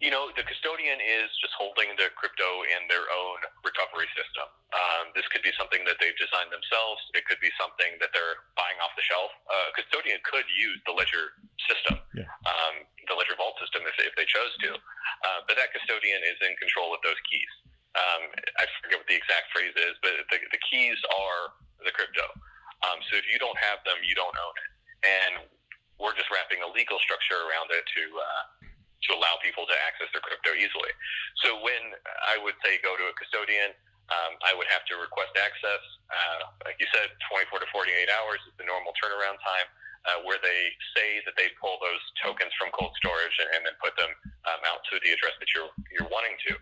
You 0.00 0.08
know, 0.08 0.32
the 0.32 0.40
custodian 0.48 0.96
is 0.96 1.28
just 1.44 1.52
holding 1.60 1.92
the 2.00 2.08
crypto 2.16 2.64
in 2.64 2.88
their 2.88 3.04
own 3.04 3.38
recovery 3.60 4.08
system. 4.16 4.48
Um, 4.72 5.12
this 5.12 5.28
could 5.28 5.44
be 5.44 5.52
something 5.60 5.84
that 5.84 6.00
they've 6.00 6.16
designed 6.16 6.48
themselves. 6.48 7.04
It 7.12 7.28
could 7.28 7.36
be 7.44 7.52
something 7.60 8.00
that 8.00 8.08
they're 8.16 8.40
buying 8.56 8.80
off 8.80 8.96
the 8.96 9.04
shelf. 9.04 9.28
Uh, 9.44 9.76
custodian 9.76 10.16
could 10.24 10.48
use 10.56 10.80
the 10.88 10.96
Ledger 10.96 11.36
system, 11.68 12.00
Yeah. 12.16 12.24
um, 12.48 12.88
the 13.12 13.14
Ledger 13.14 13.36
Vault 13.36 13.60
system, 13.60 13.84
if, 13.84 13.92
if 14.00 14.16
they 14.16 14.24
chose 14.24 14.52
to. 14.64 14.72
Uh, 14.72 15.44
but 15.44 15.60
that 15.60 15.68
custodian 15.76 16.24
is 16.24 16.40
in 16.48 16.56
control 16.56 16.96
of 16.96 17.04
those 17.04 17.20
keys. 17.28 17.52
Um, 17.92 18.32
I 18.56 18.64
forget 18.80 19.04
what 19.04 19.10
the 19.10 19.20
exact 19.20 19.52
phrase 19.52 19.76
is, 19.76 20.00
but 20.00 20.16
the, 20.32 20.40
the 20.48 20.60
keys 20.64 20.96
are 21.12 21.52
the 21.84 21.92
crypto. 21.92 22.24
Um, 22.88 23.04
so 23.12 23.20
if 23.20 23.28
you 23.28 23.36
don't 23.36 23.58
have 23.60 23.84
them, 23.84 24.00
you 24.00 24.16
don't 24.16 24.32
own 24.32 24.54
it. 24.64 24.70
And 25.04 25.32
we're 26.00 26.16
just 26.16 26.32
wrapping 26.32 26.64
a 26.64 26.70
legal 26.72 26.96
structure 27.04 27.36
around 27.36 27.68
it 27.68 27.84
to 27.84 28.02
uh, 28.16 28.42
to 29.08 29.10
allow 29.16 29.40
people 29.40 29.64
to 29.64 29.76
access 29.86 30.08
their 30.12 30.24
crypto 30.24 30.52
easily. 30.56 30.92
So 31.44 31.60
when 31.64 31.96
I 32.28 32.36
would 32.40 32.56
say 32.60 32.76
go 32.84 32.96
to 32.96 33.04
a 33.08 33.14
custodian, 33.16 33.72
um, 34.10 34.34
I 34.42 34.52
would 34.58 34.66
have 34.68 34.82
to 34.90 34.98
request 34.98 35.38
access. 35.38 35.82
Uh, 36.10 36.50
like 36.66 36.76
you 36.82 36.88
said, 36.90 37.14
24 37.30 37.62
to 37.62 37.68
48 37.70 38.10
hours 38.10 38.42
is 38.44 38.54
the 38.58 38.66
normal 38.66 38.90
turnaround 38.98 39.38
time. 39.40 39.68
Uh, 40.08 40.24
where 40.24 40.40
they 40.40 40.72
say 40.96 41.20
that 41.28 41.36
they 41.36 41.52
pull 41.60 41.76
those 41.76 42.00
tokens 42.24 42.48
from 42.56 42.72
cold 42.72 42.88
storage 42.96 43.36
and, 43.36 43.52
and 43.52 43.68
then 43.68 43.76
put 43.84 43.92
them 44.00 44.08
um, 44.48 44.56
out 44.72 44.80
to 44.88 44.96
the 45.04 45.12
address 45.12 45.36
that 45.36 45.52
you're 45.52 45.68
you're 45.92 46.08
wanting 46.08 46.32
to. 46.40 46.56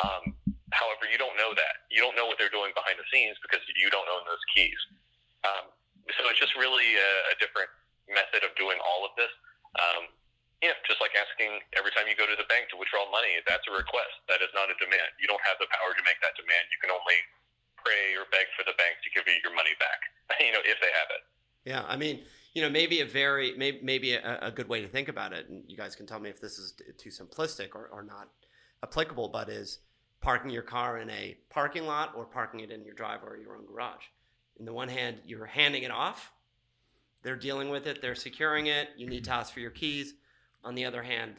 Um, 0.00 0.24
however, 0.72 1.04
you 1.04 1.20
don't 1.20 1.36
know 1.36 1.52
that. 1.52 1.84
You 1.92 2.00
don't 2.00 2.16
know 2.16 2.24
what 2.24 2.40
they're 2.40 2.48
doing 2.48 2.72
behind 2.72 2.96
the 2.96 3.04
scenes 3.12 3.36
because 3.44 3.60
you 3.76 3.92
don't 3.92 4.08
own 4.08 4.24
those 4.24 4.40
keys. 4.56 4.80
Um, 5.44 5.68
so 6.16 6.32
it's 6.32 6.40
just 6.40 6.56
really 6.56 6.96
a, 6.96 7.12
a 7.28 7.34
different 7.36 7.68
method 8.08 8.40
of 8.40 8.56
doing 8.56 8.80
all 8.80 9.04
of 9.04 9.12
this. 9.20 9.32
Um, 9.76 10.08
yeah, 10.62 10.74
just 10.86 10.98
like 10.98 11.14
asking 11.14 11.28
asking 11.38 11.62
every 11.78 11.90
time 11.94 12.10
you 12.10 12.16
go 12.18 12.26
to 12.26 12.36
the 12.36 12.46
bank 12.50 12.68
to 12.70 12.76
withdraw 12.76 13.06
money. 13.10 13.38
That's 13.46 13.64
a 13.70 13.74
request. 13.74 14.10
That 14.26 14.42
is 14.42 14.50
not 14.54 14.70
a 14.70 14.76
demand. 14.82 15.14
You 15.22 15.30
don't 15.30 15.42
have 15.46 15.56
the 15.62 15.70
power 15.70 15.94
to 15.94 16.02
make 16.02 16.18
that 16.20 16.34
demand. 16.34 16.66
You 16.74 16.78
can 16.82 16.90
only 16.90 17.18
pray 17.78 18.18
or 18.18 18.26
beg 18.34 18.50
for 18.58 18.66
the 18.66 18.74
bank 18.74 18.98
to 19.06 19.08
give 19.14 19.24
you 19.26 19.38
your 19.42 19.54
money 19.54 19.74
back. 19.78 20.02
You 20.40 20.52
know, 20.52 20.60
if 20.60 20.76
they 20.80 20.92
have 20.92 21.08
it. 21.08 21.22
Yeah, 21.64 21.84
I 21.88 21.96
mean, 21.96 22.20
you 22.52 22.60
know, 22.60 22.68
maybe 22.68 23.00
a 23.00 23.06
very 23.06 23.56
maybe, 23.56 23.80
maybe 23.82 24.12
a, 24.12 24.38
a, 24.42 24.50
good 24.50 24.68
way 24.68 24.82
to 24.82 24.86
think 24.86 25.08
about 25.08 25.32
it, 25.32 25.48
and 25.48 25.64
you 25.66 25.76
guys 25.76 25.96
can 25.96 26.06
tell 26.06 26.20
me 26.20 26.28
if 26.28 26.38
this 26.38 26.58
is 26.58 26.74
too 26.98 27.08
simplistic 27.08 27.74
or, 27.74 27.88
or 27.90 28.02
not 28.02 28.28
applicable, 28.82 29.28
but 29.28 29.48
is 29.48 29.78
parking 30.20 30.50
your 30.50 30.62
car 30.62 30.98
in 30.98 31.08
a 31.08 31.36
parking 31.48 31.86
lot 31.86 32.12
or 32.14 32.26
parking 32.26 32.60
it 32.60 32.70
in 32.70 32.84
your 32.84 32.94
driveway 32.94 33.30
or 33.30 33.36
your 33.38 33.56
own 33.56 33.64
garage. 33.64 34.04
In 34.58 34.66
the 34.66 34.72
one 34.72 34.88
hand, 34.88 35.16
you're 35.24 35.46
handing 35.46 35.82
it 35.82 35.90
off. 35.90 36.30
They're 37.22 37.36
dealing 37.36 37.70
with 37.70 37.86
it. 37.86 38.02
They're 38.02 38.14
securing 38.14 38.66
it. 38.66 38.90
You 38.98 39.08
need 39.08 39.24
to 39.24 39.32
ask 39.32 39.52
for 39.52 39.60
your 39.60 39.70
keys. 39.70 40.12
On 40.64 40.74
the 40.74 40.84
other 40.84 41.02
hand, 41.02 41.36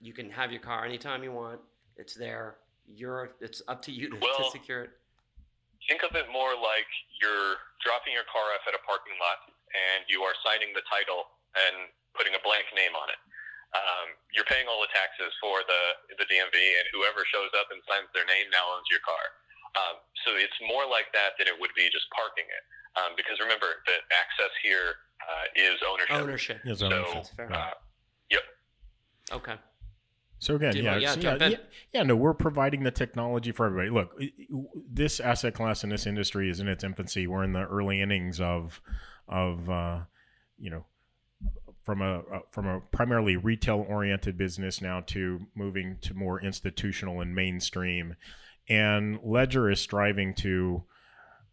you 0.00 0.12
can 0.12 0.30
have 0.30 0.50
your 0.50 0.60
car 0.60 0.84
anytime 0.84 1.22
you 1.22 1.32
want. 1.32 1.60
It's 1.96 2.14
there. 2.14 2.56
You're. 2.86 3.32
It's 3.40 3.62
up 3.68 3.82
to 3.82 3.92
you 3.92 4.10
to, 4.10 4.16
well, 4.20 4.38
to 4.38 4.50
secure 4.50 4.82
it. 4.84 4.90
Think 5.88 6.02
of 6.02 6.14
it 6.16 6.26
more 6.32 6.54
like 6.54 6.88
you're 7.20 7.56
dropping 7.84 8.12
your 8.12 8.28
car 8.30 8.52
off 8.54 8.64
at 8.68 8.74
a 8.76 8.82
parking 8.84 9.16
lot 9.20 9.50
and 9.72 10.04
you 10.10 10.22
are 10.26 10.34
signing 10.44 10.70
the 10.74 10.84
title 10.86 11.30
and 11.54 11.90
putting 12.14 12.34
a 12.34 12.42
blank 12.42 12.66
name 12.74 12.94
on 12.94 13.08
it. 13.10 13.20
Um, 13.70 14.18
you're 14.34 14.46
paying 14.50 14.66
all 14.66 14.82
the 14.82 14.90
taxes 14.90 15.30
for 15.38 15.62
the 15.62 15.82
the 16.18 16.26
DMV, 16.26 16.58
and 16.58 16.86
whoever 16.90 17.22
shows 17.30 17.54
up 17.54 17.70
and 17.70 17.78
signs 17.86 18.10
their 18.10 18.26
name 18.26 18.50
now 18.50 18.66
owns 18.74 18.86
your 18.90 18.98
car. 19.06 19.24
Um, 19.78 20.02
so 20.26 20.34
it's 20.34 20.58
more 20.66 20.82
like 20.90 21.06
that 21.14 21.38
than 21.38 21.46
it 21.46 21.54
would 21.54 21.70
be 21.78 21.86
just 21.86 22.10
parking 22.10 22.50
it. 22.50 22.64
Um, 22.98 23.14
because 23.14 23.38
remember 23.38 23.78
that 23.86 24.02
access 24.10 24.50
here 24.58 24.98
uh, 25.22 25.46
is 25.54 25.78
ownership. 25.86 26.18
Ownership. 26.18 26.58
Is 26.66 26.82
ownership. 26.82 27.30
So, 27.30 27.46
uh, 27.46 27.70
yep. 27.70 27.78
Okay. 29.32 29.54
So 30.38 30.54
again, 30.54 30.74
yeah, 30.74 30.96
yeah, 30.96 31.12
so 31.12 31.20
yeah, 31.20 31.48
yeah, 31.48 31.56
yeah, 31.92 32.02
no, 32.02 32.16
we're 32.16 32.32
providing 32.32 32.82
the 32.82 32.90
technology 32.90 33.52
for 33.52 33.66
everybody. 33.66 33.90
Look, 33.90 34.18
this 34.90 35.20
asset 35.20 35.52
class 35.52 35.84
in 35.84 35.90
this 35.90 36.06
industry 36.06 36.48
is 36.48 36.60
in 36.60 36.68
its 36.68 36.82
infancy. 36.82 37.26
We're 37.26 37.44
in 37.44 37.52
the 37.52 37.64
early 37.64 38.00
innings 38.00 38.40
of, 38.40 38.80
of, 39.28 39.68
uh, 39.68 40.00
you 40.58 40.70
know, 40.70 40.86
from 41.82 42.02
a 42.02 42.18
uh, 42.20 42.40
from 42.50 42.66
a 42.66 42.80
primarily 42.80 43.36
retail 43.36 43.84
oriented 43.88 44.36
business 44.36 44.80
now 44.80 45.00
to 45.00 45.46
moving 45.54 45.98
to 46.02 46.14
more 46.14 46.40
institutional 46.40 47.20
and 47.20 47.34
mainstream, 47.34 48.14
and 48.68 49.18
Ledger 49.22 49.70
is 49.70 49.80
striving 49.80 50.34
to 50.34 50.84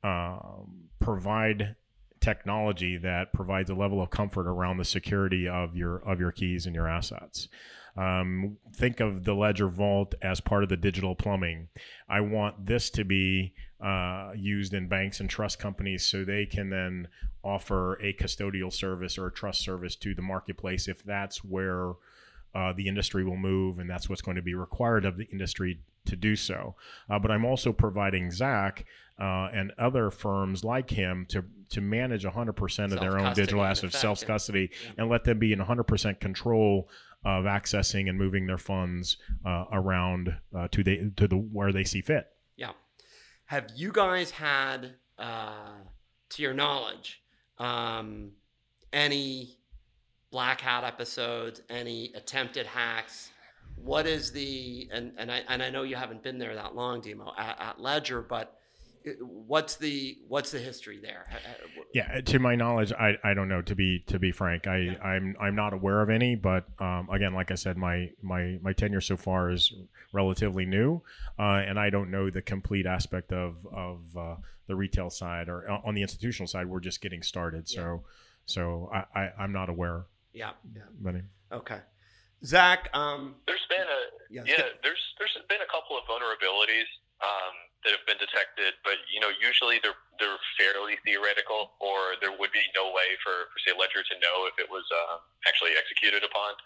um, 0.03 0.89
provide 0.99 1.75
technology 2.19 2.97
that 2.97 3.33
provides 3.33 3.69
a 3.69 3.75
level 3.75 4.01
of 4.01 4.09
comfort 4.09 4.47
around 4.47 4.77
the 4.77 4.85
security 4.85 5.47
of 5.47 5.75
your 5.75 5.97
of 5.97 6.19
your 6.19 6.31
keys 6.31 6.65
and 6.65 6.75
your 6.75 6.87
assets. 6.87 7.47
Um, 7.95 8.57
think 8.75 8.99
of 8.99 9.23
the 9.23 9.33
Ledger 9.33 9.67
Vault 9.67 10.13
as 10.21 10.39
part 10.39 10.61
of 10.61 10.69
the 10.69 10.77
digital 10.77 11.15
plumbing. 11.15 11.69
I 12.07 12.21
want 12.21 12.67
this 12.67 12.91
to 12.91 13.03
be 13.03 13.53
uh, 13.83 14.31
used 14.35 14.73
in 14.73 14.87
banks 14.87 15.19
and 15.19 15.29
trust 15.29 15.57
companies 15.57 16.05
so 16.05 16.23
they 16.23 16.45
can 16.45 16.69
then 16.69 17.07
offer 17.43 17.93
a 17.95 18.13
custodial 18.13 18.71
service 18.71 19.17
or 19.17 19.27
a 19.27 19.31
trust 19.31 19.61
service 19.61 19.95
to 19.95 20.13
the 20.13 20.21
marketplace 20.21 20.87
if 20.87 21.03
that's 21.03 21.43
where 21.43 21.93
uh, 22.53 22.73
the 22.73 22.87
industry 22.87 23.23
will 23.23 23.37
move 23.37 23.79
and 23.79 23.89
that's 23.89 24.09
what's 24.09 24.21
going 24.21 24.35
to 24.35 24.43
be 24.43 24.55
required 24.55 25.05
of 25.05 25.17
the 25.17 25.27
industry 25.31 25.79
to 26.07 26.15
do 26.15 26.35
so. 26.35 26.75
Uh, 27.09 27.19
but 27.19 27.31
I'm 27.31 27.45
also 27.45 27.71
providing 27.71 28.31
Zach 28.31 28.85
uh, 29.19 29.49
and 29.53 29.71
other 29.77 30.11
firms 30.11 30.63
like 30.63 30.89
him 30.89 31.25
to 31.29 31.43
to 31.69 31.81
manage 31.81 32.23
100% 32.23 32.93
of 32.93 32.99
their 33.01 33.19
own 33.19 33.33
digital 33.33 33.61
assets, 33.61 33.99
self 33.99 34.25
custody, 34.25 34.69
yeah. 34.71 34.91
and 34.97 35.09
let 35.09 35.25
them 35.25 35.37
be 35.37 35.51
in 35.51 35.59
100% 35.59 36.19
control 36.21 36.89
of 37.25 37.43
accessing 37.43 38.07
and 38.07 38.17
moving 38.17 38.47
their 38.47 38.57
funds 38.57 39.17
uh, 39.45 39.65
around 39.71 40.33
uh, 40.55 40.67
to 40.69 40.83
the 40.83 41.11
to 41.17 41.27
the 41.27 41.35
where 41.35 41.73
they 41.73 41.83
see 41.83 42.01
fit. 42.01 42.27
Yeah. 42.55 42.71
Have 43.45 43.67
you 43.75 43.91
guys 43.91 44.31
had, 44.31 44.95
uh, 45.17 45.75
to 46.29 46.41
your 46.41 46.53
knowledge, 46.53 47.21
um, 47.57 48.31
any 48.93 49.57
black 50.31 50.61
hat 50.61 50.83
episodes, 50.83 51.61
any 51.69 52.11
attempted 52.13 52.65
hacks? 52.65 53.31
What 53.83 54.05
is 54.05 54.31
the 54.31 54.89
and 54.91 55.13
and 55.17 55.31
I 55.31 55.43
and 55.47 55.63
I 55.63 55.69
know 55.69 55.83
you 55.83 55.95
haven't 55.95 56.23
been 56.23 56.37
there 56.37 56.55
that 56.55 56.75
long, 56.75 57.01
Demo, 57.01 57.33
at, 57.37 57.57
at 57.59 57.81
Ledger, 57.81 58.21
but 58.21 58.57
what's 59.21 59.75
the 59.77 60.17
what's 60.27 60.51
the 60.51 60.59
history 60.59 60.99
there? 61.01 61.25
Yeah, 61.93 62.21
to 62.21 62.39
my 62.39 62.55
knowledge, 62.55 62.91
I, 62.91 63.17
I 63.23 63.33
don't 63.33 63.47
know. 63.47 63.61
To 63.61 63.75
be 63.75 64.03
to 64.07 64.19
be 64.19 64.31
frank, 64.31 64.67
I 64.67 64.77
yeah. 64.77 65.03
I'm 65.03 65.35
I'm 65.39 65.55
not 65.55 65.73
aware 65.73 66.01
of 66.01 66.09
any. 66.09 66.35
But 66.35 66.65
um, 66.79 67.09
again, 67.11 67.33
like 67.33 67.51
I 67.51 67.55
said, 67.55 67.77
my 67.77 68.11
my 68.21 68.59
my 68.61 68.73
tenure 68.73 69.01
so 69.01 69.17
far 69.17 69.49
is 69.49 69.73
relatively 70.11 70.65
new, 70.65 71.01
uh, 71.39 71.63
and 71.65 71.79
I 71.79 71.89
don't 71.89 72.11
know 72.11 72.29
the 72.29 72.41
complete 72.41 72.85
aspect 72.85 73.31
of 73.31 73.65
of 73.71 74.17
uh, 74.17 74.35
the 74.67 74.75
retail 74.75 75.09
side 75.09 75.49
or 75.49 75.69
uh, 75.69 75.79
on 75.83 75.95
the 75.95 76.01
institutional 76.01 76.47
side. 76.47 76.67
We're 76.67 76.79
just 76.79 77.01
getting 77.01 77.23
started, 77.23 77.69
so 77.69 77.81
yeah. 77.81 77.97
so 78.45 78.91
I, 78.93 79.31
I 79.37 79.43
am 79.43 79.53
not 79.53 79.69
aware. 79.69 80.05
Yeah, 80.33 80.51
yeah. 80.75 80.83
But, 80.99 81.15
okay, 81.51 81.79
Zach. 82.45 82.89
Um, 82.93 83.35
there's 83.47 83.65
been 83.69 83.87
a 83.87 84.01
yeah. 84.29 84.43
yeah 84.45 84.69
there's 84.83 85.01
there's 85.17 85.37
been 85.49 85.61
a 85.61 85.69
couple 85.71 85.97
of 85.97 86.03
vulnerabilities. 86.05 86.89
Um, 87.17 87.67
that 87.85 87.95
have 87.95 88.05
been 88.09 88.19
detected, 88.19 88.75
but 88.83 88.99
you 89.07 89.21
know, 89.21 89.31
usually 89.37 89.79
they're 89.79 89.97
they're 90.17 90.41
fairly 90.57 90.97
theoretical, 91.05 91.77
or 91.77 92.19
there 92.19 92.33
would 92.33 92.51
be 92.51 92.65
no 92.73 92.89
way 92.89 93.15
for, 93.21 93.47
for 93.53 93.57
say 93.61 93.71
Ledger 93.71 94.01
to 94.01 94.15
know 94.19 94.49
if 94.49 94.57
it 94.57 94.67
was 94.67 94.83
uh, 94.91 95.21
actually 95.47 95.77
executed 95.77 96.25
upon. 96.25 96.57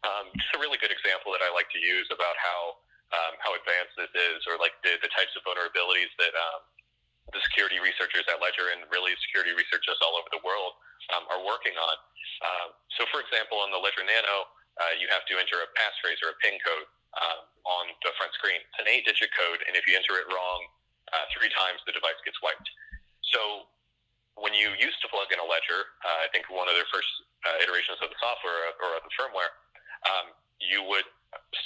Um, 0.00 0.32
just 0.32 0.56
a 0.56 0.60
really 0.62 0.80
good 0.80 0.94
example 0.94 1.34
that 1.36 1.44
I 1.44 1.52
like 1.52 1.68
to 1.76 1.80
use 1.82 2.08
about 2.08 2.32
how 2.40 2.60
um, 3.12 3.32
how 3.42 3.52
advanced 3.58 3.92
this 3.98 4.08
is, 4.14 4.46
or 4.46 4.56
like 4.56 4.72
the, 4.80 4.96
the 5.02 5.10
types 5.10 5.34
of 5.34 5.42
vulnerabilities 5.42 6.08
that 6.22 6.32
um, 6.32 6.62
the 7.34 7.42
security 7.50 7.82
researchers 7.82 8.24
at 8.30 8.38
Ledger 8.38 8.72
and 8.72 8.86
really 8.88 9.12
security 9.26 9.52
researchers 9.52 9.98
all 10.00 10.16
over 10.16 10.30
the 10.30 10.42
world 10.46 10.78
um, 11.12 11.26
are 11.28 11.42
working 11.42 11.74
on. 11.74 11.96
Um, 12.40 12.68
so, 12.96 13.04
for 13.12 13.20
example, 13.20 13.60
on 13.60 13.68
the 13.68 13.80
Ledger 13.82 14.06
Nano, 14.06 14.48
uh, 14.80 14.96
you 14.96 15.06
have 15.12 15.24
to 15.28 15.36
enter 15.36 15.60
a 15.60 15.68
passphrase 15.76 16.18
or 16.24 16.32
a 16.32 16.38
PIN 16.40 16.56
code 16.64 16.88
um, 17.20 17.40
on 17.68 17.84
the 18.02 18.12
front 18.16 18.32
screen. 18.34 18.58
It's 18.58 18.80
an 18.80 18.88
eight 18.88 19.04
digit 19.04 19.30
code, 19.36 19.60
and 19.68 19.76
if 19.76 19.84
you 19.84 19.94
enter 19.94 20.16
it 20.16 20.26
wrong 20.32 20.60
uh, 21.12 21.24
three 21.36 21.52
times, 21.52 21.84
the 21.84 21.92
device 21.92 22.18
gets 22.24 22.40
wiped. 22.40 22.68
So 23.30 23.68
when 24.40 24.56
you 24.56 24.72
used 24.80 24.98
to 25.04 25.08
plug 25.12 25.28
in 25.30 25.38
a 25.38 25.46
ledger, 25.46 25.92
uh, 26.00 26.24
I 26.24 26.28
think 26.32 26.48
one 26.48 26.66
of 26.66 26.74
their 26.74 26.88
first 26.88 27.10
uh, 27.44 27.60
iterations 27.60 28.00
of 28.00 28.08
the 28.08 28.18
software 28.18 28.72
or 28.80 28.96
of 28.96 29.04
the 29.04 29.12
firmware, 29.12 29.52
um, 30.08 30.32
you 30.58 30.80
would 30.86 31.04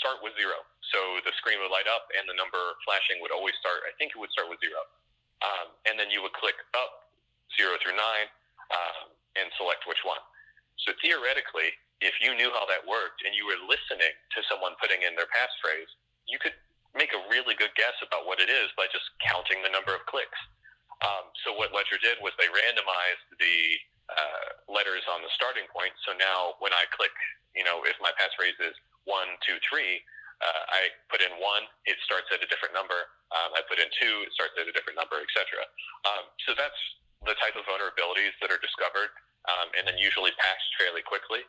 start 0.01 0.21
with 0.21 0.35
zero. 0.35 0.59
So 0.93 1.23
the 1.25 1.33
screen 1.41 1.59
would 1.63 1.73
light 1.73 1.89
up 1.89 2.11
and 2.13 2.29
the 2.29 2.37
number 2.37 2.61
flashing 2.85 3.19
would 3.25 3.33
always 3.33 3.57
start, 3.59 3.87
I 3.89 3.93
think 3.97 4.13
it 4.13 4.19
would 4.21 4.31
start 4.35 4.51
with 4.53 4.61
zero. 4.61 4.81
Um, 5.43 5.75
and 5.89 5.97
then 5.97 6.13
you 6.13 6.21
would 6.23 6.37
click 6.37 6.57
up 6.77 7.15
zero 7.57 7.77
through 7.81 7.97
nine 7.97 8.29
um, 8.73 9.13
and 9.37 9.49
select 9.57 9.89
which 9.89 10.01
one. 10.05 10.21
So 10.85 10.93
theoretically, 11.01 11.73
if 12.05 12.17
you 12.21 12.37
knew 12.37 12.53
how 12.53 12.69
that 12.69 12.85
worked 12.85 13.25
and 13.25 13.33
you 13.33 13.49
were 13.49 13.59
listening 13.65 14.13
to 14.37 14.39
someone 14.47 14.77
putting 14.79 15.03
in 15.03 15.17
their 15.17 15.29
passphrase, 15.33 15.91
you 16.29 16.39
could 16.39 16.55
make 16.95 17.11
a 17.11 17.21
really 17.27 17.59
good 17.59 17.75
guess 17.75 17.97
about 18.05 18.29
what 18.29 18.39
it 18.39 18.47
is 18.47 18.71
by 18.79 18.87
just 18.93 19.05
counting 19.25 19.61
the 19.65 19.73
number 19.73 19.91
of 19.91 20.05
clicks. 20.07 20.39
Um, 21.03 21.33
so 21.43 21.53
what 21.59 21.75
Ledger 21.75 21.99
did 21.99 22.23
was 22.23 22.31
they 22.39 22.49
randomized 22.49 23.27
the 23.37 23.57
uh, 24.09 24.47
letters 24.71 25.03
on 25.11 25.25
the 25.25 25.33
starting 25.35 25.67
point. 25.75 25.91
So 26.07 26.15
now 26.15 26.55
when 26.63 26.71
I 26.71 26.87
click, 26.95 27.13
you 27.57 27.67
know, 27.67 27.83
if 27.85 27.99
my 27.99 28.15
passphrase 28.15 28.57
is 28.63 28.77
one, 29.05 29.27
two, 29.43 29.59
three, 29.67 30.01
uh, 30.39 30.63
I 30.71 30.93
put 31.11 31.25
in 31.25 31.35
one, 31.43 31.67
it 31.89 31.99
starts 32.07 32.31
at 32.31 32.41
a 32.45 32.49
different 32.49 32.77
number. 32.77 33.11
Um, 33.35 33.57
I 33.59 33.61
put 33.67 33.83
in 33.83 33.91
two, 33.99 34.23
it 34.23 34.33
starts 34.37 34.55
at 34.61 34.71
a 34.71 34.75
different 34.77 35.01
number, 35.01 35.19
etc. 35.19 35.67
Um, 36.07 36.31
so 36.47 36.55
that's 36.55 36.79
the 37.27 37.35
type 37.41 37.57
of 37.59 37.65
vulnerabilities 37.67 38.37
that 38.45 38.53
are 38.53 38.61
discovered 38.61 39.11
um, 39.49 39.69
and 39.77 39.85
then 39.85 39.97
usually 40.01 40.33
patched 40.41 40.73
fairly 40.81 41.05
quickly. 41.05 41.45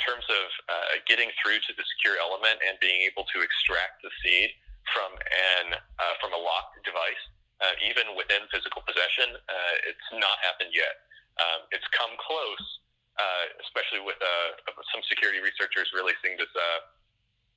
Terms 0.00 0.24
of 0.32 0.46
uh, 0.66 0.96
getting 1.04 1.28
through 1.38 1.60
to 1.68 1.72
the 1.76 1.84
secure 1.96 2.16
element 2.16 2.56
and 2.64 2.80
being 2.80 3.04
able 3.04 3.28
to 3.30 3.38
extract 3.44 4.00
the 4.00 4.08
seed 4.24 4.48
from 4.96 5.12
an 5.12 5.76
uh, 5.76 6.14
from 6.24 6.32
a 6.32 6.40
locked 6.40 6.80
device, 6.82 7.24
uh, 7.60 7.76
even 7.84 8.16
within 8.16 8.48
physical 8.48 8.80
possession, 8.82 9.36
uh, 9.36 9.74
it's 9.84 10.08
not 10.16 10.40
happened 10.40 10.72
yet. 10.72 11.04
Um, 11.36 11.68
it's 11.70 11.84
come 11.92 12.10
close, 12.16 12.64
uh, 13.20 13.44
especially 13.60 14.00
with 14.00 14.16
uh, 14.24 14.72
some 14.88 15.04
security 15.04 15.44
researchers 15.44 15.92
releasing 15.92 16.40
this 16.40 16.50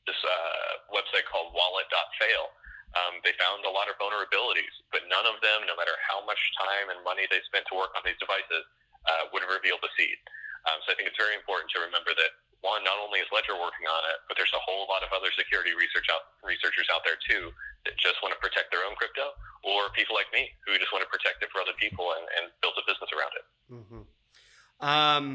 this 0.03 0.19
website 0.91 1.23
called 1.31 1.55
Wallet.fail. 1.55 2.51
Um, 2.93 3.23
they 3.23 3.33
found 3.39 3.63
a 3.63 3.71
lot 3.71 3.87
of 3.87 3.95
vulnerabilities, 3.97 4.75
but 4.91 5.07
none 5.07 5.25
of 5.25 5.39
them, 5.39 5.63
no 5.65 5.73
matter 5.79 5.95
how 6.03 6.21
much 6.27 6.37
time 6.59 6.91
and 6.91 6.99
money 7.07 7.23
they 7.31 7.39
spent 7.47 7.65
to 7.71 7.75
work 7.79 7.95
on 7.95 8.03
these 8.03 8.19
devices, 8.19 8.67
would 9.31 9.41
have 9.41 9.49
revealed 9.49 9.79
the 9.79 9.89
seed. 9.95 10.19
Um, 10.67 10.79
so 10.83 10.91
I 10.91 10.95
think 10.95 11.11
it's 11.11 11.19
very 11.19 11.35
important 11.35 11.71
to 11.75 11.83
remember 11.83 12.15
that 12.15 12.31
one, 12.63 12.81
not 12.87 12.95
only 12.97 13.19
is 13.19 13.27
Ledger 13.35 13.59
working 13.59 13.85
on 13.85 14.01
it, 14.09 14.23
but 14.31 14.39
there's 14.39 14.51
a 14.55 14.63
whole 14.63 14.87
lot 14.87 15.03
of 15.03 15.11
other 15.11 15.29
security 15.35 15.75
research 15.75 16.07
out, 16.07 16.39
researchers 16.41 16.87
out 16.89 17.03
there 17.03 17.19
too 17.19 17.51
that 17.83 17.93
just 17.99 18.23
want 18.23 18.31
to 18.31 18.39
protect 18.39 18.71
their 18.71 18.87
own 18.87 18.95
crypto, 18.95 19.35
or 19.67 19.91
people 19.91 20.15
like 20.15 20.31
me 20.31 20.47
who 20.63 20.73
just 20.79 20.89
want 20.95 21.03
to 21.03 21.11
protect 21.11 21.43
it 21.43 21.51
for 21.51 21.59
other 21.59 21.75
people 21.75 22.15
and, 22.15 22.23
and 22.39 22.43
build 22.63 22.73
a 22.79 22.83
business 22.87 23.11
around 23.11 23.33
it. 23.35 23.45
Mm-hmm. 23.67 24.03
Um, 24.79 25.25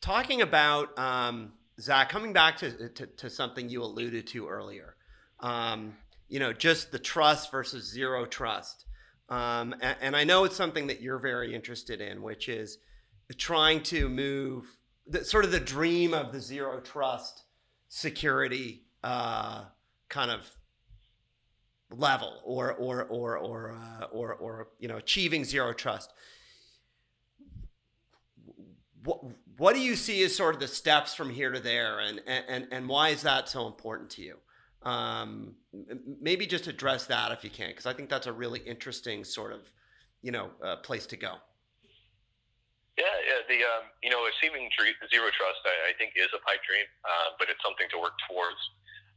talking 0.00 0.42
about 0.42 0.92
um, 0.98 1.52
Zach, 1.80 2.08
coming 2.08 2.32
back 2.32 2.56
to, 2.58 2.88
to, 2.88 3.06
to 3.06 3.30
something 3.30 3.68
you 3.68 3.82
alluded 3.82 4.26
to 4.28 4.48
earlier, 4.48 4.96
um, 5.40 5.96
you 6.28 6.38
know, 6.38 6.52
just 6.52 6.92
the 6.92 6.98
trust 6.98 7.50
versus 7.50 7.88
zero 7.90 8.26
trust. 8.26 8.84
Um, 9.28 9.74
and, 9.80 9.96
and, 10.00 10.16
I 10.16 10.24
know 10.24 10.44
it's 10.44 10.56
something 10.56 10.86
that 10.86 11.02
you're 11.02 11.18
very 11.18 11.54
interested 11.54 12.00
in, 12.00 12.22
which 12.22 12.48
is 12.48 12.78
trying 13.36 13.82
to 13.84 14.08
move 14.08 14.78
the, 15.06 15.24
sort 15.24 15.44
of 15.44 15.50
the 15.50 15.60
dream 15.60 16.14
of 16.14 16.32
the 16.32 16.40
zero 16.40 16.80
trust 16.80 17.44
security 17.88 18.84
uh, 19.02 19.64
kind 20.08 20.30
of 20.30 20.50
level 21.90 22.40
or 22.44 22.74
or 22.74 23.04
or 23.04 23.38
or 23.38 23.72
uh, 23.72 24.04
or 24.06 24.34
or 24.34 24.68
you 24.78 24.88
know 24.88 24.96
achieving 24.96 25.44
zero 25.44 25.72
trust. 25.72 26.12
What 29.04 29.20
what 29.56 29.74
do 29.74 29.80
you 29.80 29.96
see 29.96 30.22
as 30.22 30.34
sort 30.36 30.54
of 30.54 30.60
the 30.60 30.68
steps 30.68 31.14
from 31.14 31.30
here 31.30 31.52
to 31.52 31.60
there, 31.60 31.98
and 32.00 32.20
and 32.26 32.68
and 32.70 32.88
why 32.88 33.10
is 33.10 33.22
that 33.22 33.48
so 33.48 33.66
important 33.66 34.10
to 34.10 34.22
you? 34.22 34.36
Um, 34.82 35.56
maybe 36.20 36.46
just 36.46 36.66
address 36.66 37.06
that 37.06 37.32
if 37.32 37.42
you 37.42 37.50
can, 37.50 37.68
because 37.68 37.86
I 37.86 37.92
think 37.92 38.08
that's 38.08 38.26
a 38.26 38.32
really 38.32 38.60
interesting 38.60 39.24
sort 39.24 39.52
of 39.52 39.72
you 40.22 40.32
know 40.32 40.50
uh, 40.62 40.76
place 40.76 41.06
to 41.06 41.16
go. 41.16 41.36
The 43.48 43.64
um, 43.64 43.88
you 44.04 44.12
know, 44.12 44.28
achieving 44.28 44.68
zero 44.76 45.28
trust, 45.32 45.60
I, 45.64 45.90
I 45.90 45.92
think, 45.96 46.12
is 46.14 46.28
a 46.36 46.40
pipe 46.44 46.60
dream, 46.68 46.84
uh, 47.04 47.34
but 47.40 47.48
it's 47.48 47.60
something 47.64 47.88
to 47.92 47.98
work 47.98 48.14
towards. 48.28 48.60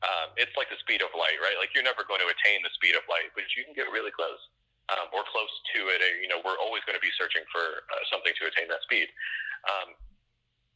Um, 0.01 0.33
it's 0.33 0.55
like 0.57 0.71
the 0.73 0.79
speed 0.81 1.05
of 1.05 1.13
light, 1.13 1.37
right? 1.43 1.59
Like 1.61 1.75
you're 1.77 1.85
never 1.85 2.01
going 2.07 2.23
to 2.23 2.29
attain 2.31 2.63
the 2.65 2.73
speed 2.73 2.97
of 2.97 3.05
light, 3.05 3.29
but 3.37 3.45
you 3.53 3.61
can 3.67 3.77
get 3.77 3.91
really 3.93 4.09
close 4.09 4.41
um, 4.89 5.11
or 5.13 5.21
close 5.29 5.51
to 5.75 5.93
it. 5.93 6.01
You 6.23 6.31
know, 6.31 6.41
we're 6.41 6.57
always 6.57 6.81
going 6.89 6.97
to 6.97 7.03
be 7.03 7.13
searching 7.13 7.45
for 7.53 7.85
uh, 7.91 8.03
something 8.09 8.33
to 8.33 8.43
attain 8.49 8.65
that 8.73 8.81
speed. 8.81 9.11
Um, 9.69 9.93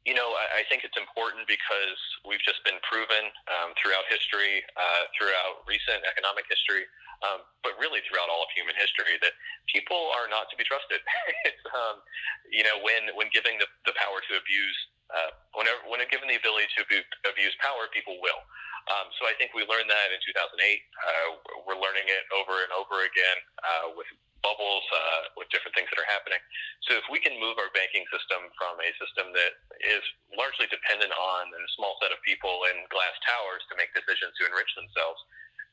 you 0.06 0.14
know, 0.14 0.38
I, 0.38 0.62
I 0.62 0.64
think 0.70 0.86
it's 0.86 0.96
important 0.96 1.50
because 1.50 2.00
we've 2.22 2.42
just 2.46 2.62
been 2.62 2.78
proven 2.86 3.34
um, 3.50 3.74
throughout 3.82 4.06
history, 4.06 4.62
uh, 4.78 5.10
throughout 5.18 5.66
recent 5.66 6.06
economic 6.06 6.46
history, 6.46 6.86
um, 7.26 7.42
but 7.66 7.74
really 7.82 8.06
throughout 8.06 8.30
all 8.30 8.46
of 8.46 8.50
human 8.54 8.78
history, 8.78 9.18
that 9.26 9.34
people 9.66 10.14
are 10.14 10.30
not 10.30 10.46
to 10.54 10.56
be 10.56 10.64
trusted. 10.64 11.02
um, 11.78 12.06
you 12.54 12.62
know, 12.62 12.78
when 12.86 13.10
when 13.18 13.34
giving 13.34 13.58
the, 13.58 13.66
the 13.90 13.98
power 13.98 14.22
to 14.30 14.38
abuse, 14.38 14.78
uh, 15.10 15.34
whenever 15.58 15.82
when 15.90 16.00
given 16.14 16.30
the 16.30 16.38
ability 16.38 16.70
to 16.78 16.86
abuse 17.26 17.56
power, 17.58 17.90
people 17.90 18.22
will. 18.22 18.46
Um, 18.86 19.10
so 19.18 19.26
I 19.26 19.34
think 19.42 19.58
we 19.58 19.66
learned 19.66 19.90
that 19.90 20.14
in 20.14 20.20
2008. 20.22 20.62
Uh, 20.62 21.62
we're 21.66 21.82
learning 21.82 22.06
it 22.06 22.24
over 22.30 22.62
and 22.62 22.70
over 22.70 23.02
again 23.02 23.40
uh, 23.66 23.88
with 23.98 24.06
bubbles, 24.46 24.86
uh, 24.94 25.34
with 25.42 25.50
different 25.50 25.74
things 25.74 25.90
that 25.90 25.98
are 25.98 26.06
happening. 26.06 26.38
So 26.86 26.94
if 26.94 27.06
we 27.10 27.18
can 27.18 27.34
move 27.42 27.58
our 27.58 27.74
banking 27.74 28.06
system 28.14 28.46
from 28.54 28.78
a 28.78 28.94
system 29.02 29.34
that 29.34 29.58
is 29.82 30.06
largely 30.38 30.70
dependent 30.70 31.10
on 31.18 31.50
a 31.50 31.62
small 31.74 31.98
set 31.98 32.14
of 32.14 32.22
people 32.22 32.70
in 32.70 32.86
glass 32.94 33.18
towers 33.26 33.66
to 33.70 33.74
make 33.74 33.90
decisions 33.98 34.38
to 34.38 34.46
enrich 34.46 34.70
themselves, 34.78 35.18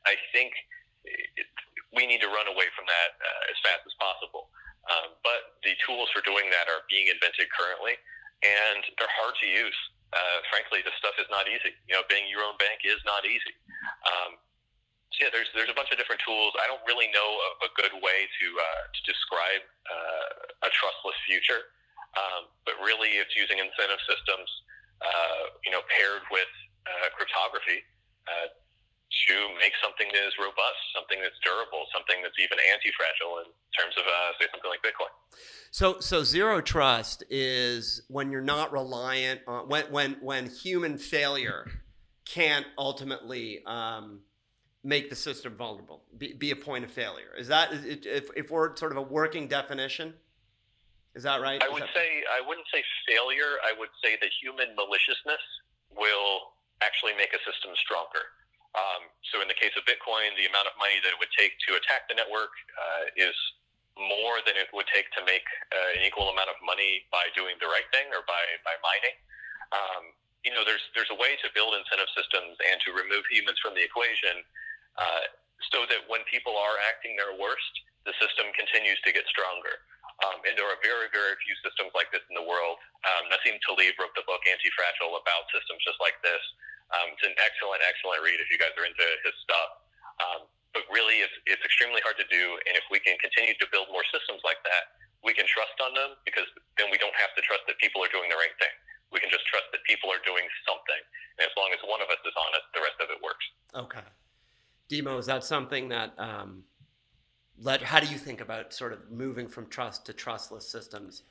I 0.09 0.17
think 0.33 0.57
it, 1.05 1.45
we 1.93 2.09
need 2.09 2.25
to 2.25 2.31
run 2.33 2.49
away 2.49 2.65
from 2.73 2.89
that 2.89 3.09
uh, 3.21 3.51
as 3.53 3.57
fast 3.61 3.85
as 3.85 3.93
possible. 4.01 4.49
Um, 4.89 5.15
but 5.21 5.61
the 5.61 5.77
tools 5.85 6.09
for 6.11 6.25
doing 6.25 6.49
that 6.49 6.65
are 6.67 6.83
being 6.89 7.07
invented 7.07 7.47
currently, 7.53 7.95
and 8.43 8.81
they're 8.97 9.15
hard 9.21 9.37
to 9.39 9.47
use. 9.47 9.77
Uh, 10.13 10.37
frankly, 10.53 10.85
this 10.85 10.93
stuff 11.01 11.17
is 11.17 11.25
not 11.33 11.49
easy. 11.49 11.73
You 11.89 11.97
know, 11.97 12.05
being 12.05 12.29
your 12.29 12.45
own 12.45 12.53
bank 12.61 12.85
is 12.85 13.01
not 13.01 13.25
easy. 13.25 13.53
Um, 14.05 14.37
so 15.09 15.25
yeah, 15.25 15.31
there's 15.33 15.49
there's 15.57 15.69
a 15.69 15.77
bunch 15.77 15.89
of 15.89 15.97
different 15.97 16.21
tools. 16.21 16.53
I 16.61 16.69
don't 16.69 16.81
really 16.85 17.09
know 17.13 17.29
of 17.49 17.69
a 17.69 17.71
good 17.77 17.93
way 17.97 18.29
to 18.29 18.47
uh, 18.53 18.83
to 18.93 18.99
describe 19.05 19.63
uh, 19.89 20.65
a 20.65 20.69
trustless 20.73 21.17
future, 21.25 21.73
um, 22.17 22.49
but 22.65 22.77
really, 22.81 23.17
it's 23.17 23.33
using 23.33 23.57
incentive 23.57 24.01
systems, 24.05 24.49
uh, 25.01 25.53
you 25.65 25.73
know, 25.73 25.81
paired 25.89 26.25
with 26.29 26.49
uh, 26.85 27.13
cryptography 27.13 27.85
uh, 28.29 28.47
to 29.27 29.35
make 29.61 29.73
something 29.81 30.07
that 30.11 30.23
is 30.25 30.33
robust, 30.39 30.81
something 30.95 31.21
that's 31.21 31.37
durable, 31.45 31.85
something 31.93 32.17
that's 32.23 32.37
even 32.41 32.57
anti-fragile 32.73 33.45
in 33.45 33.49
terms 33.77 33.93
of 33.97 34.05
uh, 34.05 34.33
say 34.39 34.47
something 34.51 34.69
like 34.69 34.81
Bitcoin. 34.81 35.13
So, 35.71 35.99
so 35.99 36.23
zero 36.23 36.61
trust 36.61 37.23
is 37.29 38.01
when 38.07 38.31
you're 38.31 38.41
not 38.41 38.71
reliant 38.71 39.41
on 39.47 39.69
when 39.69 39.85
when 39.91 40.17
when 40.21 40.49
human 40.49 40.97
failure 40.97 41.69
can't 42.25 42.65
ultimately 42.77 43.63
um, 43.65 44.21
make 44.83 45.09
the 45.09 45.15
system 45.15 45.55
vulnerable, 45.55 46.03
be, 46.17 46.33
be, 46.33 46.51
a 46.51 46.55
point 46.55 46.83
of 46.83 46.91
failure. 46.91 47.33
Is 47.37 47.47
that 47.47 47.69
if 47.73 48.29
if 48.35 48.51
we're 48.51 48.75
sort 48.75 48.91
of 48.91 48.97
a 48.97 49.01
working 49.01 49.47
definition? 49.47 50.13
Is 51.15 51.23
that 51.23 51.41
right? 51.41 51.61
I 51.61 51.69
would 51.69 51.85
say 51.93 52.23
I 52.33 52.41
wouldn't 52.45 52.67
say 52.73 52.83
failure. 53.07 53.61
I 53.63 53.77
would 53.77 53.93
say 54.03 54.17
that 54.19 54.29
human 54.41 54.75
maliciousness 54.75 55.41
will 55.95 56.57
actually 56.81 57.13
make 57.13 57.33
a 57.33 57.41
system 57.45 57.71
stronger. 57.85 58.25
Um, 58.73 59.05
so 59.29 59.41
in 59.41 59.47
the 59.47 59.57
case 59.57 59.73
of 59.77 59.85
Bitcoin, 59.85 60.33
the 60.33 60.49
amount 60.49 60.65
of 60.65 60.73
money 60.81 60.97
that 61.05 61.13
it 61.13 61.19
would 61.21 61.33
take 61.37 61.53
to 61.69 61.77
attack 61.77 62.09
the 62.09 62.17
network 62.17 62.53
uh, 62.73 63.05
is 63.13 63.37
more 63.93 64.41
than 64.49 64.57
it 64.57 64.65
would 64.73 64.89
take 64.89 65.05
to 65.13 65.21
make 65.29 65.45
uh, 65.69 65.97
an 65.97 66.01
equal 66.01 66.33
amount 66.33 66.49
of 66.49 66.57
money 66.65 67.05
by 67.13 67.29
doing 67.37 67.53
the 67.61 67.69
right 67.69 67.85
thing 67.93 68.09
or 68.09 68.25
by, 68.25 68.41
by 68.65 68.73
mining. 68.81 69.15
Um, 69.69 70.03
you 70.41 70.51
know, 70.51 70.65
there's 70.67 70.83
there's 70.91 71.09
a 71.13 71.17
way 71.17 71.39
to 71.39 71.47
build 71.55 71.71
incentive 71.71 72.11
systems 72.11 72.59
and 72.67 72.75
to 72.83 72.91
remove 72.91 73.23
humans 73.31 73.55
from 73.63 73.77
the 73.77 73.83
equation, 73.85 74.43
uh, 74.99 75.23
so 75.71 75.87
that 75.87 76.03
when 76.11 76.19
people 76.27 76.51
are 76.59 76.75
acting 76.83 77.15
their 77.15 77.31
worst, 77.39 77.73
the 78.03 78.11
system 78.19 78.51
continues 78.51 78.99
to 79.07 79.15
get 79.15 79.23
stronger. 79.31 79.79
Um, 80.27 80.43
and 80.45 80.53
there 80.59 80.67
are 80.67 80.77
very, 80.83 81.09
very 81.09 81.33
few 81.41 81.55
systems 81.63 81.95
like 81.95 82.11
this 82.11 82.21
in 82.27 82.35
the 82.37 82.45
world. 82.45 82.77
Um, 83.07 83.31
Nassim 83.31 83.57
Taleb 83.65 83.97
wrote 83.97 84.13
the 84.13 84.27
book 84.29 84.43
Anti-Fragile 84.45 85.15
about 85.15 85.49
systems 85.49 85.81
just 85.81 85.97
like 86.03 86.19
this. 86.21 86.43
Um, 86.91 87.13
it's 87.15 87.25
an 87.25 87.35
excellent, 87.39 87.81
excellent 87.85 88.21
read 88.21 88.37
if 88.41 88.49
you 88.51 88.59
guys 88.59 88.75
are 88.75 88.85
into 88.85 89.05
his 89.23 89.35
stuff. 89.41 89.69
Um, 90.19 90.41
but 90.73 90.83
really, 90.89 91.21
it's, 91.21 91.33
it's 91.45 91.61
extremely 91.61 92.01
hard 92.01 92.17
to 92.17 92.27
do. 92.27 92.43
And 92.65 92.73
if 92.73 92.85
we 92.89 92.97
can 92.99 93.15
continue 93.21 93.53
to 93.61 93.67
build 93.69 93.89
more 93.93 94.05
systems 94.09 94.41
like 94.41 94.59
that, 94.65 94.97
we 95.21 95.31
can 95.31 95.47
trust 95.47 95.77
on 95.79 95.93
them 95.95 96.19
because 96.27 96.49
then 96.75 96.89
we 96.89 96.97
don't 96.97 97.15
have 97.15 97.31
to 97.37 97.41
trust 97.45 97.63
that 97.69 97.77
people 97.79 98.03
are 98.03 98.11
doing 98.11 98.27
the 98.27 98.35
right 98.35 98.53
thing. 98.59 98.73
We 99.13 99.21
can 99.21 99.29
just 99.29 99.45
trust 99.47 99.69
that 99.71 99.85
people 99.85 100.09
are 100.09 100.19
doing 100.25 100.43
something. 100.65 101.01
And 101.39 101.45
as 101.45 101.53
long 101.55 101.69
as 101.71 101.79
one 101.85 102.01
of 102.01 102.09
us 102.09 102.19
is 102.25 102.35
honest, 102.35 102.65
the 102.73 102.83
rest 102.83 102.99
of 102.99 103.07
it 103.13 103.19
works. 103.21 103.45
Okay. 103.71 104.07
Demo, 104.89 105.21
is 105.21 105.29
that 105.29 105.45
something 105.45 105.89
that, 105.89 106.17
um, 106.17 106.65
let, 107.57 107.85
how 107.85 108.01
do 108.01 108.09
you 108.09 108.17
think 108.17 108.41
about 108.41 108.73
sort 108.73 108.91
of 108.91 109.09
moving 109.13 109.47
from 109.47 109.69
trust 109.69 110.05
to 110.07 110.13
trustless 110.13 110.67
systems? 110.67 111.23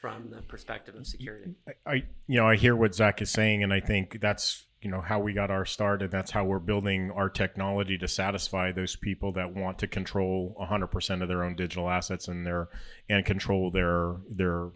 from 0.00 0.30
the 0.30 0.40
perspective 0.40 0.94
of 0.94 1.06
security. 1.06 1.54
I, 1.86 2.04
you 2.26 2.36
know, 2.36 2.48
I 2.48 2.56
hear 2.56 2.74
what 2.74 2.94
Zach 2.94 3.20
is 3.20 3.30
saying, 3.30 3.62
and 3.62 3.70
I 3.70 3.80
think 3.80 4.18
that's 4.18 4.64
you 4.82 4.90
know 4.90 5.00
how 5.00 5.20
we 5.20 5.32
got 5.32 5.50
our 5.50 5.66
start 5.66 6.02
and 6.02 6.10
that's 6.10 6.30
how 6.30 6.44
we're 6.44 6.58
building 6.58 7.10
our 7.10 7.28
technology 7.28 7.98
to 7.98 8.08
satisfy 8.08 8.72
those 8.72 8.96
people 8.96 9.32
that 9.32 9.54
want 9.54 9.78
to 9.78 9.86
control 9.86 10.56
100% 10.58 11.22
of 11.22 11.28
their 11.28 11.42
own 11.42 11.54
digital 11.54 11.90
assets 11.90 12.28
and 12.28 12.46
their 12.46 12.68
and 13.08 13.24
control 13.24 13.70
their 13.70 14.16
their 14.28 14.70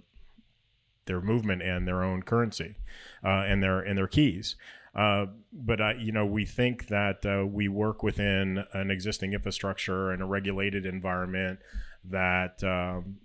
their 1.06 1.20
movement 1.20 1.62
and 1.62 1.86
their 1.86 2.02
own 2.02 2.22
currency 2.22 2.76
uh, 3.24 3.44
and 3.46 3.62
their 3.62 3.80
and 3.80 3.96
their 3.96 4.06
keys. 4.06 4.56
Uh, 4.94 5.26
but 5.52 5.80
uh, 5.80 5.92
you 5.98 6.12
know 6.12 6.24
we 6.24 6.44
think 6.44 6.88
that 6.88 7.24
uh, 7.26 7.44
we 7.46 7.68
work 7.68 8.02
within 8.02 8.64
an 8.72 8.90
existing 8.90 9.32
infrastructure 9.32 10.10
and 10.10 10.22
a 10.22 10.26
regulated 10.26 10.86
environment 10.86 11.58
that 12.04 12.62
um, 12.62 13.16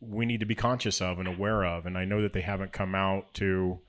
we 0.00 0.26
need 0.26 0.40
to 0.40 0.46
be 0.46 0.54
conscious 0.54 1.00
of 1.00 1.18
and 1.18 1.28
aware 1.28 1.64
of. 1.64 1.86
And 1.86 1.96
I 1.96 2.04
know 2.04 2.20
that 2.20 2.32
they 2.32 2.42
haven't 2.42 2.72
come 2.72 2.94
out 2.94 3.32
to 3.34 3.80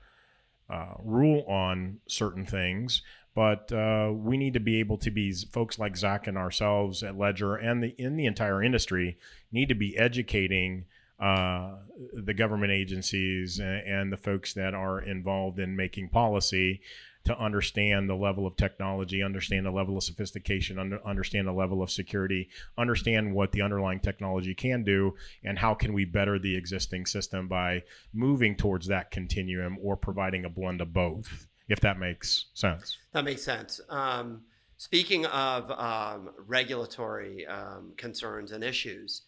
uh, 0.70 0.94
rule 1.02 1.44
on 1.48 1.98
certain 2.08 2.44
things, 2.44 3.02
but 3.34 3.72
uh, 3.72 4.10
we 4.12 4.36
need 4.36 4.54
to 4.54 4.60
be 4.60 4.80
able 4.80 4.98
to 4.98 5.10
be 5.10 5.32
folks 5.32 5.78
like 5.78 5.96
Zach 5.96 6.26
and 6.26 6.36
ourselves 6.36 7.02
at 7.02 7.16
Ledger 7.16 7.54
and 7.56 7.82
the 7.82 7.94
in 7.98 8.16
the 8.16 8.26
entire 8.26 8.62
industry 8.62 9.16
need 9.52 9.68
to 9.68 9.74
be 9.74 9.96
educating 9.96 10.86
uh, 11.20 11.76
the 12.12 12.34
government 12.34 12.72
agencies 12.72 13.58
and, 13.58 13.82
and, 13.86 14.12
the 14.12 14.16
folks 14.16 14.54
that 14.54 14.72
are 14.72 15.00
involved 15.00 15.58
in 15.58 15.74
making 15.74 16.08
policy 16.08 16.80
to 17.28 17.38
understand 17.38 18.08
the 18.08 18.14
level 18.14 18.46
of 18.46 18.56
technology, 18.56 19.22
understand 19.22 19.66
the 19.66 19.70
level 19.70 19.98
of 19.98 20.02
sophistication, 20.02 20.78
under, 20.78 21.06
understand 21.06 21.46
the 21.46 21.52
level 21.52 21.82
of 21.82 21.90
security, 21.90 22.48
understand 22.78 23.34
what 23.34 23.52
the 23.52 23.60
underlying 23.60 24.00
technology 24.00 24.54
can 24.54 24.82
do, 24.82 25.14
and 25.44 25.58
how 25.58 25.74
can 25.74 25.92
we 25.92 26.06
better 26.06 26.38
the 26.38 26.56
existing 26.56 27.04
system 27.04 27.46
by 27.46 27.82
moving 28.14 28.56
towards 28.56 28.86
that 28.86 29.10
continuum 29.10 29.76
or 29.82 29.94
providing 29.94 30.46
a 30.46 30.48
blend 30.48 30.80
of 30.80 30.94
both, 30.94 31.46
if 31.68 31.80
that 31.80 31.98
makes 31.98 32.46
sense. 32.54 32.96
That 33.12 33.26
makes 33.26 33.42
sense. 33.42 33.78
Um, 33.90 34.40
speaking 34.78 35.26
of 35.26 35.70
um, 35.70 36.30
regulatory 36.46 37.46
um, 37.46 37.92
concerns 37.98 38.52
and 38.52 38.64
issues, 38.64 39.20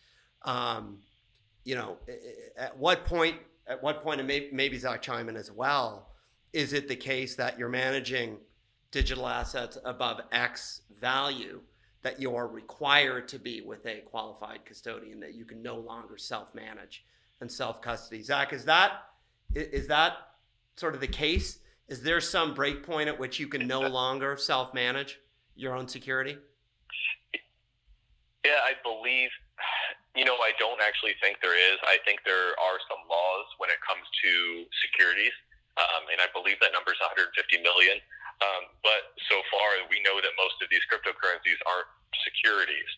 um, 0.46 1.01
you 1.64 1.74
know, 1.74 1.98
at 2.57 2.78
what 2.78 3.05
point, 3.05 3.36
at 3.66 3.82
what 3.82 4.03
point, 4.03 4.20
and 4.20 4.26
maybe, 4.26 4.48
maybe 4.55 4.78
Zach 4.78 5.03
chime 5.03 5.28
in 5.28 5.36
as 5.36 5.53
well 5.53 6.09
is 6.53 6.72
it 6.72 6.88
the 6.88 6.96
case 6.96 7.36
that 7.36 7.59
you're 7.59 7.68
managing 7.68 8.38
digital 8.90 9.26
assets 9.26 9.78
above 9.84 10.20
X 10.32 10.82
value 11.01 11.61
that 12.03 12.20
you 12.20 12.34
are 12.34 12.48
required 12.48 13.28
to 13.28 13.38
be 13.38 13.61
with 13.61 13.86
a 13.86 14.01
qualified 14.01 14.64
custodian 14.64 15.20
that 15.20 15.34
you 15.34 15.44
can 15.44 15.62
no 15.62 15.76
longer 15.76 16.16
self-manage 16.16 17.05
and 17.40 17.51
self-custody? 17.51 18.22
Zach, 18.22 18.53
is 18.53 18.64
that 18.64 19.05
is 19.55 19.86
that 19.88 20.14
sort 20.76 20.94
of 20.94 21.01
the 21.01 21.09
case? 21.09 21.59
Is 21.88 22.03
there 22.03 22.20
some 22.20 22.55
breakpoint 22.55 23.09
at 23.09 23.18
which 23.18 23.38
you 23.40 23.48
can 23.48 23.66
no 23.66 23.80
longer 23.80 24.36
self 24.36 24.72
manage 24.72 25.18
your 25.57 25.74
own 25.74 25.88
security? 25.88 26.36
Yeah, 28.44 28.62
I 28.64 28.72
believe. 28.82 29.30
You 30.16 30.24
know, 30.24 30.34
I 30.34 30.53
don't 30.59 30.80
actually 30.82 31.14
think 31.22 31.38
there 31.42 31.55
is. 31.55 31.78
I 31.84 31.98
think 32.05 32.20
there 32.24 32.51
are 32.59 32.78
some 32.88 32.98
laws 33.09 33.46
when 33.59 33.70
it 33.70 33.78
comes 33.86 34.03
to 34.24 34.64
securities, 34.82 35.34
um, 35.79 36.03
and 36.11 36.18
I 36.18 36.29
believe 36.35 36.59
that 36.64 36.75
number 36.75 36.91
is 36.91 37.01
150 37.03 37.31
million. 37.62 37.99
Um, 38.41 38.73
but 38.81 39.12
so 39.29 39.37
far, 39.53 39.85
we 39.93 40.01
know 40.01 40.16
that 40.18 40.33
most 40.41 40.57
of 40.64 40.73
these 40.73 40.83
cryptocurrencies 40.89 41.61
aren't 41.68 41.91
securities. 42.25 42.91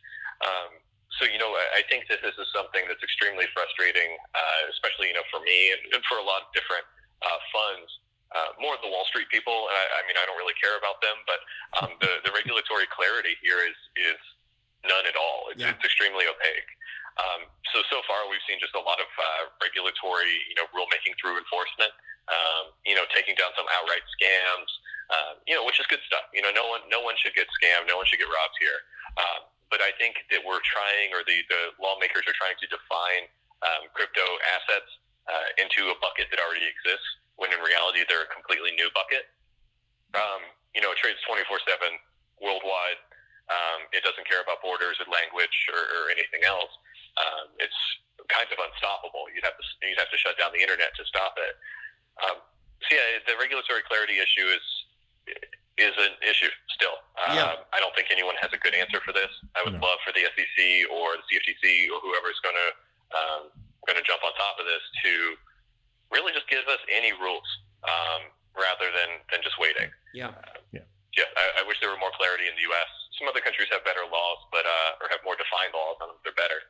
Um, 0.43 0.79
so 1.21 1.29
you 1.29 1.37
know, 1.37 1.53
I 1.53 1.85
think 1.93 2.09
that 2.09 2.25
this 2.25 2.35
is 2.41 2.49
something 2.57 2.89
that's 2.89 3.03
extremely 3.05 3.45
frustrating, 3.53 4.17
uh, 4.33 4.61
especially 4.73 5.13
you 5.13 5.17
know 5.19 5.27
for 5.29 5.45
me 5.45 5.75
and, 5.77 5.83
and 5.99 6.01
for 6.09 6.17
a 6.17 6.25
lot 6.25 6.49
of 6.49 6.51
different 6.57 6.87
uh, 7.21 7.41
funds. 7.53 7.91
Uh, 8.33 8.49
more 8.57 8.73
of 8.73 8.81
the 8.81 8.89
Wall 8.89 9.05
Street 9.13 9.29
people. 9.29 9.69
And 9.69 9.77
I, 9.77 9.85
I 10.01 10.01
mean, 10.09 10.17
I 10.17 10.25
don't 10.25 10.41
really 10.41 10.57
care 10.57 10.81
about 10.81 11.05
them, 11.05 11.21
but 11.29 11.41
um, 11.85 11.91
the 12.03 12.25
the 12.25 12.33
regulatory 12.33 12.89
clarity 12.89 13.37
here 13.45 13.61
is 13.61 13.77
is 13.99 14.21
none 14.89 15.05
at 15.05 15.15
all. 15.15 15.53
It's, 15.53 15.61
yeah. 15.61 15.77
it's 15.77 15.85
extremely 15.85 16.25
opaque. 16.27 16.71
Um, 17.21 17.49
so 17.73 17.85
so 17.93 18.01
far, 18.09 18.25
we've 18.29 18.43
seen 18.49 18.57
just 18.61 18.73
a 18.77 18.83
lot 18.83 19.01
of 19.01 19.09
uh, 19.09 19.53
regulatory, 19.61 20.33
you 20.49 20.57
know, 20.57 20.69
rulemaking 20.73 21.17
through 21.21 21.37
enforcement. 21.37 21.93
Um, 22.31 22.71
you 22.87 22.95
know, 22.95 23.03
taking 23.11 23.35
down 23.35 23.51
some 23.59 23.67
outright 23.69 24.07
scams. 24.15 24.71
Uh, 25.13 25.37
you 25.45 25.53
know, 25.53 25.67
which 25.67 25.77
is 25.77 25.85
good 25.93 26.01
stuff. 26.09 26.25
You 26.33 26.41
know, 26.41 26.55
no 26.55 26.65
one 26.71 26.87
no 26.89 27.05
one 27.05 27.19
should 27.21 27.37
get 27.37 27.51
scammed. 27.59 27.91
No 27.91 28.01
one 28.01 28.07
should 28.09 28.23
get 28.23 28.31
robbed 28.31 28.57
here. 28.57 28.81
Um, 29.19 29.41
but 29.69 29.85
I 29.85 29.93
think 29.97 30.21
that 30.33 30.41
we're 30.41 30.63
trying, 30.65 31.13
or 31.13 31.25
the 31.25 31.45
the 31.49 31.77
lawmakers 31.77 32.25
are 32.25 32.37
trying 32.37 32.57
to 32.61 32.67
define 32.71 33.29
um, 33.61 33.89
crypto 33.93 34.25
assets 34.57 34.89
uh, 35.29 35.49
into 35.61 35.91
a 35.93 35.97
bucket 36.01 36.29
that 36.33 36.41
already 36.41 36.65
exists 36.67 37.09
when 37.37 37.53
in 37.53 37.61
reality 37.63 38.05
they're 38.07 38.27
a 38.29 38.33
completely 38.33 38.75
new 38.77 38.91
bucket. 38.93 39.31
Um, 40.13 40.45
you 40.77 40.81
know, 40.81 40.93
it 40.93 41.01
trades 41.01 41.21
24 41.25 41.61
7 41.65 41.89
worldwide. 42.41 43.01
Um, 43.51 43.85
it 43.93 44.05
doesn't 44.05 44.25
care 44.25 44.41
about 44.41 44.65
borders 44.65 44.97
or 45.03 45.09
language 45.09 45.57
or, 45.73 45.81
or 45.81 46.03
anything 46.09 46.45
else. 46.45 46.73
Um, 47.19 47.53
it's 47.61 47.81
kind 48.33 48.49
of 48.49 48.59
unstoppable. 48.59 49.29
You'd 49.33 49.45
have 49.45 49.57
to 49.57 49.65
you'd 49.85 50.01
have 50.01 50.13
to 50.13 50.21
shut 50.21 50.39
down 50.41 50.55
the 50.57 50.63
internet 50.63 50.97
to 50.97 51.05
stop 51.05 51.37
it. 51.37 51.55
Um, 52.25 52.37
so 52.85 52.89
yeah, 52.97 53.21
the 53.29 53.37
regulatory 53.37 53.85
clarity 53.85 54.19
issue 54.19 54.49
is 54.49 54.65
is 55.81 55.95
an 55.97 56.15
issue 56.21 56.53
still. 56.77 56.97
Um, 57.17 57.33
yeah. 57.37 57.65
I 57.73 57.81
don't 57.81 57.95
think 57.97 58.13
anyone 58.13 58.37
has 58.45 58.53
a 58.53 58.61
good 58.61 58.77
answer 58.77 59.01
for 59.01 59.13
this. 59.17 59.31
I 59.57 59.65
would 59.65 59.77
no. 59.77 59.81
love 59.81 59.99
for 60.05 60.13
the 60.13 60.29
SEC 60.29 60.59
or 60.93 61.17
the 61.17 61.25
CFTC 61.33 61.89
or 61.89 62.01
whoever 62.05 62.29
is 62.29 62.41
going 62.45 62.59
to 62.59 62.69
um, 63.13 63.43
going 63.89 63.99
to 63.99 64.07
jump 64.07 64.23
on 64.25 64.33
top 64.37 64.57
of 64.61 64.65
this 64.65 64.85
to 65.05 65.13
really 66.13 66.33
just 66.33 66.47
give 66.49 66.65
us 66.69 66.81
any 66.93 67.13
rules 67.17 67.45
um, 67.85 68.29
rather 68.55 68.93
than, 68.93 69.21
than 69.33 69.41
just 69.41 69.57
waiting. 69.59 69.89
Yeah. 70.15 70.33
Uh, 70.33 70.61
yeah. 70.71 70.87
Yeah. 71.17 71.29
I, 71.37 71.61
I, 71.61 71.69
wish 71.69 71.81
there 71.81 71.91
were 71.91 72.01
more 72.01 72.15
clarity 72.15 72.47
in 72.49 72.55
the 72.57 72.65
U.S. 72.73 72.91
Some 73.21 73.29
other 73.29 73.43
countries 73.43 73.69
have 73.73 73.85
better 73.85 74.05
laws, 74.07 74.41
but 74.55 74.65
uh, 74.65 75.03
or 75.03 75.13
have 75.13 75.21
more 75.27 75.37
defined 75.37 75.73
laws, 75.75 75.99
and 76.05 76.15
they're 76.25 76.37
better. 76.37 76.63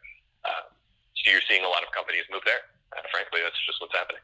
Uh, 0.45 0.69
so 1.15 1.31
you're 1.31 1.41
seeing 1.49 1.65
a 1.65 1.69
lot 1.69 1.83
of 1.83 1.93
companies 1.93 2.25
move 2.31 2.43
there. 2.45 2.63
Uh, 2.93 3.03
frankly, 3.11 3.41
that's 3.43 3.57
just 3.67 3.81
what's 3.81 3.95
happening. 3.95 4.23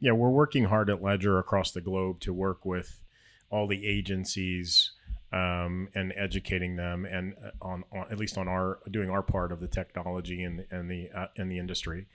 Yeah, 0.00 0.12
we're 0.12 0.30
working 0.30 0.64
hard 0.64 0.90
at 0.90 1.02
Ledger 1.02 1.38
across 1.38 1.72
the 1.72 1.80
globe 1.80 2.20
to 2.20 2.32
work 2.32 2.64
with 2.64 3.02
all 3.50 3.66
the 3.66 3.86
agencies 3.86 4.92
um, 5.32 5.88
and 5.94 6.12
educating 6.16 6.76
them, 6.76 7.04
and 7.04 7.34
uh, 7.44 7.50
on, 7.60 7.84
on, 7.92 8.06
at 8.10 8.18
least 8.18 8.36
on 8.38 8.48
our 8.48 8.78
doing 8.90 9.10
our 9.10 9.22
part 9.22 9.52
of 9.52 9.60
the 9.60 9.68
technology 9.68 10.42
and 10.42 10.66
and 10.70 10.90
the 10.90 11.10
uh, 11.14 11.26
in 11.36 11.48
the 11.48 11.58
industry 11.58 12.06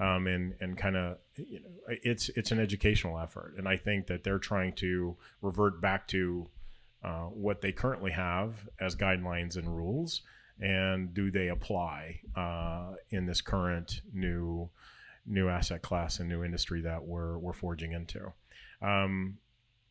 um, 0.00 0.26
and 0.26 0.54
and 0.60 0.76
kind 0.76 0.96
of 0.96 1.18
you 1.36 1.60
know 1.60 1.68
it's 1.88 2.28
it's 2.30 2.50
an 2.50 2.58
educational 2.58 3.18
effort, 3.18 3.54
and 3.56 3.68
I 3.68 3.76
think 3.76 4.06
that 4.08 4.24
they're 4.24 4.38
trying 4.38 4.72
to 4.74 5.16
revert 5.40 5.80
back 5.80 6.08
to 6.08 6.48
uh, 7.02 7.26
what 7.26 7.60
they 7.60 7.72
currently 7.72 8.12
have 8.12 8.68
as 8.80 8.96
guidelines 8.96 9.56
and 9.56 9.76
rules, 9.76 10.22
and 10.60 11.12
do 11.12 11.30
they 11.30 11.48
apply 11.48 12.20
uh, 12.36 12.94
in 13.10 13.26
this 13.26 13.40
current 13.40 14.00
new 14.12 14.70
new 15.26 15.48
asset 15.48 15.82
class 15.82 16.18
and 16.18 16.28
new 16.28 16.44
industry 16.44 16.82
that 16.82 17.04
we're 17.04 17.38
we're 17.38 17.52
forging 17.52 17.92
into. 17.92 18.32
Um, 18.82 19.38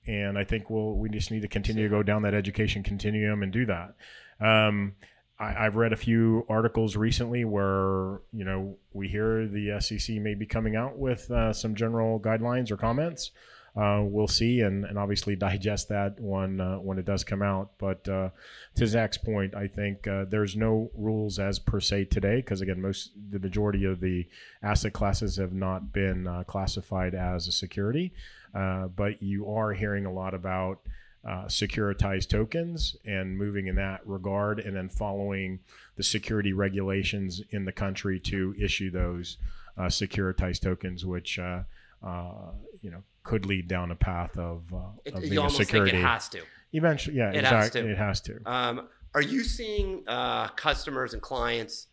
and 0.06 0.38
I 0.38 0.44
think 0.44 0.70
we'll 0.70 0.96
we 0.96 1.10
just 1.10 1.32
need 1.32 1.42
to 1.42 1.48
continue 1.48 1.84
to 1.84 1.90
go 1.90 2.04
down 2.04 2.24
that 2.24 2.34
education 2.34 2.84
continuum 2.84 3.44
and 3.44 3.52
do 3.52 3.66
that. 3.66 3.96
Um, 4.40 4.96
I, 5.40 5.64
have 5.64 5.76
read 5.76 5.94
a 5.94 5.98
few 5.98 6.46
articles 6.48 6.96
recently 6.96 7.44
where 7.44 8.22
you 8.32 8.46
know 8.46 8.78
we 8.94 9.08
hear 9.08 9.48
the 9.48 9.80
SEC 9.80 10.18
may 10.18 10.36
be 10.36 10.46
coming 10.46 10.76
out 10.76 10.98
with 10.98 11.30
uh, 11.32 11.54
some 11.54 11.76
general 11.76 12.20
guidelines 12.20 12.72
or 12.72 12.78
comments. 12.78 13.32
Uh, 13.76 14.02
we'll 14.04 14.28
see 14.28 14.62
and, 14.62 14.86
and 14.86 15.00
obviously 15.00 15.36
digest 15.48 15.90
that 15.90 16.20
when 16.20 16.62
uh, 16.62 16.78
when 16.78 16.98
it 16.98 17.06
does 17.06 17.24
come 17.24 17.42
out. 17.42 17.72
But 17.78 18.08
uh, 18.08 18.30
to 18.76 18.88
Zach's 18.88 19.18
point, 19.18 19.56
I 19.56 19.68
think 19.68 20.08
uh, 20.08 20.26
there's 20.30 20.56
no 20.56 20.92
rules 20.96 21.40
as 21.40 21.60
per 21.60 21.80
se 21.80 22.06
today 22.06 22.38
because 22.38 22.62
again, 22.62 22.82
most 22.82 23.12
the 23.32 23.40
majority 23.40 23.86
of 23.86 24.00
the 24.00 24.28
asset 24.62 24.94
classes 24.94 25.38
have 25.38 25.54
not 25.54 25.92
been 25.92 26.28
uh, 26.28 26.44
classified 26.46 27.16
as 27.16 27.48
a 27.48 27.52
security. 27.52 28.14
but 28.54 29.22
you 29.22 29.52
are 29.52 29.74
hearing 29.74 30.06
a 30.06 30.14
lot 30.14 30.34
about 30.34 30.80
uh, 31.26 31.46
securitized 31.46 32.28
tokens 32.30 32.98
and 33.06 33.38
moving 33.38 33.68
in 33.68 33.76
that 33.76 34.06
regard, 34.06 34.60
and 34.60 34.76
then 34.76 34.90
following 34.90 35.60
the 35.96 36.04
security 36.04 36.52
regulations 36.52 37.42
in 37.52 37.66
the 37.66 37.72
country 37.72 38.20
to 38.20 38.54
issue 38.60 38.92
those 38.92 39.38
uh, 39.78 39.84
securitized 39.84 40.62
tokens, 40.62 41.06
which 41.06 41.40
uh, 41.40 41.62
uh 42.04 42.52
you 42.82 42.92
know 42.92 43.02
could 43.24 43.46
lead 43.46 43.68
down 43.68 43.92
a 43.92 43.96
path 43.96 44.38
of, 44.38 44.64
uh, 44.74 44.80
it, 45.06 45.14
of 45.14 45.24
a 45.24 45.50
security. 45.50 45.98
it 45.98 46.02
has 46.02 46.30
to. 46.30 46.42
Eventually, 46.74 47.18
yeah, 47.18 47.30
it 47.30 47.38
exactly. 47.38 47.56
Has 47.58 47.72
to. 47.72 47.92
It 47.92 47.98
has 47.98 48.22
to. 48.22 48.40
Um, 48.46 48.88
are 49.14 49.22
you 49.22 49.44
seeing 49.44 50.04
uh, 50.08 50.48
customers 50.50 51.14
and 51.14 51.22
clients 51.22 51.88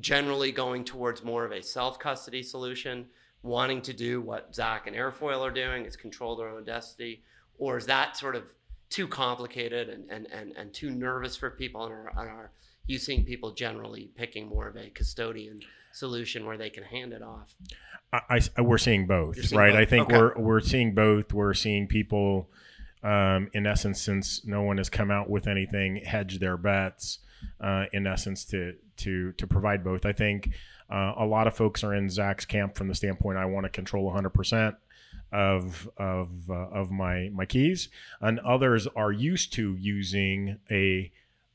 generally 0.00 0.52
going 0.52 0.84
towards 0.84 1.22
more 1.22 1.44
of 1.44 1.52
a 1.52 1.62
self 1.62 1.98
custody 1.98 2.42
solution, 2.42 3.06
wanting 3.42 3.82
to 3.82 3.92
do 3.92 4.20
what 4.20 4.54
Zach 4.54 4.86
and 4.86 4.96
Airfoil 4.96 5.40
are 5.40 5.50
doing, 5.50 5.84
is 5.84 5.96
control 5.96 6.36
their 6.36 6.48
own 6.48 6.64
destiny, 6.64 7.22
or 7.58 7.76
is 7.76 7.86
that 7.86 8.16
sort 8.16 8.36
of 8.36 8.44
too 8.92 9.08
complicated 9.08 9.88
and, 9.88 10.10
and, 10.10 10.26
and, 10.30 10.52
and 10.56 10.72
too 10.72 10.90
nervous 10.90 11.34
for 11.34 11.50
people 11.50 11.84
and 11.86 11.92
are, 11.92 12.12
are 12.16 12.50
you 12.86 12.98
seeing 12.98 13.24
people 13.24 13.52
generally 13.52 14.10
picking 14.16 14.48
more 14.48 14.68
of 14.68 14.76
a 14.76 14.90
custodian 14.90 15.60
solution 15.92 16.44
where 16.44 16.58
they 16.58 16.68
can 16.68 16.84
hand 16.84 17.12
it 17.12 17.22
off? 17.22 17.54
I, 18.12 18.40
I 18.56 18.60
we're 18.60 18.78
seeing 18.78 19.06
both, 19.06 19.42
seeing 19.42 19.58
right? 19.58 19.72
Both. 19.72 19.80
I 19.80 19.84
think 19.86 20.06
okay. 20.08 20.18
we're 20.18 20.34
we're 20.36 20.60
seeing 20.60 20.94
both. 20.94 21.32
We're 21.32 21.54
seeing 21.54 21.86
people, 21.86 22.50
um, 23.02 23.48
in 23.54 23.66
essence, 23.66 24.02
since 24.02 24.44
no 24.44 24.60
one 24.62 24.76
has 24.76 24.90
come 24.90 25.10
out 25.10 25.30
with 25.30 25.46
anything, 25.46 25.96
hedge 25.96 26.38
their 26.38 26.58
bets. 26.58 27.20
Uh, 27.58 27.86
in 27.92 28.06
essence, 28.06 28.44
to 28.44 28.74
to 28.98 29.32
to 29.32 29.46
provide 29.46 29.82
both. 29.82 30.04
I 30.04 30.12
think 30.12 30.50
uh, 30.90 31.14
a 31.16 31.24
lot 31.24 31.46
of 31.46 31.56
folks 31.56 31.82
are 31.82 31.94
in 31.94 32.10
Zach's 32.10 32.44
camp 32.44 32.76
from 32.76 32.88
the 32.88 32.94
standpoint 32.94 33.38
I 33.38 33.46
want 33.46 33.64
to 33.64 33.70
control 33.70 34.04
100 34.04 34.30
percent 34.30 34.76
of 35.32 35.88
of 35.96 36.50
uh, 36.50 36.68
of 36.68 36.90
my 36.90 37.30
my 37.32 37.46
keys, 37.46 37.88
and 38.20 38.38
others 38.40 38.86
are 38.94 39.12
used 39.12 39.52
to 39.54 39.76
using 39.76 40.58
a 40.70 41.10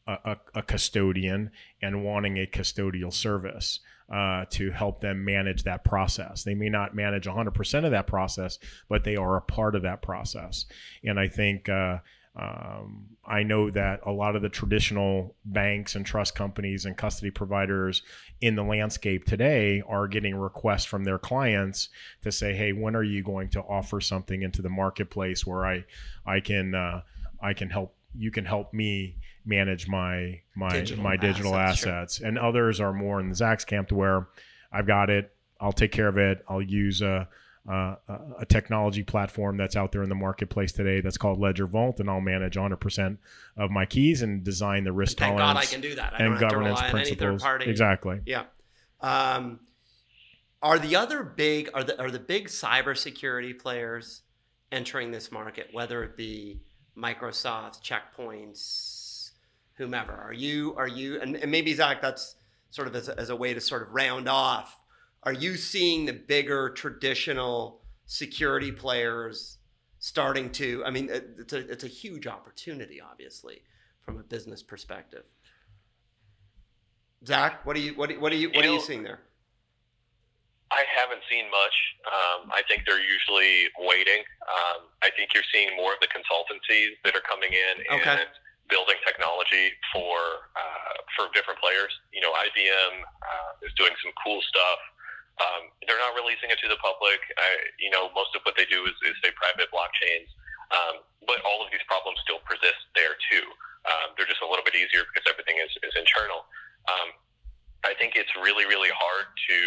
a, 0.07 0.37
a 0.55 0.61
custodian 0.61 1.51
and 1.81 2.03
wanting 2.03 2.37
a 2.37 2.45
custodial 2.45 3.13
service 3.13 3.81
uh, 4.11 4.45
to 4.49 4.71
help 4.71 5.01
them 5.01 5.25
manage 5.25 5.63
that 5.63 5.83
process. 5.83 6.43
They 6.43 6.55
may 6.55 6.69
not 6.69 6.95
manage 6.95 7.25
100% 7.25 7.85
of 7.85 7.91
that 7.91 8.07
process, 8.07 8.57
but 8.87 9.03
they 9.03 9.17
are 9.17 9.35
a 9.35 9.41
part 9.41 9.75
of 9.75 9.81
that 9.81 10.01
process. 10.01 10.65
And 11.03 11.19
I 11.19 11.27
think 11.27 11.67
uh, 11.67 11.97
um, 12.37 13.07
I 13.25 13.43
know 13.43 13.69
that 13.71 13.99
a 14.05 14.11
lot 14.11 14.35
of 14.35 14.41
the 14.41 14.49
traditional 14.49 15.35
banks 15.43 15.95
and 15.95 16.05
trust 16.05 16.35
companies 16.35 16.85
and 16.85 16.95
custody 16.95 17.31
providers 17.31 18.03
in 18.41 18.55
the 18.55 18.63
landscape 18.63 19.25
today 19.25 19.81
are 19.87 20.07
getting 20.07 20.35
requests 20.35 20.85
from 20.85 21.03
their 21.03 21.17
clients 21.17 21.89
to 22.21 22.31
say, 22.31 22.53
"Hey, 22.53 22.71
when 22.71 22.95
are 22.95 23.03
you 23.03 23.23
going 23.23 23.49
to 23.49 23.61
offer 23.61 23.99
something 23.99 24.43
into 24.43 24.61
the 24.61 24.69
marketplace 24.69 25.45
where 25.45 25.65
I 25.65 25.85
I 26.25 26.39
can 26.39 26.75
uh, 26.75 27.01
I 27.41 27.53
can 27.53 27.69
help 27.69 27.95
you 28.15 28.31
can 28.31 28.45
help 28.45 28.73
me 28.73 29.17
manage 29.43 29.87
my 29.87 30.41
my 30.55 30.69
digital 30.69 31.03
my 31.03 31.17
digital 31.17 31.55
assets?" 31.55 31.87
assets. 31.87 32.17
Sure. 32.17 32.27
And 32.27 32.37
others 32.37 32.79
are 32.79 32.93
more 32.93 33.19
in 33.19 33.29
the 33.29 33.35
Zach's 33.35 33.65
camp 33.65 33.87
to 33.89 33.95
where 33.95 34.27
I've 34.71 34.87
got 34.87 35.09
it, 35.09 35.35
I'll 35.59 35.73
take 35.73 35.91
care 35.91 36.07
of 36.07 36.17
it, 36.17 36.45
I'll 36.47 36.61
use 36.61 37.01
a 37.01 37.27
uh, 37.67 37.95
a 38.39 38.45
technology 38.45 39.03
platform 39.03 39.57
that's 39.57 39.75
out 39.75 39.91
there 39.91 40.01
in 40.01 40.09
the 40.09 40.15
marketplace 40.15 40.71
today 40.71 41.01
that's 41.01 41.17
called 41.17 41.39
Ledger 41.39 41.67
Vault, 41.67 41.99
and 41.99 42.09
I'll 42.09 42.21
manage 42.21 42.55
100% 42.55 43.17
of 43.57 43.71
my 43.71 43.85
keys 43.85 44.21
and 44.21 44.43
design 44.43 44.85
the 44.85 44.93
risk 44.93 45.17
Thank 45.17 45.37
tolerance. 45.37 45.59
God 45.59 45.63
I 45.63 45.65
can 45.65 45.81
do 45.81 45.95
that. 45.95 46.13
I 46.13 46.23
and 46.23 46.39
governance 46.39 46.81
principles. 46.89 47.43
Exactly. 47.61 48.21
Yeah. 48.25 48.43
Um, 49.01 49.59
are 50.61 50.79
the 50.79 50.95
other 50.95 51.23
big 51.23 51.69
are 51.73 51.83
the 51.83 51.99
are 52.01 52.09
the 52.09 52.19
big 52.19 52.47
cybersecurity 52.47 53.59
players 53.59 54.21
entering 54.71 55.11
this 55.11 55.31
market, 55.31 55.69
whether 55.71 56.03
it 56.03 56.17
be 56.17 56.61
Microsoft, 56.97 57.81
checkpoints, 57.83 59.31
whomever? 59.73 60.13
Are 60.13 60.33
you 60.33 60.73
are 60.77 60.87
you 60.87 61.21
and, 61.21 61.35
and 61.35 61.51
maybe 61.51 61.73
Zach, 61.73 62.01
that's 62.01 62.35
sort 62.69 62.87
of 62.87 62.95
as 62.95 63.07
a, 63.07 63.19
as 63.19 63.29
a 63.29 63.35
way 63.35 63.53
to 63.53 63.61
sort 63.61 63.81
of 63.81 63.93
round 63.93 64.27
off 64.27 64.77
are 65.23 65.33
you 65.33 65.55
seeing 65.55 66.05
the 66.05 66.13
bigger 66.13 66.69
traditional 66.69 67.81
security 68.05 68.71
players 68.71 69.57
starting 69.99 70.49
to. 70.51 70.83
I 70.85 70.89
mean, 70.89 71.09
it's 71.11 71.53
a 71.53 71.69
it's 71.69 71.83
a 71.83 71.87
huge 71.87 72.27
opportunity, 72.27 73.01
obviously, 73.01 73.61
from 74.01 74.17
a 74.17 74.23
business 74.23 74.63
perspective. 74.63 75.23
Zach, 77.25 77.65
what 77.65 77.75
are 77.75 77.79
you 77.79 77.93
what 77.95 78.11
are, 78.11 78.19
what 78.19 78.31
are 78.31 78.35
you 78.35 78.49
what 78.49 78.55
you 78.55 78.61
are 78.61 78.65
know, 78.65 78.73
you 78.75 78.81
seeing 78.81 79.03
there? 79.03 79.19
I 80.71 80.83
haven't 80.95 81.23
seen 81.31 81.47
much. 81.47 81.75
Um, 82.03 82.51
I 82.51 82.59
think 82.67 82.83
they're 82.83 82.99
usually 82.99 83.71
waiting. 83.87 84.19
Um, 84.51 84.91
I 84.99 85.09
think 85.15 85.31
you're 85.31 85.47
seeing 85.53 85.71
more 85.79 85.95
of 85.95 85.99
the 86.03 86.11
consultancies 86.11 86.99
that 87.07 87.15
are 87.15 87.23
coming 87.23 87.55
in 87.55 87.87
okay. 87.87 88.19
and 88.19 88.27
building 88.69 88.99
technology 89.07 89.71
for 89.95 90.19
uh, 90.55 90.95
for 91.15 91.31
different 91.33 91.59
players. 91.59 91.91
You 92.11 92.21
know, 92.21 92.31
IBM 92.31 92.93
uh, 92.99 93.65
is 93.65 93.71
doing 93.79 93.95
some 94.03 94.11
cool 94.23 94.41
stuff. 94.43 94.79
Um, 95.37 95.69
they're 95.85 96.01
not 96.01 96.17
releasing 96.17 96.49
it 96.49 96.57
to 96.65 96.69
the 96.69 96.79
public. 96.81 97.21
I, 97.37 97.49
you 97.77 97.93
know, 97.93 98.09
most 98.17 98.33
of 98.33 98.41
what 98.41 98.57
they 98.57 98.65
do 98.65 98.81
is, 98.89 98.97
is 99.05 99.13
say 99.21 99.29
private 99.37 99.69
blockchains, 99.69 100.29
um, 100.73 101.05
but 101.29 101.41
all 101.45 101.61
of 101.61 101.69
these 101.69 101.83
problems 101.85 102.17
still 102.25 102.41
persist 102.41 102.81
there 102.97 103.13
too. 103.29 103.45
Um, 103.85 104.17
they're 104.17 104.27
just 104.27 104.41
a 104.41 104.49
little 104.49 104.65
bit 104.65 104.73
easier 104.73 105.05
because 105.05 105.29
everything 105.29 105.61
is, 105.61 105.71
is 105.85 105.93
internal. 105.93 106.49
Um, 106.89 107.13
I 107.85 107.93
think 107.95 108.17
it's 108.17 108.33
really, 108.41 108.65
really 108.65 108.91
hard 108.91 109.29
to 109.29 109.59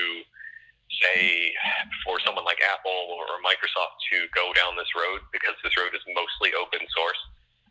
say 0.99 1.55
for 2.03 2.19
someone 2.27 2.43
like 2.43 2.59
Apple 2.67 3.15
or 3.15 3.39
Microsoft 3.47 3.95
to 4.11 4.27
go 4.35 4.51
down 4.59 4.75
this 4.75 4.91
road 4.99 5.23
because 5.31 5.55
this 5.63 5.73
road 5.79 5.95
is 5.95 6.03
mostly 6.11 6.51
open 6.59 6.83
source 6.91 7.23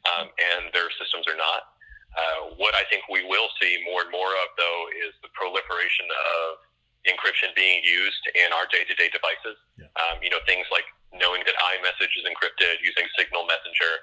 um, 0.08 0.32
and 0.40 0.72
their 0.72 0.88
systems 0.96 1.28
are 1.28 1.38
not. 1.38 1.76
Uh, 2.16 2.56
what 2.58 2.74
I 2.74 2.88
think 2.90 3.06
we 3.12 3.22
will 3.28 3.52
see 3.62 3.78
more 3.86 4.02
and 4.02 4.12
more 4.12 4.34
of, 4.42 4.50
though, 4.58 4.82
is 5.06 5.14
the 5.22 5.30
proliferation 5.38 6.10
of 6.10 6.69
encryption 7.10 7.52
being 7.58 7.82
used 7.82 8.24
in 8.38 8.54
our 8.54 8.70
day-to-day 8.70 9.10
devices. 9.10 9.58
Yeah. 9.76 9.90
Um, 9.98 10.22
you 10.22 10.30
know, 10.30 10.40
things 10.46 10.70
like 10.70 10.86
knowing 11.12 11.42
that 11.44 11.58
iMessage 11.58 12.14
is 12.14 12.26
encrypted 12.30 12.86
using 12.86 13.10
Signal 13.18 13.50
Messenger, 13.50 13.94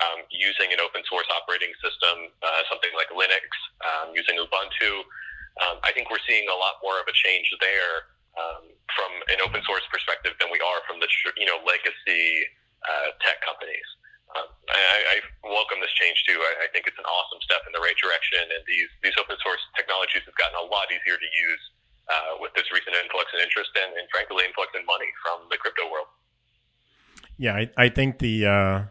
um, 0.00 0.26
using 0.32 0.72
an 0.72 0.80
open 0.80 1.04
source 1.06 1.28
operating 1.30 1.70
system, 1.78 2.32
uh, 2.42 2.62
something 2.72 2.90
like 2.96 3.12
Linux, 3.12 3.46
um, 3.84 4.16
using 4.16 4.40
Ubuntu. 4.40 5.04
Um, 5.62 5.78
I 5.86 5.94
think 5.94 6.10
we're 6.10 6.24
seeing 6.26 6.48
a 6.50 6.56
lot 6.56 6.82
more 6.82 6.98
of 6.98 7.06
a 7.06 7.14
change 7.14 7.46
there 7.62 8.10
um, 8.34 8.74
from 8.96 9.12
an 9.30 9.38
open 9.44 9.62
source 9.62 9.86
perspective 9.92 10.34
than 10.42 10.50
we 10.50 10.58
are 10.58 10.82
from 10.90 10.98
the 10.98 11.06
you 11.38 11.46
know 11.46 11.62
legacy 11.62 12.42
uh, 12.82 13.14
tech 13.22 13.38
companies. 13.46 13.86
Um, 14.34 14.50
I, 14.66 14.98
I, 15.14 15.16
welcome 15.46 15.78
this 15.78 15.94
change 15.94 16.18
too. 16.26 16.34
I, 16.34 16.66
I, 16.66 16.68
think 16.74 16.90
it's 16.90 16.98
an 16.98 17.06
awesome 17.06 17.38
step 17.46 17.62
in 17.70 17.72
the 17.76 17.78
right 17.78 17.94
direction, 17.94 18.42
and 18.42 18.66
these 18.66 18.90
these 19.06 19.14
open 19.14 19.38
source 19.38 19.62
technologies 19.78 20.26
have 20.26 20.34
gotten 20.34 20.58
a 20.58 20.66
lot 20.66 20.90
easier 20.90 21.14
to 21.14 21.28
use 21.30 21.62
uh, 22.08 22.36
with 22.40 22.52
this 22.54 22.64
recent 22.72 22.96
influx 22.96 23.30
in 23.34 23.40
interest 23.40 23.70
and, 23.74 23.96
and, 23.96 24.08
frankly, 24.10 24.44
influx 24.44 24.72
in 24.78 24.84
money 24.86 25.08
from 25.22 25.48
the 25.50 25.56
crypto 25.56 25.90
world. 25.90 26.06
Yeah, 27.36 27.54
I, 27.54 27.70
I 27.76 27.88
think 27.88 28.18
the 28.18 28.46
uh, 28.46 28.82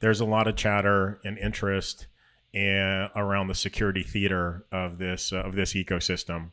there's 0.00 0.20
a 0.20 0.24
lot 0.24 0.46
of 0.46 0.56
chatter 0.56 1.20
and 1.24 1.38
interest 1.38 2.06
in, 2.52 3.08
around 3.16 3.48
the 3.48 3.54
security 3.54 4.02
theater 4.02 4.64
of 4.70 4.98
this 4.98 5.32
uh, 5.32 5.38
of 5.38 5.54
this 5.54 5.74
ecosystem. 5.74 6.50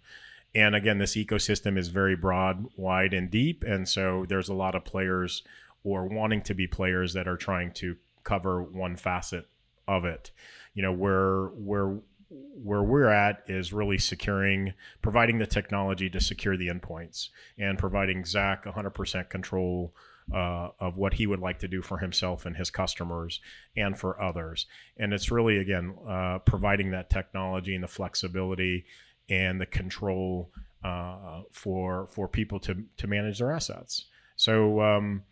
And 0.53 0.74
again, 0.74 0.99
this 0.99 1.16
ecosystem 1.16 1.78
is 1.78 1.89
very 1.89 2.16
broad, 2.16 2.68
wide, 2.78 3.14
and 3.14 3.30
deep. 3.30 3.64
And 3.64 3.89
so 3.89 4.26
there's 4.28 4.47
a 4.47 4.53
lot 4.53 4.74
of 4.74 4.86
players 4.86 5.43
or 5.84 6.06
wanting 6.06 6.41
to 6.43 6.53
be 6.53 6.66
players 6.66 7.12
that 7.14 7.28
are 7.28 7.36
trying 7.36 7.74
to 7.74 7.97
cover 8.24 8.64
one 8.64 8.95
facet 8.95 9.47
of 9.86 10.06
it. 10.06 10.32
You 10.74 10.82
know, 10.82 10.93
where 10.93 11.47
where 11.47 11.97
where 12.30 12.84
we're 12.84 13.09
at 13.09 13.43
is 13.47 13.73
really 13.73 13.97
securing, 13.97 14.73
providing 15.01 15.38
the 15.38 15.45
technology 15.45 16.09
to 16.09 16.19
secure 16.19 16.57
the 16.57 16.67
endpoints 16.67 17.30
and 17.57 17.78
providing 17.78 18.26
Zach 18.26 18.65
100% 18.65 19.30
control 19.30 19.93
uh, 20.34 20.69
of 20.80 20.97
what 20.97 21.15
he 21.15 21.28
would 21.28 21.39
like 21.39 21.59
to 21.59 21.67
do 21.67 21.82
for 21.82 21.99
himself 21.99 22.45
and 22.45 22.55
his 22.57 22.71
customers 22.71 23.39
and 23.78 23.97
for 23.97 24.19
others. 24.21 24.65
And 24.97 25.13
it's 25.13 25.30
really, 25.30 25.57
again, 25.57 25.95
uh, 26.07 26.39
providing 26.39 26.91
that 26.91 27.09
technology 27.09 27.76
and 27.76 27.84
the 27.84 27.88
flexibility 27.88 28.86
and 29.30 29.61
the 29.61 29.65
control 29.65 30.51
uh, 30.84 31.41
for 31.51 32.07
for 32.11 32.28
people 32.28 32.59
to 32.59 32.84
to 32.97 33.07
manage 33.07 33.39
their 33.39 33.51
assets. 33.51 34.05
So 34.36 34.82
um, 34.82 35.23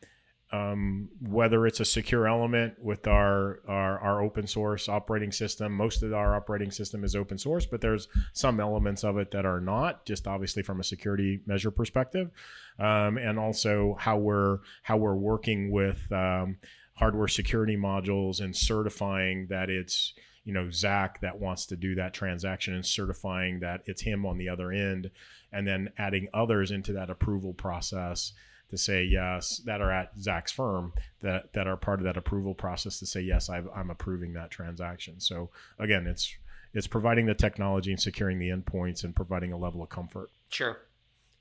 um, 0.53 1.09
whether 1.19 1.65
it's 1.65 1.79
a 1.79 1.85
secure 1.85 2.27
element 2.27 2.75
with 2.79 3.07
our, 3.07 3.59
our, 3.67 3.97
our 3.99 4.21
open 4.21 4.45
source 4.45 4.87
operating 4.87 5.31
system, 5.31 5.73
most 5.73 6.03
of 6.03 6.13
our 6.13 6.35
operating 6.35 6.69
system 6.69 7.03
is 7.03 7.15
open 7.15 7.39
source, 7.39 7.65
but 7.65 7.81
there's 7.81 8.07
some 8.33 8.59
elements 8.59 9.03
of 9.03 9.17
it 9.17 9.31
that 9.31 9.47
are 9.47 9.59
not. 9.59 10.05
Just 10.05 10.27
obviously 10.27 10.61
from 10.61 10.79
a 10.79 10.83
security 10.83 11.41
measure 11.47 11.71
perspective, 11.71 12.29
um, 12.77 13.17
and 13.17 13.39
also 13.39 13.97
how 13.99 14.17
we're 14.17 14.59
how 14.83 14.95
we're 14.95 15.15
working 15.15 15.71
with 15.71 16.11
um, 16.11 16.57
hardware 16.97 17.27
security 17.27 17.75
modules 17.75 18.39
and 18.39 18.55
certifying 18.55 19.47
that 19.47 19.71
it's 19.71 20.13
you 20.43 20.53
know 20.53 20.69
Zach 20.69 21.19
that 21.21 21.39
wants 21.39 21.65
to 21.65 21.75
do 21.75 21.95
that 21.95 22.13
transaction 22.13 22.75
and 22.75 22.85
certifying 22.85 23.59
that 23.61 23.81
it's 23.87 24.03
him 24.03 24.23
on 24.23 24.37
the 24.37 24.49
other 24.49 24.71
end, 24.71 25.09
and 25.51 25.67
then 25.67 25.89
adding 25.97 26.27
others 26.31 26.69
into 26.69 26.93
that 26.93 27.09
approval 27.09 27.55
process 27.55 28.33
to 28.73 28.77
say 28.79 29.03
yes 29.03 29.61
that 29.65 29.81
are 29.81 29.91
at 29.91 30.17
Zach's 30.19 30.51
firm 30.51 30.93
that 31.21 31.53
that 31.53 31.67
are 31.67 31.77
part 31.77 31.99
of 31.99 32.05
that 32.05 32.17
approval 32.17 32.55
process 32.55 32.97
to 32.97 33.05
say 33.05 33.21
yes 33.21 33.47
i 33.47 33.57
am 33.57 33.91
approving 33.91 34.33
that 34.33 34.49
transaction. 34.49 35.19
So 35.19 35.51
again, 35.77 36.07
it's 36.07 36.35
it's 36.73 36.87
providing 36.87 37.27
the 37.27 37.35
technology 37.35 37.91
and 37.91 38.01
securing 38.01 38.39
the 38.39 38.49
endpoints 38.49 39.03
and 39.03 39.15
providing 39.15 39.53
a 39.53 39.57
level 39.57 39.83
of 39.83 39.89
comfort. 39.89 40.31
Sure. 40.49 40.79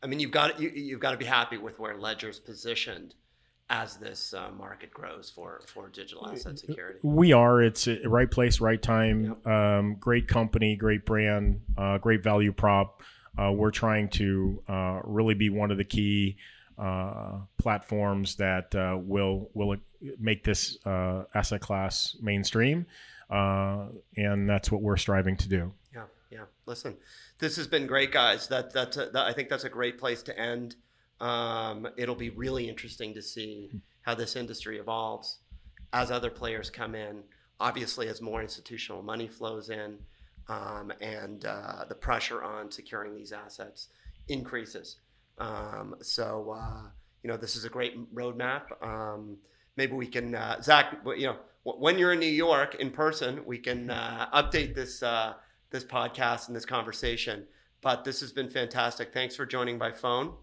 I 0.02 0.08
mean, 0.08 0.20
you've 0.20 0.30
got 0.30 0.60
you, 0.60 0.68
you've 0.68 1.00
got 1.00 1.12
to 1.12 1.16
be 1.16 1.24
happy 1.24 1.56
with 1.56 1.78
where 1.78 1.96
Ledger's 1.96 2.38
positioned 2.38 3.14
as 3.70 3.96
this 3.96 4.34
uh, 4.34 4.50
market 4.50 4.92
grows 4.92 5.32
for 5.34 5.62
for 5.66 5.88
digital 5.88 6.28
asset 6.28 6.58
security? 6.58 6.98
We 7.02 7.32
are. 7.32 7.62
It's 7.62 7.88
right 8.04 8.30
place, 8.30 8.60
right 8.60 8.82
time. 8.82 9.24
Yep. 9.24 9.46
Um, 9.46 9.96
great 9.98 10.28
company, 10.28 10.76
great 10.76 11.06
brand, 11.06 11.62
uh, 11.78 11.96
great 11.96 12.22
value 12.22 12.52
prop. 12.52 13.00
Uh, 13.38 13.52
we're 13.52 13.70
trying 13.70 14.10
to 14.10 14.62
uh, 14.68 15.00
really 15.04 15.32
be 15.32 15.48
one 15.48 15.70
of 15.70 15.78
the 15.78 15.84
key 15.84 16.36
uh, 16.78 17.38
platforms 17.58 18.36
that 18.36 18.74
uh, 18.74 18.98
will 19.00 19.50
will 19.54 19.76
make 20.18 20.44
this 20.44 20.78
uh, 20.84 21.24
asset 21.34 21.60
class 21.60 22.16
mainstream, 22.20 22.86
and 23.30 24.48
that's 24.48 24.70
what 24.70 24.82
we're 24.82 24.96
striving 24.96 25.36
to 25.36 25.48
do. 25.48 25.72
Yeah, 25.94 26.04
yeah. 26.30 26.44
Listen, 26.66 26.96
this 27.38 27.56
has 27.56 27.66
been 27.66 27.86
great, 27.86 28.12
guys. 28.12 28.48
That 28.48 28.72
that's 28.72 28.96
a, 28.96 29.06
that, 29.06 29.26
I 29.26 29.32
think 29.32 29.48
that's 29.48 29.64
a 29.64 29.70
great 29.70 29.98
place 29.98 30.22
to 30.24 30.38
end. 30.38 30.76
Um, 31.20 31.88
it'll 31.96 32.16
be 32.16 32.30
really 32.30 32.68
interesting 32.68 33.14
to 33.14 33.22
see 33.22 33.70
how 34.02 34.14
this 34.14 34.34
industry 34.34 34.78
evolves 34.78 35.38
as 35.92 36.10
other 36.10 36.30
players 36.30 36.70
come 36.70 36.94
in. 36.94 37.22
Obviously, 37.60 38.08
as 38.08 38.20
more 38.20 38.42
institutional 38.42 39.02
money 39.02 39.28
flows 39.28 39.70
in, 39.70 39.98
um, 40.48 40.92
and 41.00 41.44
uh, 41.44 41.84
the 41.88 41.94
pressure 41.94 42.42
on 42.42 42.70
securing 42.70 43.14
these 43.14 43.32
assets 43.32 43.88
increases. 44.28 44.96
Um, 45.42 45.96
so, 46.00 46.54
uh, 46.56 46.88
you 47.22 47.30
know, 47.30 47.36
this 47.36 47.56
is 47.56 47.64
a 47.64 47.68
great 47.68 48.14
roadmap. 48.14 48.62
Um, 48.86 49.36
maybe 49.76 49.92
we 49.94 50.06
can, 50.06 50.34
uh, 50.34 50.60
Zach, 50.62 50.98
you 51.16 51.26
know, 51.26 51.36
when 51.64 51.98
you're 51.98 52.12
in 52.12 52.20
New 52.20 52.26
York 52.26 52.76
in 52.76 52.90
person, 52.90 53.42
we 53.46 53.58
can 53.58 53.90
uh, 53.90 54.28
update 54.34 54.74
this 54.74 55.02
uh, 55.02 55.34
this 55.70 55.84
podcast 55.84 56.48
and 56.48 56.56
this 56.56 56.66
conversation. 56.66 57.44
But 57.80 58.04
this 58.04 58.20
has 58.20 58.32
been 58.32 58.48
fantastic. 58.48 59.12
Thanks 59.12 59.34
for 59.36 59.46
joining 59.46 59.78
by 59.78 59.90
phone. 59.90 60.34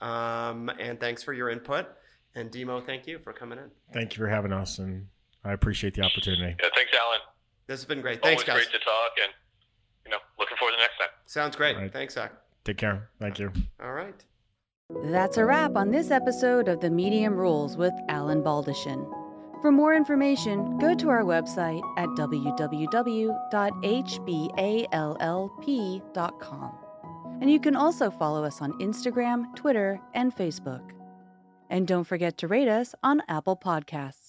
Um, 0.00 0.70
and 0.80 0.98
thanks 0.98 1.22
for 1.22 1.32
your 1.32 1.48
input. 1.50 1.86
And 2.34 2.50
Demo, 2.50 2.80
thank 2.80 3.06
you 3.06 3.18
for 3.18 3.32
coming 3.32 3.58
in. 3.58 3.70
Thank 3.92 4.16
you 4.16 4.24
for 4.24 4.28
having 4.28 4.52
us, 4.52 4.78
and 4.78 5.06
I 5.44 5.52
appreciate 5.52 5.94
the 5.94 6.02
opportunity. 6.02 6.56
Yeah, 6.62 6.68
thanks, 6.74 6.92
Alan. 6.98 7.20
This 7.66 7.80
has 7.80 7.84
been 7.84 8.00
great. 8.00 8.22
Thanks, 8.22 8.42
Always 8.42 8.60
guys. 8.60 8.68
great 8.68 8.80
to 8.80 8.84
talk, 8.84 9.12
and 9.22 9.32
you 10.06 10.10
know, 10.10 10.18
looking 10.38 10.56
forward 10.56 10.72
to 10.72 10.76
the 10.78 10.82
next 10.82 10.98
time. 10.98 11.08
Sounds 11.26 11.56
great. 11.56 11.76
Right. 11.76 11.92
Thanks, 11.92 12.14
Zach. 12.14 12.32
Take 12.64 12.78
care. 12.78 13.10
Thank 13.20 13.38
you. 13.38 13.52
All 13.82 13.92
right. 13.92 14.24
That's 15.04 15.36
a 15.36 15.44
wrap 15.44 15.76
on 15.76 15.90
this 15.90 16.10
episode 16.10 16.68
of 16.68 16.80
The 16.80 16.90
Medium 16.90 17.34
Rules 17.34 17.76
with 17.76 17.94
Alan 18.08 18.42
Baldachin. 18.42 19.04
For 19.60 19.72
more 19.72 19.94
information, 19.94 20.78
go 20.78 20.94
to 20.94 21.08
our 21.08 21.22
website 21.22 21.82
at 21.96 22.08
www.hballp.com 22.10 23.32
and 27.42 27.50
you 27.50 27.58
can 27.58 27.74
also 27.74 28.08
follow 28.08 28.44
us 28.44 28.62
on 28.62 28.72
Instagram, 28.74 29.52
Twitter, 29.56 30.00
and 30.14 30.32
Facebook. 30.34 30.92
And 31.68 31.88
don't 31.88 32.04
forget 32.04 32.38
to 32.38 32.46
rate 32.46 32.68
us 32.68 32.94
on 33.02 33.20
Apple 33.28 33.56
Podcasts. 33.56 34.21